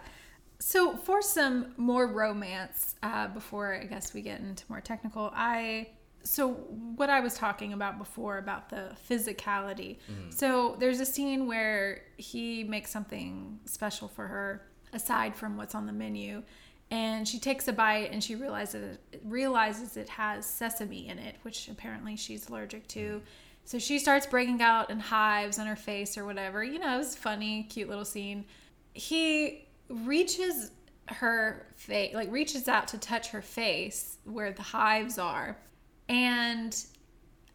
So 0.58 0.96
for 0.96 1.22
some 1.22 1.72
more 1.76 2.06
romance, 2.06 2.94
uh, 3.02 3.28
before 3.28 3.74
I 3.74 3.84
guess 3.84 4.14
we 4.14 4.22
get 4.22 4.40
into 4.40 4.64
more 4.68 4.80
technical, 4.80 5.32
I 5.34 5.88
so 6.24 6.52
what 6.96 7.10
I 7.10 7.20
was 7.20 7.34
talking 7.34 7.72
about 7.72 7.98
before 7.98 8.38
about 8.38 8.68
the 8.68 8.96
physicality. 9.10 9.96
So 10.30 10.76
there's 10.78 11.00
a 11.00 11.06
scene 11.06 11.48
where 11.48 12.02
he 12.16 12.62
makes 12.64 12.90
something 12.90 13.58
special 13.64 14.06
for 14.08 14.26
her 14.28 14.62
aside 14.92 15.34
from 15.34 15.56
what's 15.56 15.74
on 15.74 15.86
the 15.86 15.92
menu. 15.92 16.42
And 16.92 17.26
she 17.26 17.38
takes 17.38 17.66
a 17.68 17.72
bite 17.72 18.12
and 18.12 18.22
she 18.22 18.36
realizes 18.36 18.98
realizes 19.24 19.96
it 19.96 20.08
has 20.10 20.44
sesame 20.46 21.08
in 21.08 21.18
it, 21.18 21.36
which 21.42 21.68
apparently 21.68 22.16
she's 22.16 22.48
allergic 22.48 22.86
to. 22.88 23.22
So 23.64 23.78
she 23.78 23.98
starts 23.98 24.26
breaking 24.26 24.60
out 24.60 24.90
in 24.90 24.98
hives 24.98 25.58
on 25.58 25.66
her 25.66 25.76
face 25.76 26.18
or 26.18 26.24
whatever. 26.24 26.62
You 26.64 26.78
know, 26.78 26.94
it 26.94 26.98
was 26.98 27.14
funny, 27.16 27.64
cute 27.64 27.88
little 27.88 28.04
scene. 28.04 28.44
He 28.92 29.66
reaches 29.88 30.72
her 31.06 31.66
face, 31.76 32.14
like 32.14 32.30
reaches 32.30 32.68
out 32.68 32.88
to 32.88 32.98
touch 32.98 33.28
her 33.30 33.42
face 33.42 34.18
where 34.24 34.52
the 34.52 34.62
hives 34.62 35.18
are. 35.18 35.56
And 36.08 36.76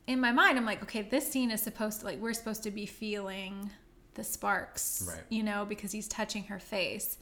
in 0.08 0.20
my 0.20 0.32
mind, 0.32 0.58
I'm 0.58 0.66
like, 0.66 0.82
okay, 0.84 1.02
this 1.02 1.30
scene 1.30 1.52
is 1.52 1.62
supposed 1.62 2.00
to, 2.00 2.06
like, 2.06 2.20
we're 2.20 2.34
supposed 2.34 2.64
to 2.64 2.72
be 2.72 2.86
feeling 2.86 3.70
the 4.14 4.24
sparks, 4.24 5.06
Right. 5.08 5.24
you 5.30 5.44
know, 5.44 5.66
because 5.66 5.92
he's 5.92 6.08
touching 6.08 6.44
her 6.46 6.60
face. 6.60 7.18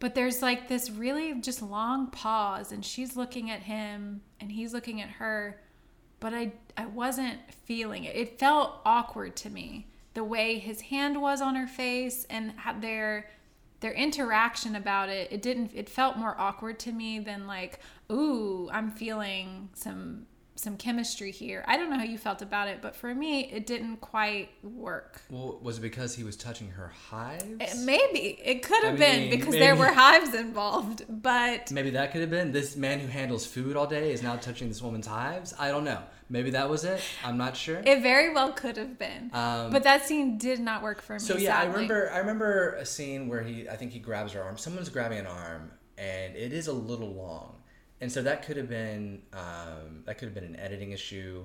But 0.00 0.14
there's 0.14 0.40
like 0.40 0.66
this 0.66 0.90
really 0.90 1.34
just 1.40 1.60
long 1.62 2.10
pause, 2.10 2.72
and 2.72 2.82
she's 2.84 3.16
looking 3.16 3.50
at 3.50 3.60
him, 3.60 4.22
and 4.40 4.50
he's 4.50 4.72
looking 4.72 5.02
at 5.02 5.10
her. 5.10 5.60
But 6.20 6.34
I, 6.34 6.52
I 6.76 6.86
wasn't 6.86 7.38
feeling 7.64 8.04
it. 8.04 8.14
It 8.14 8.38
felt 8.38 8.80
awkward 8.84 9.36
to 9.36 9.50
me. 9.50 9.86
The 10.14 10.24
way 10.24 10.58
his 10.58 10.82
hand 10.82 11.20
was 11.20 11.40
on 11.40 11.54
her 11.54 11.66
face 11.66 12.26
and 12.28 12.52
their 12.80 13.30
their 13.80 13.92
interaction 13.92 14.76
about 14.76 15.08
it, 15.08 15.32
it 15.32 15.40
didn't. 15.40 15.72
It 15.74 15.88
felt 15.88 16.18
more 16.18 16.38
awkward 16.38 16.78
to 16.80 16.92
me 16.92 17.18
than 17.18 17.46
like, 17.46 17.80
ooh, 18.12 18.68
I'm 18.70 18.90
feeling 18.90 19.70
some 19.72 20.26
some 20.60 20.76
chemistry 20.76 21.30
here. 21.32 21.64
I 21.66 21.76
don't 21.76 21.90
know 21.90 21.96
how 21.98 22.04
you 22.04 22.18
felt 22.18 22.42
about 22.42 22.68
it, 22.68 22.80
but 22.82 22.94
for 22.94 23.14
me, 23.14 23.50
it 23.50 23.66
didn't 23.66 23.96
quite 23.98 24.50
work. 24.62 25.20
Well, 25.30 25.58
was 25.62 25.78
it 25.78 25.80
because 25.80 26.14
he 26.14 26.22
was 26.24 26.36
touching 26.36 26.68
her 26.70 26.88
hives? 27.10 27.44
It- 27.60 27.78
maybe 27.84 28.38
it 28.44 28.62
could 28.62 28.84
have 28.84 28.94
I 28.94 28.98
been 28.98 29.20
mean, 29.22 29.30
because 29.30 29.54
there 29.54 29.74
were 29.76 29.92
hives 29.92 30.34
involved, 30.34 31.04
but 31.08 31.70
Maybe 31.70 31.90
that 31.90 32.12
could 32.12 32.20
have 32.20 32.30
been 32.30 32.52
this 32.52 32.76
man 32.76 33.00
who 33.00 33.06
handles 33.08 33.46
food 33.46 33.76
all 33.76 33.86
day 33.86 34.12
is 34.12 34.22
now 34.22 34.36
touching 34.36 34.68
this 34.68 34.82
woman's 34.82 35.06
hives. 35.06 35.54
I 35.58 35.68
don't 35.68 35.84
know. 35.84 36.02
Maybe 36.28 36.50
that 36.50 36.70
was 36.70 36.84
it. 36.84 37.00
I'm 37.24 37.36
not 37.38 37.56
sure. 37.56 37.82
it 37.84 38.02
very 38.02 38.32
well 38.32 38.52
could 38.52 38.76
have 38.76 38.98
been. 38.98 39.30
Um, 39.32 39.70
but 39.72 39.82
that 39.82 40.06
scene 40.06 40.38
did 40.38 40.60
not 40.60 40.80
work 40.82 41.02
for 41.02 41.14
me. 41.14 41.18
So 41.18 41.36
yeah, 41.36 41.58
I 41.58 41.64
remember. 41.64 42.08
I 42.12 42.18
remember 42.18 42.74
a 42.74 42.86
scene 42.86 43.26
where 43.26 43.42
he. 43.42 43.68
I 43.68 43.74
think 43.76 43.90
he 43.90 43.98
grabs 43.98 44.32
her 44.34 44.42
arm. 44.42 44.56
Someone's 44.56 44.88
grabbing 44.90 45.18
an 45.18 45.26
arm, 45.26 45.72
and 45.98 46.36
it 46.36 46.52
is 46.52 46.68
a 46.68 46.72
little 46.72 47.12
long. 47.12 47.56
And 48.00 48.10
so 48.10 48.22
that 48.22 48.44
could 48.44 48.56
have 48.56 48.68
been. 48.68 49.22
Um, 49.32 50.02
that 50.06 50.18
could 50.18 50.26
have 50.26 50.34
been 50.34 50.44
an 50.44 50.56
editing 50.56 50.92
issue. 50.92 51.44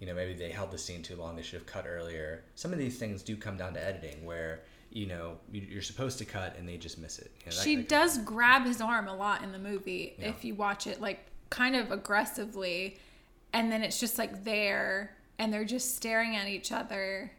You 0.00 0.06
know, 0.06 0.14
maybe 0.14 0.34
they 0.34 0.50
held 0.50 0.72
the 0.72 0.78
scene 0.78 1.02
too 1.02 1.14
long. 1.16 1.36
They 1.36 1.42
should 1.42 1.60
have 1.60 1.66
cut 1.66 1.84
earlier. 1.86 2.42
Some 2.56 2.72
of 2.72 2.78
these 2.78 2.98
things 2.98 3.22
do 3.22 3.36
come 3.36 3.56
down 3.56 3.74
to 3.74 3.84
editing, 3.84 4.24
where 4.24 4.62
you 4.90 5.06
know 5.06 5.38
you- 5.52 5.62
you're 5.62 5.80
supposed 5.80 6.18
to 6.18 6.24
cut 6.24 6.56
and 6.58 6.68
they 6.68 6.76
just 6.76 6.98
miss 6.98 7.18
it. 7.18 7.30
You 7.46 7.52
know, 7.52 7.56
She 7.62 7.76
does 7.76 8.18
grab 8.18 8.66
his 8.66 8.80
arm 8.80 9.06
a 9.08 9.14
lot 9.14 9.42
in 9.42 9.52
the 9.52 9.58
movie 9.58 10.14
Yeah. 10.18 10.28
if 10.28 10.44
you 10.44 10.54
watch 10.54 10.86
it 10.86 11.00
like 11.00 11.20
kind 11.50 11.76
of 11.76 11.90
aggressively 11.92 12.98
and 13.54 13.70
then 13.72 13.82
it's 13.82 13.98
just 14.00 14.18
like 14.18 14.44
there 14.44 15.16
and 15.38 15.50
they're 15.52 15.64
just 15.64 15.96
staring 15.96 16.36
at 16.36 16.46
each 16.48 16.72
other. 16.72 17.30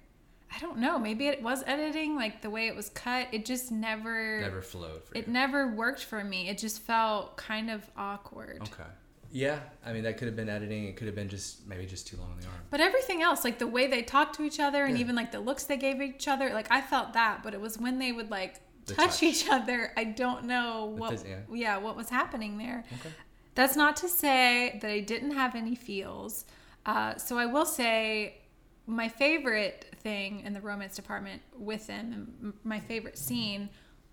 I 0.55 0.59
don't 0.59 0.77
know, 0.77 0.99
maybe 0.99 1.27
it 1.27 1.41
was 1.41 1.63
editing 1.65 2.15
like 2.15 2.41
the 2.41 2.49
way 2.49 2.67
it 2.67 2.75
was 2.75 2.89
cut. 2.89 3.27
It 3.31 3.45
just 3.45 3.71
never 3.71 4.41
never 4.41 4.61
flowed 4.61 5.03
for 5.03 5.17
it 5.17 5.27
you. 5.27 5.33
never 5.33 5.67
worked 5.73 6.03
for 6.03 6.23
me. 6.23 6.49
It 6.49 6.57
just 6.57 6.81
felt 6.81 7.37
kind 7.37 7.69
of 7.71 7.89
awkward. 7.97 8.59
Okay. 8.61 8.89
Yeah, 9.31 9.59
I 9.83 9.93
mean 9.93 10.03
that 10.03 10.17
could 10.19 10.27
have 10.27 10.35
been 10.35 10.49
editing. 10.49 10.85
It 10.85 10.95
could 10.95 11.07
have 11.07 11.15
been 11.15 11.29
just 11.29 11.65
maybe 11.67 11.87
just 11.87 12.05
too 12.05 12.17
long 12.17 12.29
on 12.31 12.39
the 12.39 12.45
arm. 12.45 12.55
But 12.69 12.81
everything 12.81 13.23
else, 13.23 13.43
like 13.43 13.57
the 13.57 13.65
way 13.67 13.87
they 13.87 14.03
talked 14.03 14.35
to 14.35 14.43
each 14.43 14.59
other 14.59 14.83
and 14.85 14.95
Yeah. 14.95 15.01
even 15.01 15.15
like 15.15 15.31
the 15.31 15.39
looks 15.39 15.63
they 15.63 15.77
gave 15.77 16.01
each 16.01 16.27
other, 16.27 16.49
like 16.53 16.67
I 16.71 16.81
felt 16.81 17.13
that, 17.13 17.41
but 17.43 17.53
it 17.55 17.59
was 17.61 17.79
when 17.79 17.97
they 17.97 18.11
would 18.11 18.29
like 18.29 18.59
touch, 18.85 18.97
touch. 18.97 19.23
each 19.23 19.49
other, 19.49 19.91
I 19.97 20.03
don't 20.03 20.45
know 20.45 20.93
what 20.97 21.25
yeah. 21.27 21.37
yeah, 21.51 21.77
what 21.77 21.95
was 21.95 22.09
happening 22.09 22.59
there. 22.59 22.83
Okay. 22.99 23.09
That's 23.55 23.75
not 23.75 23.95
to 23.97 24.07
say 24.07 24.77
that 24.81 24.89
I 24.91 24.99
didn't 24.99 25.31
have 25.31 25.55
any 25.55 25.73
feels. 25.75 26.45
Uh, 26.85 27.15
so 27.17 27.37
I 27.37 27.45
will 27.47 27.65
say 27.65 28.37
my 28.85 29.07
favorite 29.07 29.85
thing 30.01 30.41
in 30.41 30.53
the 30.53 30.61
romance 30.61 30.95
department 30.95 31.41
with 31.57 31.87
them, 31.87 32.35
and 32.41 32.53
my 32.63 32.79
favorite 32.79 33.17
scene 33.17 33.69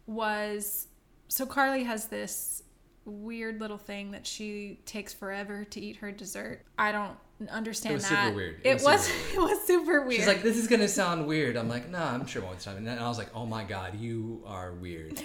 was 0.06 0.88
so 1.28 1.46
Carly 1.46 1.84
has 1.84 2.06
this 2.06 2.62
weird 3.04 3.60
little 3.60 3.78
thing 3.78 4.10
that 4.12 4.26
she 4.26 4.80
takes 4.84 5.12
forever 5.12 5.64
to 5.64 5.80
eat 5.80 5.96
her 5.96 6.12
dessert. 6.12 6.62
I 6.78 6.92
don't 6.92 7.16
understand 7.50 7.92
It 7.92 7.96
was 7.96 8.08
that. 8.08 8.24
super 8.26 8.36
weird. 8.36 8.60
It, 8.62 8.68
It 8.68 8.74
was, 8.74 8.82
was 8.84 9.04
super 9.06 9.34
it 9.34 9.40
was 9.40 9.66
super 9.66 10.00
weird. 10.06 10.20
She's 10.20 10.26
like, 10.26 10.42
"This 10.42 10.56
is 10.56 10.68
gonna 10.68 10.88
sound 10.88 11.26
weird." 11.26 11.56
I'm 11.56 11.68
like, 11.68 11.88
"No, 11.88 11.98
I'm 11.98 12.26
sure 12.26 12.42
it 12.42 12.46
won't 12.46 12.62
sound." 12.62 12.78
And 12.78 12.88
I 13.00 13.08
was 13.08 13.18
like, 13.18 13.34
"Oh 13.34 13.46
my 13.46 13.64
god, 13.64 13.98
you 13.98 14.42
are 14.46 14.72
weird." 14.72 15.22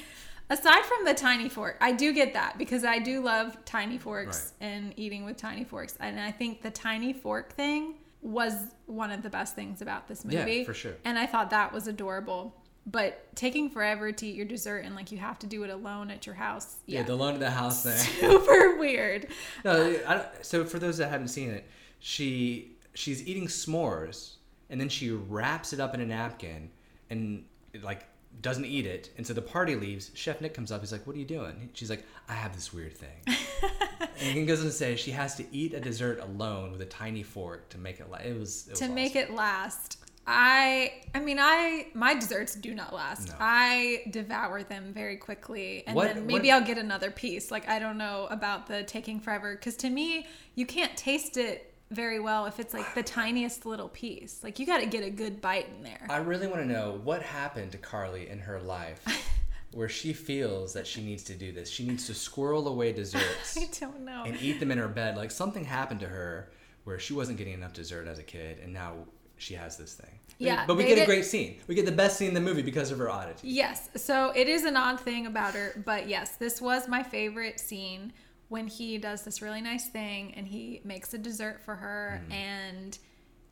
Aside 0.47 0.83
from 0.85 1.05
the 1.05 1.15
tiny 1.15 1.49
fork, 1.49 1.77
I 1.81 1.91
do 1.91 2.13
get 2.13 2.33
that 2.33 2.59
because 2.59 2.83
I 2.83 2.99
do 2.99 3.19
love 3.19 3.57
tiny 3.65 3.97
forks 3.97 4.53
and 4.61 4.93
eating 4.95 5.25
with 5.25 5.37
tiny 5.37 5.63
forks. 5.63 5.97
And 5.99 6.19
I 6.19 6.31
think 6.31 6.61
the 6.61 6.69
tiny 6.69 7.13
fork 7.13 7.53
thing 7.53 7.95
was 8.25 8.53
one 8.87 9.11
of 9.11 9.21
the 9.21 9.29
best 9.29 9.55
things 9.55 9.81
about 9.81 10.07
this 10.07 10.25
movie. 10.25 10.35
Yeah, 10.59 10.63
for 10.65 10.73
sure. 10.73 10.93
And 11.05 11.17
I 11.17 11.27
thought 11.27 11.51
that 11.51 11.71
was 11.71 11.87
adorable. 11.87 12.55
But 12.87 13.35
taking 13.35 13.69
forever 13.69 14.11
to 14.11 14.25
eat 14.27 14.35
your 14.35 14.45
dessert 14.45 14.79
and 14.85 14.93
like 14.95 15.11
you 15.11 15.17
have 15.17 15.39
to 15.39 15.47
do 15.47 15.63
it 15.63 15.69
alone 15.71 16.11
at 16.11 16.25
your 16.25 16.35
house. 16.35 16.77
Yeah, 16.85 16.99
Yeah. 16.99 17.05
the 17.05 17.15
loan 17.15 17.33
to 17.33 17.39
the 17.39 17.49
house 17.49 17.83
there. 17.83 17.97
Super 17.97 18.77
weird. 18.77 19.27
No, 19.63 19.95
so 20.41 20.65
for 20.65 20.77
those 20.79 20.97
that 20.97 21.09
haven't 21.09 21.29
seen 21.29 21.49
it, 21.49 21.65
she 21.99 22.75
she's 22.93 23.25
eating 23.27 23.47
s'mores 23.47 24.35
and 24.69 24.79
then 24.79 24.89
she 24.89 25.09
wraps 25.11 25.73
it 25.73 25.79
up 25.79 25.93
in 25.95 26.01
a 26.01 26.05
napkin 26.05 26.69
and 27.09 27.45
like 27.81 28.05
doesn't 28.45 28.65
eat 28.65 28.85
it. 28.85 29.09
And 29.17 29.25
so 29.25 29.33
the 29.33 29.41
party 29.41 29.73
leaves. 29.75 30.11
Chef 30.13 30.39
Nick 30.39 30.53
comes 30.53 30.71
up. 30.71 30.81
He's 30.81 30.91
like, 30.91 31.07
"What 31.07 31.15
are 31.15 31.19
you 31.19 31.25
doing?" 31.25 31.69
She's 31.73 31.89
like, 31.89 32.05
"I 32.29 32.33
have 32.33 32.53
this 32.53 32.71
weird 32.71 32.95
thing." 32.95 33.17
and 34.19 34.37
he 34.37 34.45
goes 34.45 34.59
on 34.59 34.67
to 34.67 34.71
say 34.71 34.95
she 34.95 35.09
has 35.11 35.33
to 35.37 35.45
eat 35.51 35.73
a 35.73 35.79
dessert 35.79 36.19
alone 36.19 36.71
with 36.71 36.79
a 36.81 36.85
tiny 36.85 37.23
fork 37.23 37.69
to 37.69 37.79
make 37.79 37.99
it. 37.99 38.09
last. 38.11 38.23
it 38.23 38.37
was, 38.37 38.67
it 38.67 38.69
was 38.71 38.79
to 38.81 38.89
make 38.89 39.15
it 39.15 39.33
last. 39.33 39.97
I 40.27 40.93
I 41.15 41.19
mean 41.21 41.37
I 41.39 41.87
my 41.95 42.13
desserts 42.13 42.53
do 42.55 42.75
not 42.75 42.93
last. 42.93 43.29
No. 43.29 43.35
I 43.39 44.03
devour 44.11 44.61
them 44.63 44.91
very 44.93 45.17
quickly 45.17 45.83
and 45.85 45.95
What- 45.95 46.13
then 46.13 46.25
maybe 46.27 46.49
what- 46.49 46.55
I'll 46.55 46.67
get 46.67 46.77
another 46.77 47.09
piece. 47.11 47.49
Like 47.51 47.67
I 47.67 47.79
don't 47.79 47.97
know 47.97 48.27
about 48.29 48.67
the 48.67 48.83
taking 48.83 49.19
forever 49.19 49.55
cuz 49.55 49.75
to 49.77 49.89
me 49.89 50.27
you 50.55 50.65
can't 50.65 50.95
taste 50.97 51.37
it 51.37 51.74
very 51.91 52.19
well 52.19 52.45
if 52.45 52.59
it's 52.59 52.73
like 52.73 52.93
the 52.95 53.03
tiniest 53.03 53.65
little 53.65 53.89
piece. 53.89 54.43
Like 54.43 54.59
you 54.59 54.65
got 54.65 54.79
to 54.79 54.85
get 54.85 55.03
a 55.03 55.09
good 55.09 55.41
bite 55.41 55.69
in 55.77 55.83
there. 55.83 56.05
I 56.09 56.17
really 56.17 56.47
want 56.47 56.61
to 56.61 56.67
know 56.67 56.99
what 57.03 57.21
happened 57.21 57.71
to 57.73 57.77
Carly 57.77 58.29
in 58.29 58.39
her 58.39 58.59
life 58.59 59.03
where 59.71 59.89
she 59.89 60.13
feels 60.13 60.73
that 60.73 60.87
she 60.87 61.03
needs 61.03 61.23
to 61.23 61.33
do 61.33 61.51
this. 61.51 61.69
She 61.69 61.85
needs 61.85 62.07
to 62.07 62.13
squirrel 62.13 62.67
away 62.67 62.93
desserts. 62.93 63.57
I 63.61 63.67
don't 63.79 64.01
know. 64.01 64.23
and 64.25 64.41
eat 64.41 64.59
them 64.59 64.71
in 64.71 64.77
her 64.77 64.87
bed. 64.87 65.17
Like 65.17 65.31
something 65.31 65.65
happened 65.65 65.99
to 65.99 66.07
her 66.07 66.49
where 66.85 66.99
she 66.99 67.13
wasn't 67.13 67.37
getting 67.37 67.53
enough 67.53 67.73
dessert 67.73 68.07
as 68.07 68.19
a 68.19 68.23
kid, 68.23 68.59
and 68.63 68.71
now 68.71 68.93
she 69.37 69.55
has 69.55 69.75
this 69.75 69.95
thing. 69.95 70.19
Yeah, 70.37 70.65
but 70.67 70.77
we 70.77 70.83
get 70.83 71.01
a 71.01 71.05
great 71.05 71.25
scene. 71.25 71.57
We 71.67 71.75
get 71.75 71.85
the 71.85 71.91
best 71.91 72.17
scene 72.17 72.27
in 72.29 72.33
the 72.33 72.41
movie 72.41 72.61
because 72.61 72.91
of 72.91 72.99
her 72.99 73.09
oddity. 73.09 73.47
Yes. 73.47 73.89
So 73.95 74.31
it 74.35 74.47
is 74.47 74.65
an 74.65 74.77
odd 74.77 74.99
thing 74.99 75.25
about 75.25 75.53
her, 75.55 75.81
but 75.85 76.07
yes, 76.07 76.35
this 76.35 76.61
was 76.61 76.87
my 76.87 77.03
favorite 77.03 77.59
scene 77.59 78.13
when 78.49 78.67
he 78.67 78.97
does 78.97 79.23
this 79.23 79.41
really 79.41 79.61
nice 79.61 79.87
thing 79.87 80.33
and 80.35 80.47
he 80.47 80.81
makes 80.83 81.13
a 81.13 81.17
dessert 81.17 81.61
for 81.61 81.75
her 81.75 82.21
mm-hmm. 82.21 82.31
and 82.31 82.97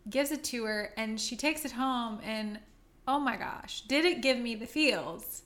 gives 0.09 0.31
it 0.31 0.43
to 0.43 0.65
her 0.65 0.93
and 0.97 1.19
she 1.19 1.35
takes 1.35 1.65
it 1.65 1.71
home 1.71 2.19
and 2.23 2.59
oh 3.07 3.19
my 3.19 3.35
gosh, 3.35 3.81
did 3.81 4.05
it 4.05 4.21
give 4.21 4.37
me 4.37 4.55
the 4.55 4.65
feels? 4.65 5.43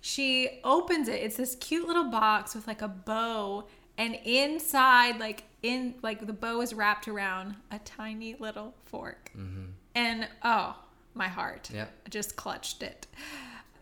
She 0.00 0.60
opens 0.62 1.08
it. 1.08 1.22
It's 1.22 1.36
this 1.36 1.56
cute 1.56 1.86
little 1.86 2.10
box 2.10 2.54
with 2.54 2.66
like 2.66 2.82
a 2.82 2.88
bow 2.88 3.66
and 3.98 4.18
inside 4.24 5.18
like 5.18 5.44
in 5.62 5.94
like 6.02 6.26
the 6.26 6.32
bow 6.32 6.60
is 6.60 6.74
wrapped 6.74 7.08
around 7.08 7.56
a 7.70 7.78
tiny 7.80 8.36
little 8.38 8.74
fork. 8.84 9.30
Mm-hmm. 9.36 9.64
And 9.94 10.28
oh, 10.44 10.76
my 11.14 11.28
heart. 11.28 11.70
Yep. 11.72 11.90
I 12.06 12.08
just 12.10 12.36
clutched 12.36 12.82
it. 12.82 13.06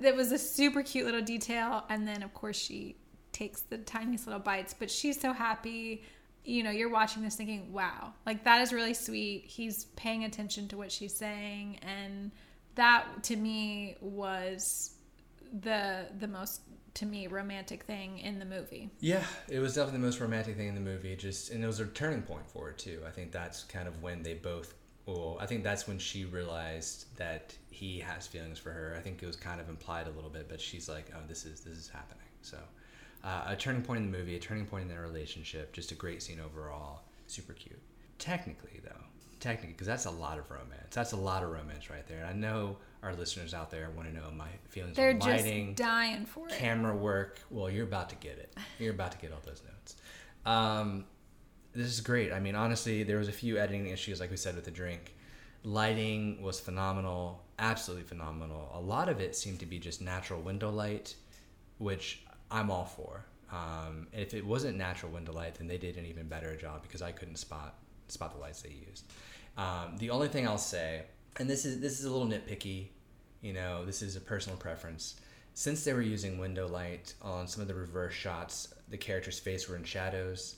It 0.00 0.14
was 0.16 0.33
a 0.33 0.38
super 0.38 0.83
cute 0.83 1.07
little 1.07 1.22
detail. 1.22 1.85
And 1.88 2.07
then, 2.07 2.22
of 2.22 2.35
course, 2.35 2.57
she 2.57 2.96
takes 3.35 3.61
the 3.62 3.79
tiniest 3.79 4.27
little 4.27 4.40
bites, 4.40 4.75
but 4.79 4.90
she's 4.90 5.20
so 5.20 5.33
happy. 5.33 6.03
You 6.44 6.62
know, 6.62 6.70
you're 6.70 6.90
watching 6.90 7.23
this 7.23 7.37
thinking, 7.37 7.73
wow, 7.73 8.14
like 8.25 8.44
that 8.44 8.62
is 8.62 8.73
really 8.73 8.94
sweet. 8.94 9.44
He's 9.47 9.85
paying 9.97 10.25
attention 10.25 10.68
to 10.68 10.77
what 10.77 10.90
she's 10.90 11.14
saying. 11.14 11.79
And 11.83 12.31
that 12.75 13.23
to 13.25 13.37
me 13.37 13.97
was 14.01 14.92
the 15.61 16.07
the 16.18 16.27
most 16.27 16.62
to 16.94 17.07
me 17.07 17.27
romantic 17.27 17.83
thing 17.83 18.18
in 18.18 18.38
the 18.38 18.44
movie. 18.44 18.90
Yeah, 19.01 19.25
it 19.49 19.59
was 19.59 19.75
definitely 19.75 20.01
the 20.01 20.07
most 20.07 20.20
romantic 20.20 20.57
thing 20.57 20.68
in 20.68 20.75
the 20.75 20.81
movie. 20.81 21.16
Just 21.16 21.51
and 21.51 21.62
it 21.62 21.66
was 21.66 21.81
a 21.81 21.87
turning 21.87 22.23
point 22.23 22.49
for 22.49 22.66
her 22.66 22.73
too. 22.73 23.03
I 23.07 23.11
think 23.11 23.33
that's 23.33 23.64
kind 23.64 23.88
of 23.88 24.03
when 24.03 24.23
they 24.23 24.35
both. 24.35 24.75
Well, 25.07 25.37
I 25.38 25.44
think 25.44 25.64
that's 25.64 25.87
when 25.87 25.99
she 25.99 26.25
realized 26.25 27.14
that 27.18 27.55
he 27.68 27.99
has 27.99 28.27
feelings 28.27 28.59
for 28.59 28.70
her. 28.70 28.94
I 28.97 29.03
think 29.03 29.23
it 29.23 29.27
was 29.27 29.37
kind 29.37 29.61
of 29.61 29.68
implied 29.68 30.07
a 30.07 30.11
little 30.11 30.31
bit, 30.31 30.49
but 30.49 30.61
she's 30.61 30.88
like, 30.88 31.12
"Oh, 31.14 31.20
this 31.29 31.44
is 31.44 31.61
this 31.61 31.75
is 31.75 31.88
happening." 31.88 32.25
So, 32.40 32.59
uh, 33.25 33.45
a 33.49 33.57
turning 33.57 33.83
point 33.83 34.05
in 34.05 34.11
the 34.13 34.19
movie, 34.19 34.37
a 34.37 34.39
turning 34.39 34.67
point 34.67 34.83
in 34.83 34.89
their 34.89 35.01
relationship. 35.03 35.73
Just 35.73 35.91
a 35.93 35.95
great 35.95 36.23
scene 36.23 36.41
overall. 36.41 37.01
Super 37.27 37.55
cute. 37.55 37.81
Technically, 38.19 38.81
though, 38.85 38.91
technically, 39.41 39.73
because 39.73 39.87
that's 39.87 40.05
a 40.05 40.11
lot 40.11 40.39
of 40.39 40.51
romance. 40.51 40.93
That's 40.95 41.13
a 41.13 41.17
lot 41.17 41.43
of 41.43 41.51
romance 41.51 41.91
right 41.91 42.07
there. 42.07 42.19
And 42.19 42.27
I 42.27 42.33
know 42.33 42.77
our 43.03 43.15
listeners 43.15 43.53
out 43.55 43.71
there 43.71 43.91
want 43.97 44.09
to 44.09 44.15
know 44.15 44.31
my 44.37 44.49
feelings 44.69 44.97
They're 44.97 45.11
on 45.11 45.21
just 45.21 45.45
lighting 45.45 45.75
dying 45.75 46.27
for 46.27 46.47
it. 46.49 46.55
camera 46.55 46.95
work. 46.95 47.41
Well, 47.51 47.71
you're 47.71 47.85
about 47.85 48.11
to 48.11 48.17
get 48.17 48.39
it. 48.39 48.57
You're 48.79 48.95
about 48.95 49.13
to 49.13 49.19
get 49.19 49.33
all 49.33 49.41
those 49.45 49.63
notes. 49.67 49.97
Um, 50.47 51.05
this 51.75 51.89
is 51.89 52.01
great. 52.01 52.33
I 52.33 52.41
mean, 52.41 52.55
honestly, 52.55 53.03
there 53.03 53.19
was 53.19 53.29
a 53.29 53.33
few 53.33 53.59
editing 53.59 53.89
issues, 53.89 54.21
like 54.21 54.31
we 54.31 54.37
said 54.37 54.55
with 54.55 54.65
the 54.65 54.71
drink. 54.71 55.15
Lighting 55.65 56.43
was 56.43 56.61
phenomenal, 56.61 57.43
absolutely 57.59 58.05
phenomenal. 58.07 58.71
A 58.75 58.81
lot 58.81 59.09
of 59.09 59.21
it 59.21 59.35
seemed 59.35 59.61
to 59.61 59.67
be 59.67 59.79
just 59.79 60.03
natural 60.03 60.41
window 60.41 60.71
light, 60.71 61.15
which 61.79 62.24
I'm 62.55 62.71
all 62.71 62.85
for. 62.85 63.25
Um, 63.51 64.07
and 64.12 64.23
if 64.23 64.33
it 64.33 64.47
wasn't 64.47 64.79
natural 64.79 65.11
window 65.11 65.33
light, 65.33 65.57
then 65.57 65.67
they 65.67 65.77
did 65.77 65.97
an 65.97 66.07
even 66.07 66.29
better 66.29 66.57
job 66.57 66.83
because 66.83 67.03
I 67.03 67.11
couldn't 67.11 67.37
spot 67.37 67.75
spot 68.07 68.33
the 68.33 68.40
lights 68.40 68.62
they 68.62 68.71
used. 68.88 69.05
Um, 69.57 69.97
the 69.99 70.11
only 70.11 70.29
thing 70.29 70.47
I'll 70.47 70.57
say, 70.57 71.03
and 71.38 71.51
this 71.51 71.64
is 71.64 71.81
this 71.81 71.99
is 71.99 72.05
a 72.05 72.12
little 72.12 72.29
nitpicky, 72.29 72.88
you 73.43 73.53
know, 73.53 73.85
this 73.85 74.03
is 74.03 74.14
a 74.14 74.21
personal 74.21 74.57
preference. 74.57 75.17
Since 75.55 75.85
they 75.85 75.93
were 75.93 76.03
using 76.03 76.38
window 76.38 76.69
light 76.69 77.14
on 77.23 77.49
some 77.49 77.61
of 77.61 77.69
the 77.69 77.75
reverse 77.75 78.14
shots, 78.14 78.73
the 78.88 78.97
character's 78.97 79.38
face 79.38 79.69
were 79.69 79.77
in 79.77 79.85
shadows. 79.85 80.57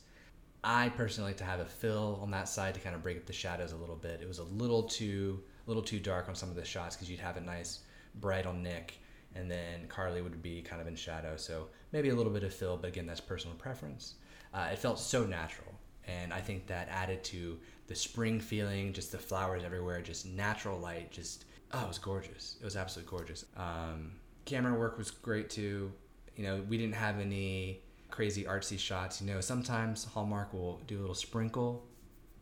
I 0.65 0.91
personally 0.91 1.31
like 1.31 1.39
to 1.39 1.45
have 1.45 1.61
a 1.61 1.65
fill 1.65 2.19
on 2.23 2.31
that 2.33 2.49
side 2.49 2.75
to 2.75 2.81
kind 2.81 2.95
of 2.95 3.03
break 3.03 3.17
up 3.17 3.27
the 3.27 3.33
shadows 3.33 3.73
a 3.73 3.77
little 3.77 3.97
bit. 3.97 4.21
It 4.21 4.29
was 4.29 4.39
a 4.39 4.45
little 4.45 4.83
too 4.83 5.43
a 5.67 5.71
little 5.71 5.83
too 5.83 5.99
dark 5.99 6.29
on 6.29 6.35
some 6.35 6.51
of 6.51 6.57
the 6.57 6.65
shots 6.65 6.95
because 6.95 7.11
you'd 7.11 7.21
have 7.21 7.39
a 7.39 7.41
nice 7.41 7.81
bright 8.17 8.45
on 8.45 8.63
Nick, 8.63 8.99
and 9.38 9.51
then 9.51 9.87
Carly 9.88 10.22
would 10.22 10.42
be 10.42 10.62
kind 10.62 10.81
of 10.81 10.88
in 10.88 10.96
shadow. 10.96 11.37
So 11.37 11.68
maybe 11.92 12.09
a 12.09 12.14
little 12.14 12.33
bit 12.33 12.42
of 12.42 12.53
fill, 12.55 12.77
but 12.77 12.88
again, 12.88 13.07
that's 13.07 13.20
personal 13.20 13.57
preference. 13.57 14.14
Uh, 14.55 14.68
it 14.72 14.79
felt 14.79 14.99
so 14.99 15.25
natural, 15.25 15.75
and 16.07 16.33
I 16.33 16.40
think 16.40 16.66
that 16.66 16.88
added 16.88 17.22
to 17.25 17.59
the 17.88 17.94
spring 17.94 18.40
feeling, 18.40 18.92
just 18.92 19.12
the 19.12 19.18
flowers 19.18 19.64
everywhere, 19.64 20.01
just 20.01 20.27
natural 20.27 20.79
light, 20.79 21.11
just 21.11 21.44
oh, 21.72 21.85
it 21.85 21.88
was 21.88 21.99
gorgeous. 21.99 22.57
It 22.61 22.64
was 22.64 22.77
absolutely 22.77 23.11
gorgeous. 23.11 23.44
Um, 23.57 24.12
camera 24.44 24.79
work 24.79 24.99
was 24.99 25.11
great 25.11 25.51
too. 25.51 25.92
You 26.37 26.44
know, 26.44 26.62
we 26.68 26.79
didn't 26.79 26.94
have 26.94 27.18
any 27.18 27.81
crazy 28.11 28.44
artsy 28.44 28.79
shots. 28.79 29.20
You 29.20 29.33
know, 29.33 29.40
sometimes 29.40 30.05
Hallmark 30.05 30.53
will 30.53 30.81
do 30.87 30.99
a 30.99 31.01
little 31.01 31.14
sprinkle, 31.14 31.85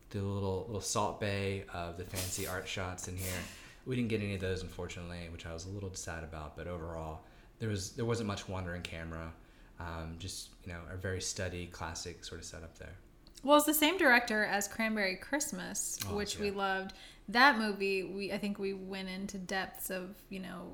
do 0.09 0.19
a 0.19 0.31
little 0.31 0.65
little 0.67 0.81
Salt 0.81 1.19
Bae 1.19 1.63
of 1.73 1.97
the 1.97 2.05
fancy 2.05 2.47
art 2.47 2.67
shots 2.67 3.07
in 3.07 3.17
here. 3.17 3.41
We 3.85 3.95
didn't 3.95 4.09
get 4.09 4.21
any 4.21 4.35
of 4.35 4.41
those, 4.41 4.61
unfortunately, 4.63 5.29
which 5.31 5.45
I 5.45 5.53
was 5.53 5.65
a 5.65 5.69
little 5.69 5.93
sad 5.93 6.23
about. 6.23 6.55
But 6.57 6.67
overall, 6.67 7.21
there 7.59 7.69
was 7.69 7.91
there 7.91 8.05
wasn't 8.05 8.27
much 8.27 8.47
wandering 8.49 8.81
camera. 8.81 9.31
Um, 9.79 10.15
just 10.19 10.49
you 10.65 10.71
know, 10.73 10.79
a 10.91 10.95
very 10.97 11.21
steady, 11.21 11.67
classic 11.67 12.23
sort 12.23 12.39
of 12.39 12.45
setup 12.45 12.77
there. 12.77 12.93
Well, 13.43 13.57
it's 13.57 13.65
the 13.65 13.73
same 13.73 13.97
director 13.97 14.43
as 14.45 14.67
Cranberry 14.67 15.17
Christmas, 15.17 15.99
Oh, 16.09 16.15
which 16.15 16.35
yeah. 16.35 16.41
we 16.41 16.51
loved. 16.51 16.93
That 17.29 17.57
movie, 17.59 18.03
we 18.03 18.31
I 18.31 18.37
think 18.37 18.57
we 18.59 18.73
went 18.73 19.09
into 19.09 19.37
depths 19.37 19.89
of 19.89 20.15
you 20.29 20.39
know 20.39 20.71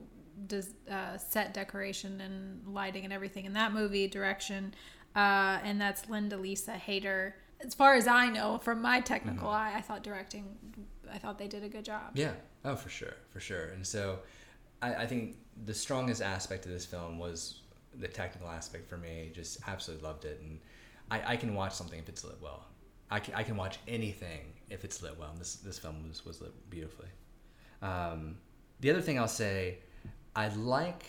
des- 0.47 0.63
uh, 0.89 1.17
set 1.17 1.54
decoration 1.54 2.21
and 2.21 2.62
lighting 2.67 3.04
and 3.04 3.12
everything 3.12 3.45
in 3.45 3.54
that 3.54 3.74
movie 3.74 4.08
direction, 4.08 4.74
uh, 5.15 5.60
and 5.63 5.82
that's 5.82 6.08
Linda 6.10 6.38
Lisa 6.38 6.74
Hayter. 6.74 7.36
As 7.63 7.74
far 7.76 7.93
as 7.95 8.08
I 8.08 8.28
know, 8.30 8.58
from 8.58 8.82
my 8.82 9.02
technical 9.02 9.47
Mm-hmm. 9.47 9.56
eye, 9.56 9.74
I 9.76 9.82
thought 9.82 10.02
directing, 10.04 10.58
I 11.13 11.17
thought 11.17 11.38
they 11.38 11.47
did 11.47 11.63
a 11.63 11.69
good 11.69 11.86
job. 11.86 12.12
Yeah. 12.13 12.32
Oh, 12.63 12.76
for 12.76 12.89
sure, 12.89 13.15
for 13.30 13.39
sure. 13.39 13.65
And 13.69 13.86
so, 13.86 14.19
I, 14.82 14.95
I 14.95 15.08
think 15.08 15.38
the 15.65 15.74
strongest 15.74 16.21
aspect 16.21 16.65
of 16.65 16.71
this 16.71 16.86
film 16.86 17.19
was 17.19 17.62
the 18.00 18.08
technical 18.08 18.50
aspect 18.50 18.88
for 18.89 18.97
me. 18.97 19.32
Just 19.34 19.60
absolutely 19.67 20.08
loved 20.08 20.26
it, 20.26 20.39
and 20.41 20.60
I, 21.10 21.34
I 21.34 21.36
can 21.36 21.54
watch 21.56 21.74
something 21.74 22.00
if 22.00 22.08
it's 22.10 22.24
lit 22.24 22.38
well. 22.41 22.65
I 23.10 23.19
can, 23.19 23.34
I 23.34 23.43
can 23.43 23.58
watch 23.58 23.78
anything 23.88 24.54
if 24.69 24.86
it's 24.86 25.02
lit 25.04 25.17
well. 25.19 25.32
And 25.32 25.39
this 25.39 25.56
this 25.56 25.78
film 25.78 26.08
was 26.08 26.26
was 26.26 26.41
lit 26.41 26.54
beautifully. 26.69 27.10
Um, 27.82 28.38
the 28.80 28.89
other 28.89 29.02
thing 29.02 29.19
I'll 29.19 29.28
say, 29.28 29.80
I 30.36 30.47
like 30.50 31.04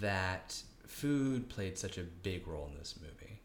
that 0.00 0.60
food 0.86 1.48
played 1.48 1.78
such 1.78 1.96
a 1.98 2.02
big 2.02 2.46
role 2.46 2.68
in 2.70 2.78
this 2.78 2.98
movie. 3.00 3.40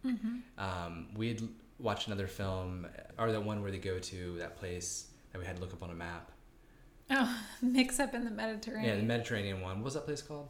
Um, 0.57 1.07
we 1.15 1.29
had 1.29 1.41
watched 1.79 2.07
another 2.07 2.27
film, 2.27 2.87
or 3.17 3.31
that 3.31 3.43
one 3.43 3.61
where 3.61 3.71
they 3.71 3.77
go 3.77 3.99
to 3.99 4.37
that 4.39 4.57
place 4.57 5.07
that 5.33 5.39
we 5.39 5.45
had 5.45 5.57
to 5.57 5.61
look 5.61 5.73
up 5.73 5.83
on 5.83 5.89
a 5.89 5.95
map. 5.95 6.31
Oh, 7.09 7.37
mix 7.61 7.99
up 7.99 8.13
in 8.13 8.23
the 8.23 8.31
Mediterranean. 8.31 8.89
Yeah, 8.89 8.95
the 8.95 9.03
Mediterranean 9.03 9.61
one. 9.61 9.77
What 9.77 9.85
was 9.85 9.93
that 9.95 10.05
place 10.05 10.21
called? 10.21 10.47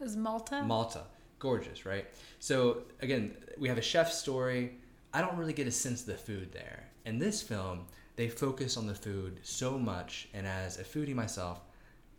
Is 0.00 0.16
Malta? 0.16 0.62
Malta. 0.62 1.02
Gorgeous, 1.38 1.84
right? 1.84 2.06
So 2.38 2.84
again, 3.00 3.36
we 3.58 3.68
have 3.68 3.78
a 3.78 3.82
chef's 3.82 4.16
story. 4.16 4.78
I 5.12 5.20
don't 5.20 5.36
really 5.36 5.52
get 5.52 5.66
a 5.66 5.72
sense 5.72 6.00
of 6.00 6.06
the 6.06 6.16
food 6.16 6.52
there. 6.52 6.84
In 7.04 7.18
this 7.18 7.42
film, 7.42 7.86
they 8.16 8.28
focus 8.28 8.76
on 8.76 8.86
the 8.86 8.94
food 8.94 9.40
so 9.42 9.78
much, 9.78 10.28
and 10.34 10.46
as 10.46 10.78
a 10.78 10.84
foodie 10.84 11.14
myself, 11.14 11.60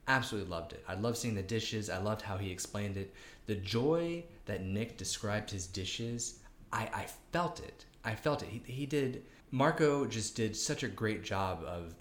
absolutely 0.08 0.50
loved 0.50 0.74
it. 0.74 0.84
I 0.88 0.96
loved 0.96 1.18
seeing 1.18 1.36
the 1.36 1.44
dishes. 1.44 1.90
I 1.90 2.00
loved 2.00 2.22
how 2.22 2.38
he 2.38 2.52
explained 2.52 2.98
it. 2.98 3.14
The 3.46 3.56
joy 3.56 4.24
that 4.46 4.64
Nick 4.64 4.98
described 4.98 5.52
his 5.52 5.68
dishes, 5.68 6.40
I, 6.74 6.90
I 6.94 7.08
felt 7.32 7.60
it. 7.60 7.86
I 8.04 8.16
felt 8.16 8.44
it. 8.44 8.50
He, 8.50 8.62
he 8.66 8.86
did. 8.86 9.24
Marco 9.52 10.06
just 10.06 10.36
did 10.36 10.56
such 10.56 10.84
a 10.84 10.88
great 10.88 11.24
job 11.24 11.64
of 11.66 11.94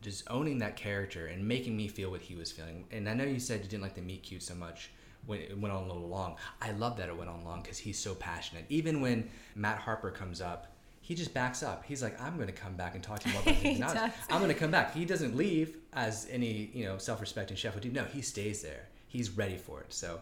just 0.00 0.24
owning 0.30 0.58
that 0.58 0.76
character 0.76 1.26
and 1.26 1.46
making 1.46 1.76
me 1.76 1.88
feel 1.88 2.10
what 2.10 2.20
he 2.20 2.34
was 2.34 2.52
feeling. 2.52 2.84
And 2.90 3.08
I 3.08 3.14
know 3.14 3.24
you 3.24 3.40
said 3.40 3.60
you 3.62 3.68
didn't 3.68 3.82
like 3.82 3.94
the 3.94 4.02
meet 4.02 4.22
cute 4.22 4.42
so 4.42 4.54
much 4.54 4.90
when 5.26 5.40
it 5.40 5.58
went 5.58 5.74
on 5.74 5.84
a 5.84 5.86
little 5.86 6.08
long. 6.08 6.36
I 6.60 6.72
love 6.72 6.96
that 6.98 7.08
it 7.08 7.16
went 7.16 7.30
on 7.30 7.44
long 7.44 7.62
because 7.62 7.78
he's 7.78 7.98
so 7.98 8.14
passionate. 8.14 8.64
Even 8.68 9.00
when 9.00 9.28
Matt 9.54 9.78
Harper 9.78 10.10
comes 10.10 10.40
up, 10.40 10.72
he 11.00 11.14
just 11.14 11.32
backs 11.32 11.62
up. 11.62 11.84
He's 11.86 12.02
like, 12.02 12.20
"I'm 12.20 12.34
going 12.36 12.48
to 12.48 12.52
come 12.52 12.74
back 12.74 12.94
and 12.94 13.02
talk 13.02 13.20
to 13.20 13.28
you 13.28 13.34
about 13.34 13.44
the 13.62 14.12
I'm 14.30 14.40
going 14.40 14.52
to 14.52 14.58
come 14.58 14.70
back." 14.70 14.94
He 14.94 15.06
doesn't 15.06 15.36
leave 15.36 15.78
as 15.94 16.26
any 16.30 16.70
you 16.74 16.84
know 16.84 16.98
self-respecting 16.98 17.56
chef 17.56 17.74
would 17.74 17.82
do. 17.82 17.90
No, 17.90 18.04
he 18.04 18.20
stays 18.20 18.62
there. 18.62 18.88
He's 19.06 19.30
ready 19.30 19.56
for 19.56 19.80
it. 19.80 19.92
So, 19.92 20.20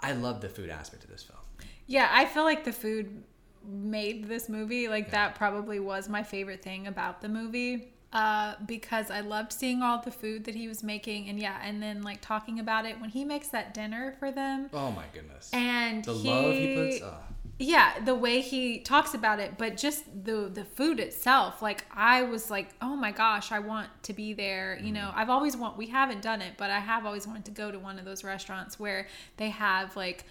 I 0.00 0.12
love 0.12 0.40
the 0.40 0.48
food 0.48 0.70
aspect 0.70 1.04
of 1.04 1.10
this 1.10 1.22
film. 1.22 1.40
Yeah, 1.86 2.08
I 2.10 2.24
feel 2.24 2.44
like 2.44 2.64
the 2.64 2.72
food 2.72 3.24
made 3.66 4.28
this 4.28 4.48
movie. 4.48 4.88
Like 4.88 5.10
that 5.10 5.34
probably 5.34 5.80
was 5.80 6.08
my 6.08 6.22
favorite 6.22 6.62
thing 6.62 6.86
about 6.86 7.20
the 7.20 7.28
movie. 7.28 7.92
Uh, 8.12 8.54
because 8.66 9.10
I 9.10 9.20
loved 9.20 9.52
seeing 9.52 9.82
all 9.82 10.00
the 10.00 10.10
food 10.10 10.44
that 10.44 10.54
he 10.54 10.68
was 10.68 10.82
making 10.82 11.28
and 11.28 11.38
yeah, 11.38 11.58
and 11.62 11.82
then 11.82 12.02
like 12.02 12.20
talking 12.20 12.60
about 12.60 12.86
it 12.86 12.98
when 13.00 13.10
he 13.10 13.24
makes 13.24 13.48
that 13.48 13.74
dinner 13.74 14.14
for 14.18 14.30
them. 14.30 14.70
Oh 14.72 14.90
my 14.90 15.04
goodness. 15.12 15.50
And 15.52 16.04
the 16.04 16.14
he, 16.14 16.28
love 16.28 16.54
he 16.54 16.76
puts. 16.76 17.02
Oh. 17.02 17.14
yeah 17.58 17.98
the 18.04 18.14
way 18.14 18.40
he 18.40 18.78
talks 18.78 19.12
about 19.12 19.40
it 19.40 19.58
but 19.58 19.76
just 19.76 20.04
the 20.24 20.50
the 20.52 20.64
food 20.64 21.00
itself 21.00 21.62
like 21.62 21.84
i 21.90 22.22
was 22.22 22.50
like 22.50 22.68
oh 22.82 22.94
my 22.94 23.10
gosh 23.10 23.50
i 23.50 23.58
want 23.58 23.88
to 24.02 24.12
be 24.12 24.34
there 24.34 24.78
you 24.82 24.92
know 24.92 25.10
i've 25.14 25.30
always 25.30 25.56
want 25.56 25.76
we 25.76 25.86
haven't 25.86 26.20
done 26.20 26.42
it 26.42 26.52
but 26.58 26.70
i 26.70 26.78
have 26.78 27.06
always 27.06 27.26
wanted 27.26 27.46
to 27.46 27.50
go 27.50 27.70
to 27.70 27.78
one 27.78 27.98
of 27.98 28.04
those 28.04 28.22
restaurants 28.24 28.78
where 28.78 29.06
they 29.38 29.48
have 29.48 29.96
like 29.96 30.24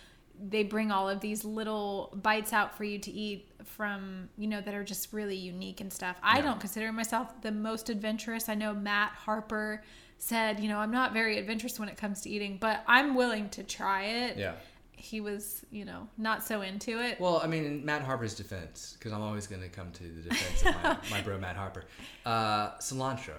they 0.49 0.63
bring 0.63 0.91
all 0.91 1.07
of 1.09 1.19
these 1.21 1.43
little 1.45 2.17
bites 2.21 2.51
out 2.53 2.75
for 2.77 2.83
you 2.83 2.99
to 2.99 3.11
eat 3.11 3.47
from 3.63 4.29
you 4.37 4.47
know 4.47 4.61
that 4.61 4.73
are 4.73 4.83
just 4.83 5.11
really 5.13 5.35
unique 5.35 5.81
and 5.81 5.91
stuff 5.91 6.17
i 6.21 6.37
Yeah. 6.37 6.43
don't 6.43 6.59
consider 6.59 6.91
myself 6.91 7.41
the 7.41 7.51
most 7.51 7.89
adventurous 7.89 8.49
i 8.49 8.55
know 8.55 8.73
matt 8.73 9.11
harper 9.11 9.83
said 10.17 10.59
you 10.59 10.67
know 10.69 10.77
i'm 10.77 10.91
not 10.91 11.13
very 11.13 11.37
adventurous 11.37 11.79
when 11.79 11.89
it 11.89 11.97
comes 11.97 12.21
to 12.21 12.29
eating 12.29 12.57
but 12.59 12.83
i'm 12.87 13.15
willing 13.15 13.49
to 13.49 13.63
try 13.63 14.03
it 14.03 14.37
Yeah. 14.37 14.53
he 14.97 15.21
was, 15.21 15.65
you 15.71 15.85
know, 15.85 16.07
not 16.17 16.43
so 16.43 16.61
into 16.61 16.99
it. 16.99 17.19
Well, 17.19 17.39
I 17.43 17.47
mean, 17.47 17.63
in 17.65 17.85
Matt 17.85 18.01
Harper's 18.01 18.33
defense, 18.33 18.95
because 18.97 19.11
I'm 19.11 19.21
always 19.21 19.45
going 19.45 19.61
to 19.61 19.67
come 19.69 19.91
to 19.91 20.03
the 20.03 20.29
defense 20.29 20.63
of 20.65 20.73
my, 20.83 20.97
my 21.17 21.21
bro 21.21 21.37
Matt 21.37 21.55
Harper. 21.57 21.83
Uh, 22.25 22.71
cilantro. 22.79 23.35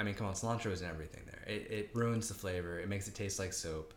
I 0.00 0.02
mean, 0.02 0.14
come 0.14 0.26
on, 0.26 0.32
cilantro 0.34 0.72
is 0.72 0.80
in 0.82 0.88
everything 0.88 1.22
there. 1.26 1.42
It, 1.46 1.70
it 1.70 1.90
ruins 1.94 2.26
the 2.28 2.34
flavor. 2.34 2.80
It 2.80 2.88
makes 2.88 3.06
it 3.06 3.14
taste 3.14 3.38
like 3.38 3.52
soap. 3.52 3.94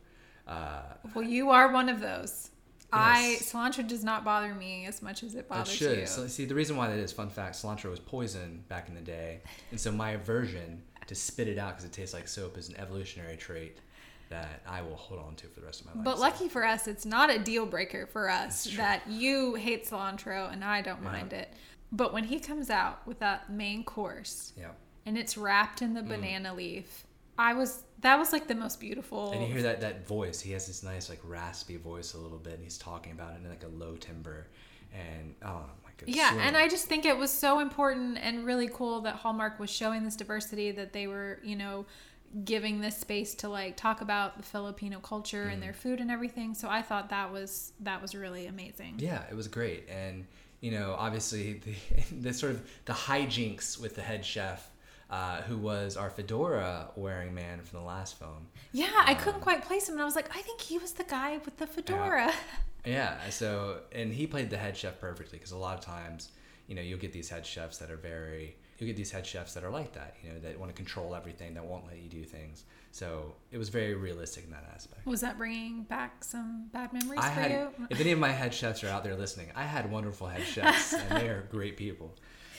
Uh, 0.47 0.81
Well, 1.13 1.25
you 1.25 1.49
are 1.51 1.71
one 1.71 1.89
of 1.89 1.99
those. 1.99 2.51
I 2.93 3.37
cilantro 3.41 3.85
does 3.85 4.03
not 4.03 4.23
bother 4.23 4.55
me 4.55 4.85
as 4.85 5.01
much 5.01 5.21
as 5.21 5.35
it 5.35 5.39
it 5.39 5.49
bothers 5.49 5.73
should. 5.73 5.99
you. 5.99 6.05
So, 6.07 6.25
see, 6.27 6.45
the 6.45 6.55
reason 6.55 6.77
why 6.77 6.87
that 6.87 6.97
is, 6.97 7.11
fun 7.11 7.29
fact, 7.29 7.55
cilantro 7.55 7.89
was 7.89 7.99
poison 7.99 8.63
back 8.69 8.87
in 8.87 8.95
the 8.95 9.01
day. 9.01 9.41
And 9.71 9.79
so 9.79 9.91
my 9.91 10.11
aversion 10.11 10.81
to 11.07 11.15
spit 11.15 11.47
it 11.49 11.57
out 11.57 11.71
because 11.71 11.83
it 11.85 11.91
tastes 11.91 12.13
like 12.13 12.27
soap 12.29 12.57
is 12.57 12.69
an 12.69 12.77
evolutionary 12.77 13.35
trait 13.35 13.79
that 14.29 14.61
I 14.67 14.81
will 14.81 14.95
hold 14.95 15.21
on 15.21 15.35
to 15.35 15.47
for 15.47 15.59
the 15.59 15.65
rest 15.65 15.81
of 15.81 15.87
my 15.87 15.93
life. 15.93 16.03
but 16.03 16.19
lucky 16.19 16.47
for 16.49 16.65
us, 16.65 16.87
it's 16.87 17.05
not 17.05 17.29
a 17.29 17.39
deal 17.39 17.65
breaker 17.65 18.07
for 18.07 18.29
us 18.29 18.65
that 18.77 19.07
you 19.09 19.55
hate 19.55 19.85
cilantro 19.87 20.51
and 20.51 20.63
I 20.63 20.81
don't 20.81 21.01
Yeah. 21.03 21.11
mind 21.11 21.33
it. 21.33 21.53
But 21.93 22.11
when 22.13 22.25
he 22.25 22.39
comes 22.39 22.69
out 22.69 23.05
with 23.07 23.19
that 23.19 23.49
main 23.49 23.83
course 23.85 24.51
Yeah. 24.57 24.71
and 25.05 25.17
it's 25.17 25.37
wrapped 25.37 25.81
in 25.81 25.93
the 25.93 26.03
banana 26.03 26.53
leaf, 26.53 27.05
I 27.37 27.53
was 27.53 27.83
that 28.01 28.17
was 28.17 28.31
like 28.31 28.47
the 28.47 28.55
most 28.55 28.79
beautiful. 28.79 29.31
And 29.31 29.41
you 29.41 29.51
hear 29.51 29.63
that 29.63 29.81
that 29.81 30.07
voice. 30.07 30.39
He 30.39 30.51
has 30.51 30.67
this 30.67 30.83
nice 30.83 31.09
like 31.09 31.19
raspy 31.23 31.77
voice 31.77 32.13
a 32.13 32.17
little 32.17 32.37
bit, 32.37 32.53
and 32.53 32.63
he's 32.63 32.77
talking 32.77 33.11
about 33.11 33.33
it 33.33 33.43
in 33.43 33.49
like 33.49 33.63
a 33.63 33.67
low 33.67 33.95
timbre. 33.95 34.47
And 34.93 35.35
oh 35.43 35.65
my 35.83 35.89
goodness. 35.97 36.15
Yeah, 36.15 36.31
so- 36.31 36.39
and 36.39 36.55
I 36.55 36.67
just 36.67 36.85
think 36.85 37.05
it 37.05 37.17
was 37.17 37.31
so 37.31 37.59
important 37.59 38.17
and 38.21 38.45
really 38.45 38.69
cool 38.71 39.01
that 39.01 39.15
Hallmark 39.15 39.59
was 39.59 39.69
showing 39.69 40.03
this 40.03 40.15
diversity 40.15 40.71
that 40.71 40.93
they 40.93 41.07
were, 41.07 41.39
you 41.43 41.55
know, 41.55 41.85
giving 42.43 42.81
this 42.81 42.97
space 42.97 43.35
to 43.35 43.49
like 43.49 43.77
talk 43.77 44.01
about 44.01 44.37
the 44.37 44.43
Filipino 44.43 44.99
culture 44.99 45.43
and 45.43 45.61
their 45.61 45.71
mm. 45.71 45.77
food 45.77 45.99
and 45.99 46.11
everything. 46.11 46.53
So 46.53 46.69
I 46.69 46.81
thought 46.81 47.09
that 47.09 47.31
was 47.31 47.73
that 47.81 48.01
was 48.01 48.15
really 48.15 48.47
amazing. 48.47 48.95
Yeah, 48.97 49.23
it 49.29 49.35
was 49.35 49.47
great, 49.47 49.87
and 49.89 50.25
you 50.61 50.71
know, 50.71 50.95
obviously 50.97 51.53
the 51.65 52.15
the 52.21 52.33
sort 52.33 52.53
of 52.53 52.69
the 52.85 52.93
hijinks 52.93 53.79
with 53.79 53.95
the 53.95 54.01
head 54.01 54.25
chef. 54.25 54.69
Uh, 55.09 55.41
who 55.43 55.57
was 55.57 55.95
our 55.95 56.09
fedora 56.09 56.89
wearing 56.95 57.33
man 57.33 57.61
from 57.61 57.79
the 57.79 57.85
last 57.85 58.19
film? 58.19 58.47
Yeah, 58.73 58.91
I 59.05 59.13
couldn't 59.13 59.39
quite 59.39 59.63
place 59.63 59.87
him 59.87 59.93
and 59.93 60.01
I 60.01 60.05
was 60.05 60.17
like, 60.17 60.35
I 60.35 60.41
think 60.41 60.59
he 60.59 60.77
was 60.77 60.91
the 60.93 61.05
guy 61.05 61.39
with 61.45 61.57
the 61.57 61.67
fedora. 61.67 62.33
Yeah, 62.85 63.17
so 63.29 63.79
and 63.93 64.13
he 64.13 64.27
played 64.27 64.49
the 64.49 64.57
head 64.57 64.75
chef 64.75 64.99
perfectly 64.99 65.37
because 65.37 65.51
a 65.51 65.57
lot 65.57 65.77
of 65.77 65.83
times, 65.85 66.31
you 66.67 66.75
know, 66.75 66.81
you'll 66.81 66.99
get 66.99 67.13
these 67.13 67.29
head 67.29 67.45
chefs 67.45 67.77
that 67.77 67.89
are 67.89 67.97
very 67.97 68.57
you 68.79 68.85
get 68.85 68.95
these 68.95 69.11
head 69.11 69.25
chefs 69.25 69.53
that 69.55 69.63
are 69.63 69.71
like 69.71 69.93
that, 69.93 70.15
you 70.23 70.31
know, 70.31 70.39
that 70.39 70.59
want 70.59 70.69
to 70.69 70.75
control 70.75 71.15
everything, 71.15 71.55
that 71.55 71.65
won't 71.65 71.87
let 71.87 71.97
you 71.97 72.09
do 72.09 72.23
things. 72.23 72.63
So 72.91 73.33
it 73.51 73.57
was 73.57 73.69
very 73.69 73.95
realistic 73.95 74.43
in 74.45 74.51
that 74.51 74.69
aspect. 74.73 75.05
Was 75.05 75.21
that 75.21 75.37
bringing 75.37 75.83
back 75.83 76.23
some 76.23 76.69
bad 76.71 76.93
memories 76.93 77.19
I 77.21 77.29
for 77.29 77.39
had, 77.41 77.51
you? 77.51 77.69
if 77.89 77.99
any 77.99 78.11
of 78.11 78.19
my 78.19 78.31
head 78.31 78.53
chefs 78.53 78.83
are 78.83 78.89
out 78.89 79.03
there 79.03 79.15
listening, 79.15 79.47
I 79.55 79.63
had 79.63 79.91
wonderful 79.91 80.27
head 80.27 80.43
chefs, 80.43 80.93
and 80.93 81.09
they 81.19 81.27
are 81.27 81.47
great 81.49 81.75
people. 81.75 82.13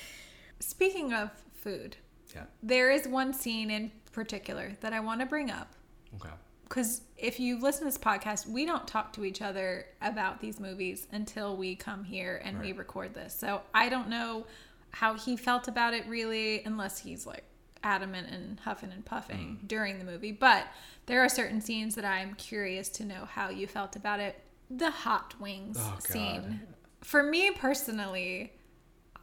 Speaking 0.61 1.13
of 1.13 1.31
food, 1.55 1.97
Yeah. 2.35 2.45
there 2.62 2.91
is 2.91 3.07
one 3.09 3.33
scene 3.33 3.70
in 3.70 3.91
particular 4.12 4.76
that 4.81 4.93
I 4.93 5.01
want 5.01 5.20
to 5.20 5.26
bring 5.26 5.51
up 5.51 5.74
Okay. 6.16 6.35
because 6.68 7.03
if 7.16 7.39
you 7.41 7.59
listen 7.61 7.81
to 7.81 7.85
this 7.87 7.99
podcast, 7.99 8.47
we 8.49 8.64
don't 8.66 8.87
talk 8.87 9.12
to 9.14 9.24
each 9.24 9.41
other 9.43 9.87
about 10.03 10.41
these 10.41 10.59
movies 10.61 11.07
until 11.12 11.57
we 11.57 11.74
come 11.76 12.05
here 12.05 12.41
and 12.45 12.61
we 12.61 12.72
record 12.72 13.14
this. 13.14 13.35
So 13.35 13.62
I 13.74 13.89
don't 13.89 14.09
know 14.09 14.47
how 14.93 15.14
he 15.14 15.37
felt 15.37 15.68
about 15.68 15.95
it 15.95 16.07
really, 16.07 16.62
unless 16.64 16.99
he's 17.01 17.26
like 17.26 17.45
adamant 17.85 18.29
and 18.31 18.59
huffing 18.61 18.91
and 18.93 19.05
puffing 19.05 19.59
Mm. 19.62 19.68
during 19.68 19.99
the 19.99 20.05
movie. 20.05 20.33
But 20.33 20.66
there 21.07 21.20
are 21.22 21.29
certain 21.29 21.61
scenes 21.61 21.95
that 21.95 22.05
I'm 22.05 22.35
curious 22.35 22.89
to 22.91 23.05
know 23.05 23.24
how 23.26 23.51
you 23.51 23.66
felt 23.66 23.95
about 23.97 24.18
it. 24.20 24.41
The 24.70 24.91
hot 24.91 25.35
wings 25.41 25.76
Oh, 25.81 25.97
scene. 26.01 26.61
For 27.03 27.22
me 27.22 27.51
personally, 27.53 28.53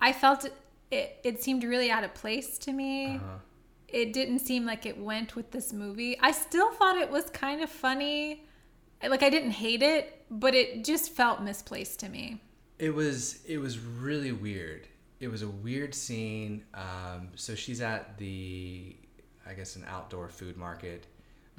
I 0.01 0.13
felt 0.13 0.47
it, 0.91 1.19
it, 1.23 1.43
seemed 1.43 1.63
really 1.63 1.89
out 1.91 2.03
of 2.03 2.13
place 2.13 2.57
to 2.59 2.71
me 2.71 3.15
Uh-huh. 3.15 3.37
it 3.87 4.13
didn't 4.13 4.39
seem 4.39 4.65
like 4.65 4.85
it 4.85 4.97
went 4.97 5.35
with 5.35 5.51
this 5.51 5.73
movie. 5.73 6.17
I 6.19 6.31
still 6.31 6.71
thought 6.73 6.97
it 6.97 7.09
was 7.09 7.29
kind 7.31 7.61
of 7.61 7.69
funny. 7.69 8.45
Like 9.07 9.23
I 9.23 9.29
didn't 9.29 9.51
hate 9.51 9.81
it, 9.83 10.25
but 10.29 10.55
it 10.55 10.83
just 10.85 11.11
felt 11.11 11.41
misplaced 11.41 11.99
to 12.01 12.09
me. 12.09 12.41
It 12.79 12.93
was 12.93 13.39
it 13.45 13.57
was 13.57 13.79
really 13.79 14.31
weird. 14.31 14.87
It 15.19 15.27
was 15.29 15.41
a 15.43 15.47
weird 15.49 15.93
scene. 15.95 16.63
Um, 16.73 17.29
so 17.35 17.55
she's 17.55 17.81
at 17.81 18.17
the, 18.17 18.95
I 19.47 19.53
guess, 19.53 19.75
an 19.77 19.85
outdoor 19.87 20.27
food 20.29 20.57
market, 20.57 21.07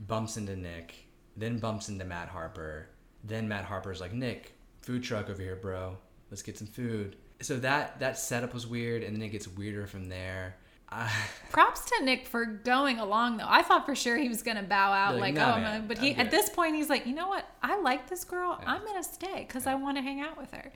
bumps 0.07 0.37
into 0.37 0.57
Nick, 0.57 0.95
then 1.37 1.59
bumps 1.59 1.89
into 1.89 2.05
Matt 2.05 2.29
Harper. 2.29 2.89
Then 3.25 3.49
Matt 3.49 3.65
Harper's 3.65 4.01
like, 4.01 4.13
Nick, 4.13 4.53
food 4.83 5.03
truck 5.03 5.31
over 5.31 5.41
here, 5.43 5.57
bro. 5.57 5.97
Let's 6.31 6.43
get 6.43 6.59
some 6.59 6.67
food. 6.67 7.17
So 7.41 7.57
that 7.59 8.01
that 8.01 8.19
setup 8.19 8.55
was 8.55 8.67
weird, 8.67 9.03
and 9.03 9.15
then 9.15 9.23
it 9.23 9.29
gets 9.29 9.47
weirder 9.49 9.87
from 9.87 10.09
there. 10.09 10.57
I, 10.89 11.11
Props 11.51 11.85
to 11.91 12.05
Nick 12.05 12.27
for 12.29 12.45
going 12.45 12.99
along 12.99 13.39
though. 13.39 13.47
I 13.49 13.63
thought 13.63 13.85
for 13.87 13.95
sure 13.95 14.17
he 14.17 14.29
was 14.29 14.43
gonna 14.43 14.63
bow 14.63 14.93
out, 14.93 15.15
Like, 15.15 15.21
like, 15.21 15.35
"Nah, 15.35 15.57
oh, 15.57 15.61
man, 15.61 15.77
gonna, 15.79 15.89
but 15.89 15.99
he 15.99 16.15
at 16.15 16.31
this 16.31 16.49
point 16.49 16.77
he's 16.77 16.89
like, 16.89 17.07
you 17.07 17.15
know 17.15 17.29
what? 17.29 17.45
I 17.63 17.79
like 17.81 18.09
this 18.09 18.25
girl. 18.25 18.57
Yeah. 18.63 18.73
I'm 18.73 18.85
gonna 18.87 19.03
stay 19.03 19.45
because 19.47 19.67
I 19.67 19.75
want 19.75 19.97
to 19.97 20.03
hang 20.03 20.21
out 20.21 20.39
with 20.39 20.53
her. 20.53 20.73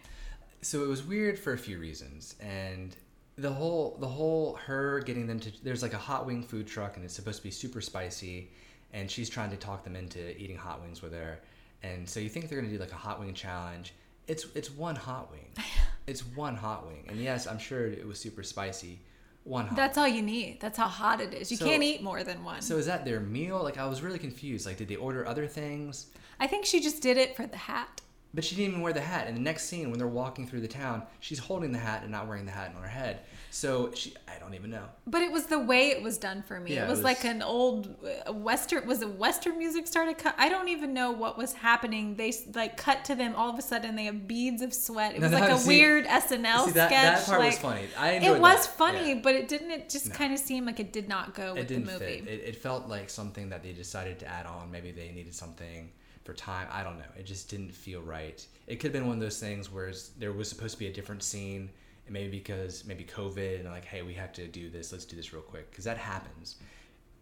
so 0.63 0.83
it 0.85 0.89
was 0.89 1.03
weird 1.05 1.39
for 1.39 1.53
a 1.55 1.59
few 1.59 1.79
reasons 1.79 2.35
and 2.41 2.95
the 3.37 3.51
whole 3.51 3.97
the 4.01 4.09
whole 4.09 4.57
her 4.67 5.01
getting 5.01 5.27
them 5.27 5.41
to 5.41 5.51
there's 5.63 5.81
like 5.83 5.95
a 5.95 5.99
hot 5.99 6.27
wing 6.27 6.43
food 6.43 6.67
truck 6.67 6.97
and 6.97 7.05
it's 7.05 7.15
supposed 7.15 7.39
to 7.39 7.43
be 7.45 7.51
super 7.51 7.81
spicy 7.81 8.51
and 8.93 9.11
she's 9.11 9.31
trying 9.31 9.49
to 9.51 9.57
talk 9.57 9.85
them 9.85 9.97
into 9.97 10.37
eating 10.39 10.57
hot 10.59 10.83
wings 10.83 11.01
with 11.01 11.15
her 11.15 11.39
and 11.83 12.07
so 12.07 12.21
you 12.21 12.29
think 12.29 12.49
they're 12.51 12.59
going 12.61 12.71
to 12.71 12.77
do 12.77 12.81
like 12.83 12.93
a 12.93 12.97
hot 12.97 13.19
wing 13.21 13.33
challenge 13.33 13.95
it's 14.27 14.47
it's 14.55 14.71
one 14.71 14.97
hot 14.97 15.31
wing 15.31 15.51
it's 16.07 16.21
one 16.27 16.57
hot 16.57 16.87
wing 16.87 17.05
and 17.09 17.19
yes 17.21 17.47
i'm 17.47 17.59
sure 17.59 17.87
it 17.87 18.07
was 18.07 18.19
super 18.19 18.43
spicy 18.43 19.01
one 19.45 19.67
hot 19.67 19.75
That's 19.77 19.97
all 19.97 20.07
you 20.07 20.21
need. 20.21 20.61
That's 20.61 20.77
how 20.77 20.87
hot 20.87 21.19
it 21.23 21.33
is. 21.33 21.51
You 21.51 21.57
So- 21.57 21.65
can't 21.65 21.83
eat 21.83 22.03
more 22.03 22.23
than 22.23 22.45
one. 22.45 22.61
so 22.61 22.77
is 22.77 22.85
that 22.87 23.05
their 23.07 23.21
meal 23.21 23.63
like 23.63 23.79
i 23.79 23.87
was 23.87 24.03
really 24.03 24.19
confused 24.19 24.67
like 24.67 24.77
did 24.77 24.89
they 24.89 24.97
order 24.97 25.27
other 25.27 25.47
things 25.47 26.07
I 26.39 26.47
think 26.47 26.65
she 26.65 26.81
just 26.81 27.03
did 27.03 27.19
it 27.19 27.37
for 27.37 27.47
the 27.47 27.59
hat. 27.59 28.01
But 28.33 28.45
she 28.45 28.57
didn't 28.57 28.71
even 28.71 28.81
wear 28.81 28.95
the 28.95 29.01
hat. 29.03 29.29
In 29.29 29.35
the 29.35 29.41
next 29.43 29.65
scene, 29.67 29.91
when 29.91 29.99
they're 29.99 30.09
walking 30.09 30.47
through 30.47 30.63
the 30.63 30.69
town, 30.69 31.03
she's 31.19 31.39
holding 31.39 31.71
the 31.71 31.79
hat 31.79 32.01
and 32.03 32.11
not 32.11 32.27
wearing 32.29 32.47
the 32.47 32.51
hat 32.53 32.73
on 32.75 32.81
her 32.83 32.89
head. 32.89 33.21
So 33.53 33.91
she, 33.95 34.15
I 34.29 34.39
don't 34.39 34.55
even 34.55 34.71
know. 34.71 34.85
But 35.09 35.23
it 35.23 35.33
was 35.33 35.47
the 35.47 35.59
way 35.59 35.89
it 35.89 36.03
was 36.03 36.19
done 36.19 36.43
for 36.43 36.61
me. 36.61 36.75
Yeah, 36.75 36.83
it, 36.83 36.85
it 36.85 36.89
was 36.89 36.99
was- 36.99 37.05
like 37.05 37.25
an 37.25 37.43
old 37.43 37.97
uh, 38.29 38.33
western. 38.33 38.87
Was 38.87 39.03
a 39.03 39.09
western 39.09 39.59
music 39.59 39.87
started? 39.89 40.19
Cut. 40.19 40.35
I 40.39 40.49
don't 40.49 40.69
even 40.69 40.95
know 40.95 41.11
what 41.11 41.37
was 41.37 41.53
happening. 41.55 42.15
They 42.15 42.33
like 42.55 42.77
cut 42.77 43.05
to 43.07 43.15
them. 43.17 43.35
All 43.35 43.51
of 43.51 43.59
a 43.59 43.63
sudden, 43.63 43.97
they 43.97 44.05
have 44.05 44.29
beads 44.29 44.63
of 44.63 44.73
sweat. 44.73 45.15
It 45.17 45.21
was 45.21 45.33
no, 45.33 45.41
like 45.41 45.51
a 45.51 45.59
see- 45.59 45.69
weird 45.69 46.07
SNL 46.07 46.67
See, 46.67 46.71
that, 46.73 46.89
sketch. 46.91 46.91
that 46.91 47.27
part 47.27 47.41
like, 47.41 47.51
was 47.51 47.59
funny. 47.59 47.83
I 47.99 48.13
enjoyed 48.13 48.37
It 48.37 48.41
was 48.41 48.67
that. 48.67 48.77
funny, 48.77 49.09
Yeah. 49.15 49.21
but 49.23 49.35
it 49.35 49.49
didn't. 49.49 49.71
It 49.73 49.89
just 49.91 50.09
No. 50.11 50.15
kind 50.15 50.33
of 50.33 50.39
seemed 50.39 50.67
like 50.67 50.79
it 50.79 50.93
did 50.93 51.09
not 51.09 51.35
go 51.35 51.55
with 51.55 51.69
the 51.69 51.79
movie. 51.79 52.05
It, 52.05 52.29
it 52.29 52.57
felt 52.57 52.89
like 52.89 53.11
something 53.11 53.49
that 53.51 53.63
they 53.65 53.73
decided 53.73 54.19
to 54.21 54.27
add 54.27 54.47
on. 54.47 54.71
Maybe 54.71 54.93
they 54.93 55.11
needed 55.11 55.35
something 55.35 55.91
for 56.25 56.35
time. 56.35 56.69
I 56.71 56.85
don't 56.85 56.99
know. 56.99 57.05
It 57.19 57.27
just 57.27 57.51
didn't 57.51 57.73
feel 57.75 58.01
right. 58.01 58.47
It 58.69 58.77
could 58.77 58.85
have 58.85 58.93
been 58.93 59.09
one 59.09 59.17
of 59.17 59.21
those 59.23 59.41
things 59.41 59.73
where 59.73 59.93
there 60.19 60.33
was 60.33 60.49
supposed 60.49 60.75
to 60.75 60.79
be 60.79 60.87
a 60.87 60.93
different 60.93 61.23
scene, 61.25 61.71
and 62.11 62.13
maybe 62.13 62.39
because 62.39 62.85
maybe 62.85 63.05
COVID 63.05 63.61
and 63.61 63.71
like, 63.71 63.85
hey, 63.85 64.03
we 64.03 64.15
have 64.15 64.33
to 64.35 64.47
do 64.47 64.69
this. 64.69 64.93
Let's 64.93 65.05
do 65.05 65.17
this 65.17 65.33
real 65.33 65.43
quick 65.43 65.71
because 65.71 65.85
that 65.85 65.97
happens. 65.97 66.57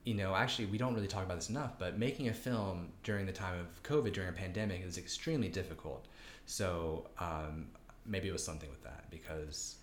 You 0.05 0.14
know, 0.14 0.34
actually, 0.34 0.66
we 0.66 0.78
don't 0.78 0.95
really 0.95 1.07
talk 1.07 1.24
about 1.24 1.36
this 1.36 1.51
enough, 1.51 1.78
but 1.78 1.99
making 1.99 2.28
a 2.28 2.32
film 2.32 2.89
during 3.03 3.26
the 3.26 3.32
time 3.32 3.61
of 3.61 3.82
COVID, 3.82 4.12
during 4.12 4.30
a 4.30 4.32
pandemic, 4.32 4.82
is 4.84 4.97
extremely 4.97 5.49
difficult. 5.49 6.07
So 6.47 7.07
um, 7.18 7.66
maybe 8.07 8.28
it 8.28 8.32
was 8.32 8.43
something 8.43 8.70
with 8.70 8.82
that 8.84 9.11
because 9.11 9.76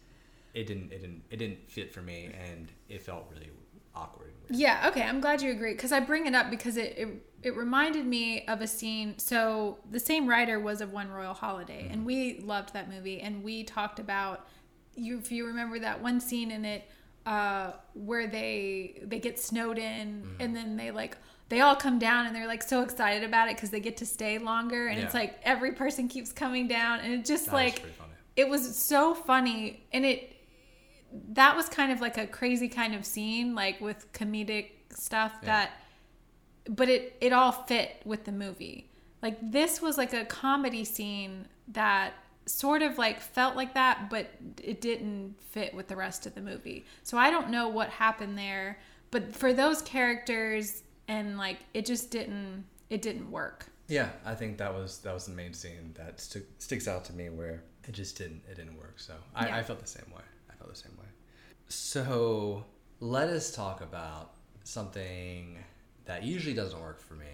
it 0.56 0.66
didn't, 0.66 0.92
it 0.92 1.02
didn't, 1.02 1.24
it 1.30 1.38
didn't 1.38 1.70
fit 1.70 1.94
for 1.94 2.02
me, 2.02 2.32
and 2.50 2.72
it 2.90 3.04
felt 3.04 3.28
really 3.32 3.52
awkward. 3.94 4.32
Yeah, 4.50 4.88
okay, 4.88 5.04
I'm 5.04 5.22
glad 5.22 5.42
you 5.42 5.52
agree 5.52 5.74
because 5.74 5.92
I 5.92 6.00
bring 6.00 6.26
it 6.26 6.34
up 6.34 6.50
because 6.50 6.78
it, 6.78 6.98
it 6.98 7.08
it 7.44 7.56
reminded 7.56 8.08
me 8.08 8.46
of 8.48 8.62
a 8.62 8.68
scene. 8.68 9.20
So 9.20 9.78
the 9.92 10.00
same 10.00 10.28
writer 10.28 10.60
was 10.60 10.82
of 10.82 10.92
One 10.92 11.10
Royal 11.12 11.34
Holiday, 11.34 11.88
and 11.92 12.04
we 12.04 12.40
loved 12.40 12.74
that 12.74 12.90
movie, 12.90 13.22
and 13.22 13.44
we 13.44 13.64
talked 13.64 14.00
about 14.00 14.48
you 14.96 15.20
if 15.20 15.32
you 15.32 15.46
remember 15.48 15.80
that 15.80 16.02
one 16.02 16.20
scene 16.20 16.52
in 16.52 16.66
it 16.66 16.90
uh, 17.26 17.72
where 17.94 18.28
they 18.28 19.02
they 19.04 19.20
get 19.20 19.40
snowed 19.40 19.78
in, 19.78 20.28
and 20.40 20.56
then 20.56 20.78
they 20.78 20.92
like 20.92 21.18
they 21.50 21.62
all 21.62 21.76
come 21.76 22.00
down 22.00 22.26
and 22.26 22.36
they're 22.36 22.48
like 22.48 22.64
so 22.64 22.82
excited 22.82 23.24
about 23.24 23.50
it 23.50 23.56
because 23.56 23.70
they 23.70 23.80
get 23.80 23.98
to 23.98 24.06
stay 24.06 24.38
longer, 24.38 24.88
and 24.88 25.00
it's 25.00 25.14
like 25.14 25.40
every 25.44 25.72
person 25.74 26.08
keeps 26.08 26.32
coming 26.32 26.68
down, 26.68 27.00
and 27.02 27.14
it 27.14 27.26
just 27.26 27.46
That 27.48 27.54
like 27.54 27.84
it 28.36 28.50
was 28.50 28.76
so 28.78 29.14
funny 29.14 29.86
and 29.94 30.06
it 30.06 30.36
that 31.30 31.56
was 31.56 31.70
kind 31.70 31.92
of 31.94 32.02
like 32.02 32.18
a 32.18 32.28
crazy 32.28 32.68
kind 32.68 32.94
of 32.94 33.06
scene 33.06 33.56
like 33.56 33.80
with 33.80 34.12
comedic 34.12 34.72
stuff 34.92 35.32
Yeah. 35.42 35.46
that 35.46 35.72
but 36.70 36.90
it 36.90 37.16
it 37.22 37.32
all 37.32 37.52
fit 37.52 38.02
with 38.06 38.26
the 38.26 38.32
movie. 38.32 38.90
Like 39.22 39.38
this 39.52 39.82
was 39.82 39.98
like 39.98 40.14
a 40.14 40.26
comedy 40.26 40.84
scene 40.84 41.48
that 41.70 42.14
sort 42.46 42.82
of 42.82 42.98
like 42.98 43.20
felt 43.20 43.56
like 43.56 43.74
that 43.74 44.10
but 44.10 44.30
it 44.64 44.80
didn't 44.82 45.36
fit 45.52 45.74
with 45.74 45.88
the 45.88 45.96
rest 45.96 46.26
of 46.26 46.36
the 46.36 46.42
movie 46.42 46.86
so 47.04 47.18
i 47.18 47.30
don't 47.32 47.50
know 47.50 47.68
what 47.68 47.90
happened 47.90 48.38
there 48.38 48.78
but 49.12 49.36
for 49.36 49.52
those 49.54 49.82
characters 49.82 50.84
and 51.08 51.38
like 51.38 51.58
it 51.74 51.86
just 51.86 52.12
didn't 52.12 52.64
it 52.90 53.02
didn't 53.02 53.30
work 53.32 53.66
Yeah, 53.88 54.10
I 54.26 54.34
think 54.36 54.58
that 54.58 54.74
was 54.74 55.00
that 55.00 55.14
was 55.14 55.26
the 55.26 55.34
main 55.34 55.54
scene 55.54 55.94
that 55.96 56.20
stu- 56.20 56.46
sticks 56.58 56.88
out 56.88 57.06
to 57.06 57.14
me 57.14 57.30
where 57.30 57.62
it 57.88 57.92
just 57.94 58.18
didn't 58.18 58.42
it 58.50 58.56
didn't 58.56 58.78
work. 58.78 58.96
So 59.00 59.14
I, 59.36 59.48
Yeah. 59.48 59.58
I 59.58 59.64
felt 59.64 59.80
the 59.80 59.88
same 59.88 60.10
way. 60.16 60.24
I 60.50 60.54
felt 60.58 60.70
the 60.74 60.82
same 60.86 60.98
way. 60.98 61.10
So 61.70 62.66
let 63.00 63.30
us 63.30 63.52
talk 63.56 63.82
about 63.82 64.32
something 64.64 65.58
that 66.06 66.24
usually 66.24 66.56
doesn't 66.56 66.82
work 66.82 67.00
for 67.00 67.14
me, 67.16 67.34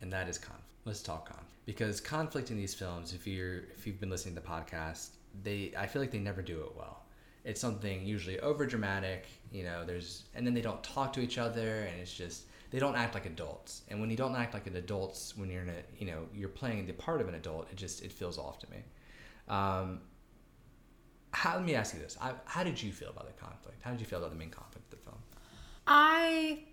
and 0.00 0.10
that 0.12 0.28
is 0.28 0.38
conflict. 0.38 0.64
Let's 0.86 1.02
talk 1.02 1.26
conflict 1.26 1.49
because 1.70 2.00
conflict 2.00 2.50
in 2.50 2.56
these 2.56 2.74
films, 2.74 3.14
if 3.14 3.28
you're 3.28 3.58
if 3.76 3.86
you've 3.86 4.00
been 4.00 4.10
listening 4.10 4.34
to 4.34 4.40
the 4.40 4.46
podcast, 4.46 5.10
they 5.44 5.72
I 5.78 5.86
feel 5.86 6.02
like 6.02 6.10
they 6.10 6.18
never 6.18 6.42
do 6.42 6.62
it 6.62 6.76
well. 6.76 7.04
It's 7.44 7.60
something 7.60 8.04
usually 8.04 8.40
over 8.40 8.66
dramatic, 8.66 9.26
you 9.52 9.62
know. 9.62 9.84
There's 9.84 10.24
and 10.34 10.44
then 10.44 10.52
they 10.52 10.62
don't 10.62 10.82
talk 10.82 11.12
to 11.12 11.20
each 11.20 11.38
other, 11.38 11.82
and 11.82 12.00
it's 12.00 12.12
just 12.12 12.46
they 12.72 12.80
don't 12.80 12.96
act 12.96 13.14
like 13.14 13.24
adults. 13.26 13.82
And 13.86 14.00
when 14.00 14.10
you 14.10 14.16
don't 14.16 14.34
act 14.34 14.52
like 14.52 14.66
an 14.66 14.74
adults, 14.74 15.36
when 15.36 15.48
you're 15.48 15.62
in 15.62 15.68
a 15.68 15.82
you 15.96 16.08
know 16.08 16.26
you're 16.34 16.48
playing 16.48 16.86
the 16.86 16.92
part 16.92 17.20
of 17.20 17.28
an 17.28 17.36
adult, 17.36 17.68
it 17.70 17.76
just 17.76 18.02
it 18.02 18.10
feels 18.10 18.36
off 18.36 18.58
to 18.58 18.70
me. 18.72 18.78
Um, 19.46 20.00
how, 21.30 21.54
let 21.54 21.64
me 21.64 21.76
ask 21.76 21.94
you 21.94 22.00
this: 22.00 22.18
I, 22.20 22.32
How 22.46 22.64
did 22.64 22.82
you 22.82 22.90
feel 22.90 23.10
about 23.10 23.28
the 23.28 23.40
conflict? 23.40 23.80
How 23.82 23.92
did 23.92 24.00
you 24.00 24.06
feel 24.06 24.18
about 24.18 24.30
the 24.30 24.36
main 24.36 24.50
conflict 24.50 24.92
of 24.92 24.98
the 24.98 25.04
film? 25.04 25.18
I 25.86 26.64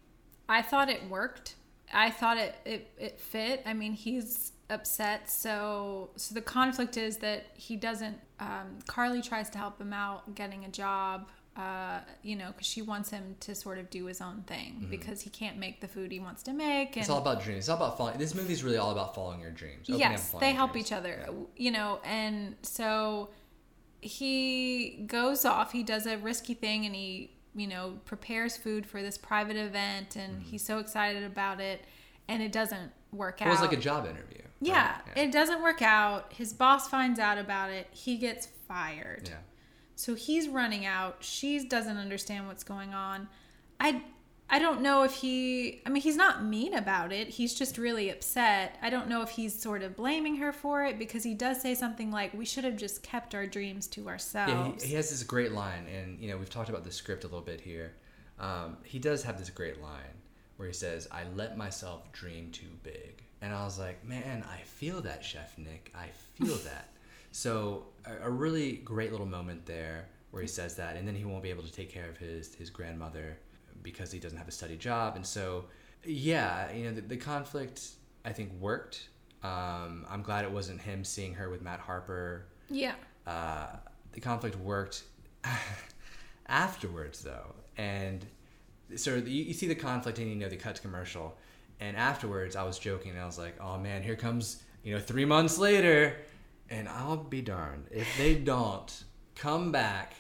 I 0.50 0.64
thought 0.64 0.90
it 0.90 1.08
worked. 1.08 1.54
I 1.94 2.10
thought 2.10 2.38
it, 2.38 2.56
it 2.66 2.92
it 2.98 3.20
fit. 3.20 3.62
I 3.66 3.74
mean, 3.74 3.94
he's 3.94 4.52
upset. 4.70 5.30
So 5.30 6.10
so 6.16 6.34
the 6.36 6.42
conflict 6.42 6.98
is 6.98 7.18
that 7.18 7.48
he 7.56 7.76
doesn't. 7.76 8.18
Um, 8.40 8.80
Carly 8.88 9.22
tries 9.22 9.50
to 9.52 9.58
help 9.58 9.80
him 9.82 9.94
out 9.94 10.36
getting 10.36 10.66
a 10.66 10.70
job. 10.70 11.30
Uh, 11.56 12.02
you 12.22 12.36
know, 12.36 12.50
because 12.52 12.68
she 12.68 12.84
wants 12.84 13.10
him 13.10 13.36
to 13.40 13.56
sort 13.56 13.80
of 13.80 13.90
do 13.90 14.06
his 14.06 14.22
own 14.22 14.44
thing 14.46 14.86
because 14.92 15.22
he 15.22 15.30
can't 15.32 15.58
make 15.58 15.82
the 15.82 15.88
food 15.88 16.12
he 16.12 16.20
wants 16.20 16.44
to 16.44 16.54
make. 16.54 16.90
And 16.90 16.98
It's 16.98 17.10
all 17.10 17.18
about 17.18 17.42
dreams. 17.42 17.62
It's 17.62 17.70
all 17.70 17.78
about 17.78 17.98
following. 17.98 18.20
This 18.20 18.36
movie 18.36 18.54
is 18.54 18.64
really 18.64 18.78
all 18.78 18.92
about 18.92 19.16
following 19.16 19.40
your 19.40 19.50
dreams. 19.50 19.90
opening 19.90 20.04
up 20.06 20.12
and 20.12 20.20
yes 20.20 20.36
they 20.40 20.52
help 20.54 20.74
dreams. 20.74 20.88
each 20.88 20.94
other 20.94 21.20
Yeah. 21.26 21.34
you 21.56 21.72
know 21.72 22.00
and 22.04 22.58
so 22.62 23.30
he 24.02 25.04
goes 25.08 25.46
off 25.46 25.72
he 25.72 25.84
does 25.84 26.06
a 26.06 26.18
risky 26.18 26.54
thing 26.54 26.86
and 26.86 26.96
he 26.96 27.32
you 27.58 27.68
know 27.68 27.98
prepares 28.06 28.56
food 28.56 28.86
for 28.86 29.02
this 29.02 29.18
private 29.18 29.58
event 29.58 30.16
and 30.16 30.36
Mm-hmm. 30.38 30.50
he's 30.52 30.64
so 30.64 30.80
excited 30.80 31.24
about 31.24 31.60
it 31.60 31.84
and 32.30 32.42
it 32.42 32.52
doesn't 32.54 32.92
work 33.12 33.42
out. 33.42 33.48
It 33.48 33.52
was 33.52 33.62
like 33.62 33.74
a 33.74 33.78
job 33.78 34.06
interview. 34.06 34.40
right? 34.40 34.50
yeah, 34.62 34.98
it 35.16 35.32
doesn't 35.32 35.62
work 35.62 35.82
out 35.82 36.32
his 36.34 36.54
boss 36.54 36.88
finds 36.88 37.20
out 37.20 37.38
about 37.38 37.70
it 37.72 37.88
he 37.92 38.18
gets 38.18 38.48
fired 38.68 39.24
yeah. 39.30 39.36
So 39.96 40.14
he's 40.14 40.48
running 40.48 40.86
out. 40.86 41.18
She 41.22 41.68
doesn't 41.68 41.98
understand 41.98 42.46
what's 42.48 42.64
going 42.64 42.94
on. 42.94 43.28
I 43.80 44.04
I 44.50 44.60
don't 44.60 44.82
know 44.82 45.04
if 45.04 45.14
he 45.14 45.82
I 45.86 45.90
mean 45.90 46.02
he's 46.02 46.16
not 46.16 46.44
mean 46.44 46.74
about 46.74 47.12
it. 47.12 47.28
He's 47.28 47.54
just 47.54 47.78
really 47.78 48.10
upset. 48.10 48.78
I 48.82 48.90
don't 48.90 49.10
know 49.10 49.22
if 49.22 49.30
he's 49.30 49.60
sort 49.60 49.84
of 49.84 49.96
blaming 49.96 50.38
her 50.38 50.54
for 50.54 50.86
it 50.86 50.98
because 50.98 51.24
he 51.24 51.34
does 51.34 51.62
say 51.62 51.76
something 51.76 52.12
like 52.12 52.34
we 52.34 52.46
should 52.46 52.64
have 52.64 52.78
just 52.78 53.04
kept 53.04 53.36
our 53.36 53.46
dreams 53.46 53.88
to 53.88 54.08
ourselves. 54.08 54.52
Yeah, 54.52 54.72
he, 54.82 54.88
he 54.90 54.96
has 54.96 55.10
this 55.10 55.24
great 55.24 55.52
line, 55.52 55.86
and 55.88 56.20
you 56.20 56.30
know 56.30 56.38
we've 56.38 56.50
talked 56.50 56.70
about 56.70 56.84
the 56.84 56.92
script 56.92 57.24
a 57.24 57.28
little 57.28 57.42
bit 57.42 57.60
here. 57.60 57.94
Um, 58.40 58.78
he 58.84 59.00
does 59.00 59.24
have 59.24 59.38
this 59.38 59.50
great 59.50 59.82
line 59.82 60.16
where 60.56 60.68
he 60.68 60.74
says, 60.74 61.08
"I 61.12 61.24
let 61.36 61.58
myself 61.58 62.10
dream 62.14 62.52
too 62.52 62.70
big," 62.84 63.24
and 63.42 63.54
I 63.54 63.66
was 63.66 63.78
like, 63.78 64.06
"Man, 64.06 64.46
I 64.50 64.62
feel 64.62 65.02
that, 65.02 65.26
Chef 65.26 65.58
Nick. 65.58 65.94
I 65.94 66.08
feel 66.36 66.56
that." 66.64 66.90
So 67.34 67.84
a, 68.06 68.28
a 68.28 68.30
really 68.30 68.78
great 68.78 69.12
little 69.12 69.26
moment 69.26 69.66
there 69.66 70.08
where 70.32 70.42
he 70.42 70.48
says 70.48 70.76
that, 70.76 70.96
and 70.96 71.06
then 71.06 71.16
he 71.16 71.26
won't 71.26 71.44
be 71.44 71.50
able 71.50 71.64
to 71.64 71.72
take 71.72 71.90
care 71.92 72.10
of 72.10 72.18
his 72.18 72.56
his 72.56 72.70
grandmother 72.70 73.38
because 73.84 74.12
he 74.12 74.20
doesn't 74.20 74.38
have 74.38 74.48
a 74.48 74.52
steady 74.52 74.78
job, 74.78 75.16
and 75.16 75.26
so 75.26 75.66
yeah, 76.04 76.72
you 76.72 76.86
know 76.86 76.94
the, 76.94 77.02
the 77.02 77.18
conflict 77.18 77.82
I 78.26 78.32
think 78.32 78.52
worked. 78.60 79.10
Um, 79.44 80.06
I'm 80.10 80.22
glad 80.24 80.46
it 80.46 80.52
wasn't 80.52 80.82
him 80.82 81.04
seeing 81.04 81.34
her 81.36 81.50
with 81.50 81.62
Matt 81.62 81.80
Harper. 81.80 82.48
Yeah. 82.70 82.96
Uh, 83.26 83.68
the 84.12 84.20
conflict 84.20 84.58
worked 84.58 85.04
afterwards 86.48 87.22
though, 87.22 87.56
and 87.78 88.26
so 88.96 89.16
you, 89.16 89.44
you 89.44 89.54
see 89.54 89.68
the 89.68 89.76
conflict 89.76 90.20
and 90.20 90.30
you 90.30 90.36
know 90.36 90.50
they 90.50 90.56
cut 90.56 90.76
to 90.76 90.82
commercial, 90.82 91.38
and 91.80 91.96
afterwards 91.98 92.56
I 92.56 92.64
was 92.64 92.80
joking 92.80 93.12
and 93.12 93.20
I 93.20 93.26
was 93.26 93.38
like, 93.38 93.56
oh 93.62 93.78
man, 93.78 94.04
here 94.04 94.16
comes 94.16 94.64
you 94.84 94.94
know 94.94 95.00
three 95.00 95.26
months 95.26 95.58
later, 95.58 96.18
and 96.70 96.88
I'll 96.88 97.18
be 97.18 97.42
darned 97.42 97.86
if 97.92 98.08
they 98.18 98.36
don't 98.36 99.04
come 99.36 99.72
back 99.72 100.14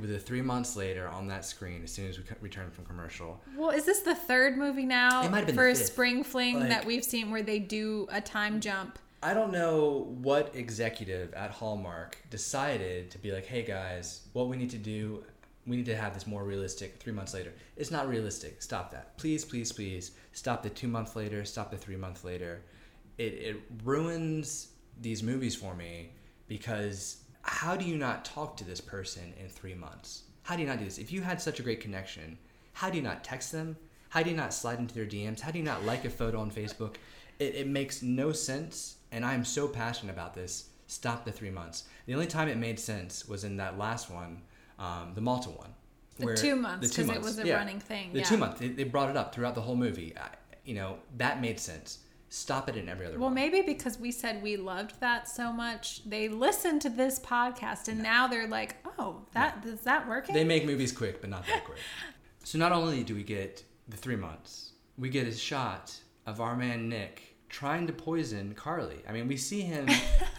with 0.00 0.12
a 0.14 0.18
three 0.18 0.42
months 0.42 0.76
later 0.76 1.08
on 1.08 1.26
that 1.28 1.44
screen 1.44 1.82
as 1.84 1.92
soon 1.92 2.08
as 2.08 2.18
we 2.18 2.24
co- 2.24 2.34
return 2.40 2.70
from 2.70 2.84
commercial. 2.84 3.40
Well, 3.56 3.70
is 3.70 3.84
this 3.84 4.00
the 4.00 4.14
third 4.14 4.56
movie 4.56 4.86
now 4.86 5.24
It 5.24 5.30
might 5.30 5.38
have 5.38 5.46
been 5.46 5.54
for 5.54 5.64
the 5.64 5.70
a 5.80 5.84
spring 5.84 6.24
fling 6.24 6.60
Like- 6.60 6.68
that 6.70 6.84
we've 6.84 7.04
seen 7.04 7.30
where 7.30 7.42
they 7.42 7.58
do 7.58 8.06
a 8.10 8.20
time 8.20 8.60
jump? 8.60 8.98
I 9.22 9.32
don't 9.32 9.52
know 9.52 10.06
what 10.20 10.54
executive 10.54 11.32
at 11.32 11.50
Hallmark 11.50 12.18
decided 12.28 13.10
to 13.12 13.18
be 13.18 13.32
like, 13.32 13.46
hey 13.46 13.62
guys, 13.62 14.20
what 14.34 14.48
we 14.48 14.56
need 14.58 14.68
to 14.70 14.76
do, 14.78 15.24
we 15.66 15.76
need 15.76 15.86
to 15.86 15.96
have 15.96 16.12
this 16.12 16.26
more 16.26 16.44
realistic 16.44 16.98
three 17.00 17.12
months 17.14 17.32
later. 17.32 17.54
It's 17.76 17.90
not 17.90 18.06
realistic. 18.06 18.60
Stop 18.62 18.90
that. 18.90 19.16
Please, 19.16 19.42
please, 19.42 19.72
please. 19.72 20.10
Stop 20.32 20.62
the 20.62 20.68
two 20.68 20.88
month 20.88 21.16
later, 21.16 21.42
stop 21.46 21.70
the 21.70 21.76
three 21.78 21.96
month 21.96 22.22
later. 22.22 22.62
It, 23.16 23.32
it 23.34 23.56
ruins 23.82 24.68
these 25.00 25.22
movies 25.22 25.56
for 25.56 25.74
me 25.74 26.10
because 26.46 27.23
how 27.44 27.76
do 27.76 27.84
you 27.84 27.96
not 27.96 28.24
talk 28.24 28.56
to 28.56 28.64
this 28.64 28.80
person 28.80 29.34
in 29.40 29.48
three 29.48 29.74
months? 29.74 30.22
How 30.42 30.56
do 30.56 30.62
you 30.62 30.68
not 30.68 30.78
do 30.78 30.84
this? 30.84 30.98
If 30.98 31.12
you 31.12 31.22
had 31.22 31.40
such 31.40 31.60
a 31.60 31.62
great 31.62 31.80
connection, 31.80 32.38
how 32.72 32.90
do 32.90 32.96
you 32.96 33.02
not 33.02 33.22
text 33.22 33.52
them? 33.52 33.76
How 34.08 34.22
do 34.22 34.30
you 34.30 34.36
not 34.36 34.54
slide 34.54 34.78
into 34.78 34.94
their 34.94 35.06
DMs? 35.06 35.40
How 35.40 35.50
do 35.50 35.58
you 35.58 35.64
not 35.64 35.84
like 35.84 36.04
a 36.04 36.10
photo 36.10 36.40
on 36.40 36.50
Facebook? 36.50 36.96
It, 37.38 37.54
it 37.54 37.66
makes 37.66 38.02
no 38.02 38.32
sense, 38.32 38.96
and 39.12 39.24
I'm 39.24 39.44
so 39.44 39.68
passionate 39.68 40.12
about 40.12 40.34
this. 40.34 40.68
Stop 40.86 41.24
the 41.24 41.32
three 41.32 41.50
months. 41.50 41.84
The 42.06 42.14
only 42.14 42.26
time 42.26 42.48
it 42.48 42.56
made 42.56 42.78
sense 42.78 43.26
was 43.26 43.44
in 43.44 43.56
that 43.56 43.78
last 43.78 44.10
one, 44.10 44.42
um, 44.78 45.12
the 45.14 45.20
Malta 45.20 45.50
one. 45.50 45.74
The 46.18 46.34
two 46.36 46.54
months, 46.54 46.88
the 46.88 46.94
two 46.94 47.06
'cause 47.08 47.16
it 47.16 47.22
was 47.22 47.38
a 47.38 47.52
running 47.52 47.80
thing, 47.80 48.12
The 48.12 48.20
yeah. 48.20 48.24
two 48.24 48.36
months. 48.36 48.60
They, 48.60 48.68
they 48.68 48.84
brought 48.84 49.10
it 49.10 49.16
up 49.16 49.34
throughout 49.34 49.54
the 49.56 49.62
whole 49.62 49.74
movie. 49.76 50.14
I, 50.16 50.28
you 50.64 50.74
know, 50.74 50.98
that 51.16 51.40
made 51.40 51.58
sense. 51.58 51.98
Stop 52.34 52.68
it 52.68 52.76
in 52.76 52.88
every 52.88 53.06
other 53.06 53.16
Well, 53.16 53.26
one. 53.28 53.34
maybe 53.34 53.60
because 53.62 53.96
we 53.96 54.10
said 54.10 54.42
we 54.42 54.56
loved 54.56 54.98
that 54.98 55.28
so 55.28 55.52
much, 55.52 56.02
they 56.04 56.28
listened 56.28 56.82
to 56.82 56.90
this 56.90 57.20
podcast 57.20 57.86
and 57.86 58.02
now 58.02 58.26
they're 58.26 58.48
like, 58.48 58.74
"Oh, 58.98 59.24
that 59.34 59.62
that 59.62 59.68
is 59.68 59.80
that 59.82 60.08
working?" 60.08 60.34
They 60.34 60.42
make 60.42 60.66
movies 60.66 60.90
quick, 60.90 61.20
but 61.20 61.30
not 61.30 61.46
that 61.46 61.64
quick. 61.64 61.78
so 62.42 62.58
not 62.58 62.72
only 62.72 63.04
do 63.04 63.14
we 63.14 63.22
get 63.22 63.62
the 63.88 63.96
three 63.96 64.16
months, 64.16 64.72
we 64.98 65.10
get 65.10 65.28
a 65.28 65.32
shot 65.32 65.96
of 66.26 66.40
our 66.40 66.56
man 66.56 66.88
Nick 66.88 67.36
trying 67.48 67.86
to 67.86 67.92
poison 67.92 68.52
Carly. 68.54 68.98
I 69.08 69.12
mean, 69.12 69.28
we 69.28 69.36
see 69.36 69.60
him 69.60 69.88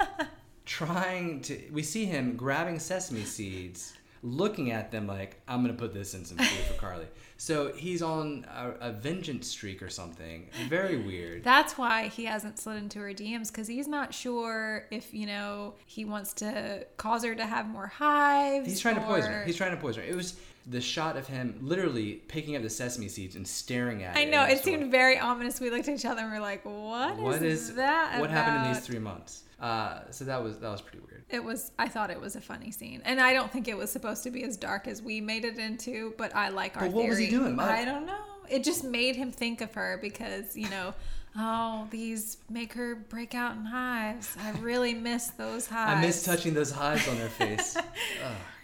trying 0.66 1.42
to. 1.44 1.60
We 1.72 1.82
see 1.82 2.04
him 2.04 2.36
grabbing 2.36 2.80
sesame 2.80 3.24
seeds, 3.24 3.94
looking 4.22 4.72
at 4.72 4.92
them 4.92 5.08
like, 5.08 5.42
"I'm 5.48 5.62
gonna 5.62 5.74
put 5.78 5.94
this 5.94 6.14
in 6.14 6.26
some 6.26 6.38
food 6.40 6.66
for 6.68 6.74
Carly." 6.74 7.08
So 7.38 7.74
he's 7.74 8.02
on 8.02 8.46
a, 8.50 8.90
a 8.90 8.92
vengeance 8.92 9.48
streak 9.48 9.82
or 9.82 9.90
something. 9.90 10.48
Very 10.70 10.98
weird. 10.98 11.44
That's 11.44 11.78
why 11.78 12.08
he 12.08 12.26
hasn't 12.26 12.60
slid 12.60 12.78
into 12.78 13.00
her 13.00 13.14
DMs 13.14 13.52
because 13.52 13.68
he's 13.68 13.88
not 13.88 14.14
sure 14.14 14.86
if 14.90 15.14
you 15.14 15.26
know 15.26 15.74
he 15.86 16.06
wants 16.06 16.34
to 16.36 16.86
cause 16.98 17.24
her 17.26 17.36
to 17.36 17.46
have 17.46 17.68
more 17.68 17.88
hives. 17.88 18.68
He's 18.68 18.80
trying 18.80 18.96
to 18.96 19.02
poison 19.02 19.32
her. 19.32 19.44
He's 19.44 19.58
trying 19.58 19.76
to 19.76 19.82
poison 19.82 20.04
her. 20.04 20.10
It 20.10 20.16
was 20.16 20.36
the 20.68 20.82
shot 20.82 21.16
of 21.16 21.28
him 21.28 21.58
literally 21.62 22.14
picking 22.28 22.56
up 22.56 22.62
the 22.64 22.70
sesame 22.70 23.08
seeds 23.08 23.36
and 23.36 23.48
staring 23.48 24.04
at 24.04 24.16
it. 24.16 24.20
I 24.20 24.24
know 24.26 24.44
it 24.44 24.60
store. 24.60 24.74
seemed 24.74 24.92
very 24.92 25.20
ominous. 25.20 25.60
We 25.60 25.70
looked 25.70 25.88
at 25.88 25.96
each 25.96 26.06
other 26.06 26.22
and 26.22 26.32
we're 26.32 26.40
like, 26.40 26.66
"What 26.66 27.14
is, 27.14 27.20
what 27.20 27.42
is 27.44 27.76
that? 27.76 28.20
What 28.20 28.30
happened 28.30 28.66
in 28.68 28.74
these 28.74 28.86
three 28.86 29.00
months? 29.00 29.44
Uh, 29.60 30.02
so 30.12 30.26
that 30.26 30.44
was 30.44 30.58
that 30.60 30.70
was 30.70 30.82
pretty 30.82 31.00
weird. 31.00 31.24
It 31.30 31.44
was. 31.44 31.72
I 31.80 31.88
thought 31.88 32.10
it 32.12 32.20
was 32.20 32.36
a 32.36 32.42
funny 32.42 32.72
scene, 32.72 33.02
and 33.06 33.22
I 33.22 33.34
don't 33.34 33.52
think 33.52 33.68
it 33.68 33.78
was 33.78 33.92
supposed 33.92 34.24
to 34.24 34.32
be 34.32 34.44
as 34.44 34.58
dark 34.58 34.88
as 34.88 35.02
we 35.02 35.22
made 35.22 35.46
it 35.46 35.58
into. 35.58 36.14
But 36.18 36.36
I 36.36 36.50
like 36.50 36.76
our 36.78 36.84
But 36.84 36.92
what 36.92 37.08
was 37.10 37.18
he 37.18 37.30
doing? 37.30 37.60
I- 37.60 37.82
I 37.82 37.86
don't 37.86 38.06
know. 38.06 38.20
It 38.50 38.64
just 38.64 38.84
made 38.84 39.16
him 39.16 39.32
think 39.32 39.62
of 39.62 39.74
her 39.74 39.98
because 40.02 40.56
you 40.56 40.70
know, 40.70 40.94
oh, 41.38 41.88
these 41.90 42.38
make 42.50 42.74
her 42.74 42.96
break 42.96 43.34
out 43.34 43.56
in 43.56 43.66
hives. 43.66 44.36
I 44.40 44.52
really 44.60 44.94
miss 44.94 45.28
those 45.28 45.68
hives. 45.68 45.98
I 45.98 46.02
miss 46.02 46.24
touching 46.24 46.54
those 46.54 46.72
hives 46.72 47.08
on 47.08 47.18
her 47.18 47.30
face. 47.30 47.78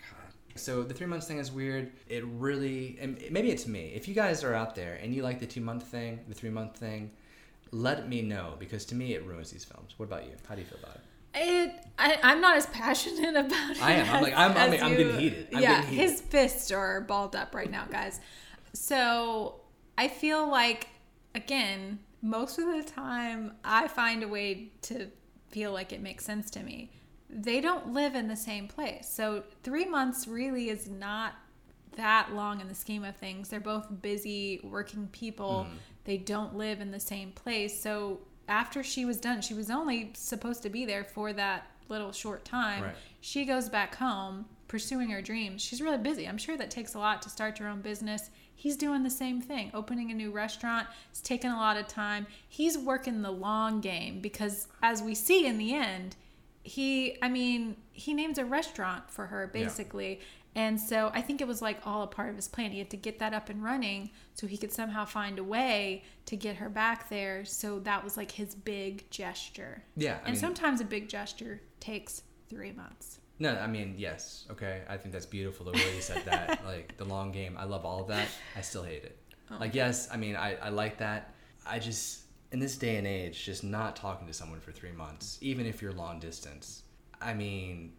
So 0.56 0.84
the 0.84 0.94
three 0.94 1.08
months 1.08 1.28
thing 1.28 1.38
is 1.38 1.52
weird. 1.52 1.92
It 2.08 2.24
really, 2.26 2.98
and 3.02 3.22
maybe 3.32 3.52
it's 3.52 3.68
me. 3.68 3.92
If 3.96 4.08
you 4.08 4.14
guys 4.14 4.44
are 4.44 4.54
out 4.54 4.76
there 4.76 5.00
and 5.02 5.14
you 5.14 5.24
like 5.24 5.40
the 5.40 5.46
two 5.46 5.62
month 5.62 5.84
thing, 5.84 6.20
the 6.28 6.36
three 6.36 6.50
month 6.50 6.76
thing, 6.78 7.12
let 7.72 8.10
me 8.10 8.22
know 8.22 8.56
because 8.60 8.86
to 8.86 8.96
me 8.96 9.14
it 9.14 9.26
ruins 9.26 9.52
these 9.52 9.64
films. 9.64 9.94
What 9.98 10.06
about 10.08 10.26
you? 10.26 10.32
How 10.48 10.56
do 10.56 10.62
you 10.62 10.68
feel 10.68 10.80
about 10.84 10.96
it? 10.96 11.02
It. 11.34 11.86
I, 11.98 12.20
I'm 12.24 12.42
not 12.42 12.58
as 12.58 12.66
passionate 12.68 13.36
about 13.46 13.72
it. 13.72 13.82
I 13.82 13.94
am. 13.94 14.16
I'm 14.16 14.22
like- 14.24 14.34
I'm- 14.34 14.58
I'm- 14.58 14.74
as 14.74 14.82
I'm 14.82 14.92
getting 14.98 15.18
heated. 15.18 15.48
I'm 15.54 15.62
yeah, 15.62 15.76
getting 15.82 15.90
heated. 15.92 16.10
his 16.10 16.22
fists 16.22 16.72
are 16.72 17.02
balled 17.02 17.36
up 17.36 17.56
right 17.56 17.72
now, 17.72 17.86
guys. 17.90 18.20
So 18.74 19.62
I 19.98 20.08
feel 20.08 20.50
like 20.50 20.88
again, 21.34 22.00
most 22.22 22.60
of 22.60 22.66
the 22.66 22.84
time, 22.84 23.54
I 23.64 23.88
find 23.88 24.24
a 24.24 24.28
way 24.28 24.72
to 24.84 25.08
feel 25.50 25.72
like 25.72 25.92
it 25.94 26.02
makes 26.02 26.26
sense 26.26 26.50
to 26.52 26.64
me. 26.64 26.92
They 27.32 27.62
don't 27.62 27.94
live 27.94 28.16
in 28.16 28.28
the 28.28 28.36
same 28.36 28.68
place, 28.68 29.10
so 29.10 29.44
three 29.64 29.86
months 29.86 30.28
really 30.28 30.70
is 30.70 30.90
not 30.90 31.36
that 31.96 32.34
long 32.34 32.62
in 32.62 32.68
the 32.68 32.76
scheme 32.76 33.04
of 33.04 33.16
things. 33.16 33.50
They're 33.50 33.60
both 33.60 33.88
busy 34.02 34.60
working 34.64 35.08
people. 35.12 35.66
Mm-hmm. 35.68 35.78
They 36.06 36.18
don't 36.18 36.56
live 36.56 36.82
in 36.82 36.92
the 36.92 37.00
same 37.00 37.32
place. 37.32 37.80
So 37.80 38.20
after 38.48 38.84
she 38.84 39.06
was 39.06 39.18
done, 39.18 39.42
she 39.42 39.54
was 39.54 39.70
only 39.70 40.12
supposed 40.14 40.64
to 40.64 40.70
be 40.70 40.86
there 40.86 41.04
for 41.04 41.34
that 41.34 41.68
little 41.90 42.12
short 42.12 42.46
time. 42.46 42.84
Right. 42.84 42.96
She 43.20 43.46
goes 43.46 43.70
back 43.70 43.96
home 43.96 44.46
pursuing 44.68 45.10
her 45.10 45.22
dreams. 45.22 45.62
She's 45.62 45.82
really 45.82 45.98
busy. 45.98 46.28
I'm 46.28 46.38
sure 46.38 46.58
that 46.58 46.72
takes 46.72 46.96
a 46.96 47.00
lot 47.00 47.22
to 47.24 47.30
start 47.30 47.60
your 47.60 47.68
own 47.68 47.82
business. 47.82 48.30
He's 48.56 48.78
doing 48.78 49.04
the 49.04 49.10
same 49.10 49.42
thing, 49.42 49.72
opening 49.74 50.12
a 50.12 50.14
new 50.14 50.32
restaurant. 50.32 50.88
It's 51.10 51.20
taken 51.20 51.52
a 51.52 51.58
lot 51.58 51.78
of 51.78 51.88
time. 51.88 52.26
He's 52.48 52.78
working 52.78 53.22
the 53.22 53.32
long 53.32 53.82
game 53.82 54.22
because, 54.22 54.68
as 54.82 55.02
we 55.02 55.14
see 55.14 55.46
in 55.46 55.58
the 55.58 55.74
end, 55.74 56.16
he, 56.64 57.18
I 57.22 57.30
mean, 57.30 57.78
he 57.92 58.14
names 58.14 58.38
a 58.38 58.46
restaurant 58.46 59.10
for 59.10 59.28
her 59.28 59.50
Yeah. 59.54 59.64
basically. 59.64 60.20
And 60.54 60.78
so 60.80 61.10
I 61.14 61.22
think 61.22 61.40
it 61.40 61.48
was 61.48 61.62
like 61.62 61.80
all 61.86 62.04
a 62.04 62.08
part 62.08 62.30
of 62.30 62.36
his 62.36 62.48
plan. 62.50 62.72
He 62.72 62.80
had 62.80 62.90
to 62.90 62.98
get 62.98 63.20
that 63.20 63.34
up 63.34 63.50
and 63.50 63.64
running 63.64 64.10
so 64.34 64.48
he 64.48 64.58
could 64.58 64.72
somehow 64.74 65.06
find 65.06 65.40
a 65.40 65.44
way 65.44 66.04
to 66.26 66.36
get 66.36 66.58
her 66.58 66.68
back 66.70 67.08
there. 67.10 67.46
So 67.46 67.80
that 67.80 68.04
was 68.04 68.18
like 68.18 68.32
his 68.32 68.54
big 68.54 69.10
gesture. 69.10 69.84
Yeah, 69.96 70.16
I 70.16 70.18
and 70.18 70.26
mean- 70.32 70.36
sometimes 70.36 70.82
a 70.82 70.86
big 70.86 71.08
gesture 71.08 71.62
takes 71.80 72.24
three 72.50 72.74
months. 72.74 73.20
No, 73.40 73.56
I 73.56 73.66
mean 73.66 73.96
yes. 73.98 74.46
Okay, 74.52 74.82
I 74.90 74.98
think 74.98 75.14
that's 75.14 75.26
beautiful 75.26 75.66
the 75.66 75.72
way 75.72 75.96
you 75.96 76.02
said 76.02 76.24
that. 76.26 76.64
like 76.66 76.96
the 76.98 77.06
long 77.06 77.32
game, 77.32 77.56
I 77.58 77.64
love 77.64 77.86
all 77.86 78.02
of 78.02 78.08
that. 78.10 78.28
I 78.56 78.62
still 78.62 78.84
hate 78.84 79.04
it. 79.04 79.18
Oh. 79.50 79.56
Like 79.60 79.74
yes, 79.74 80.10
I 80.12 80.18
mean 80.18 80.36
I, 80.36 80.56
I 80.58 80.70
like 80.70 80.98
that. 81.00 81.34
I 81.66 81.80
just 81.80 82.24
in 82.52 82.60
this 82.60 82.78
day 82.78 82.98
and 82.98 83.08
age, 83.08 83.44
just 83.46 83.64
not 83.64 83.96
talking 83.96 84.28
to 84.28 84.34
someone 84.34 84.60
for 84.60 84.72
three 84.72 84.92
months, 84.92 85.38
even 85.42 85.66
if 85.66 85.82
you're 85.82 85.94
long 85.94 86.20
distance. 86.20 86.84
I 87.22 87.34
mean, 87.34 87.94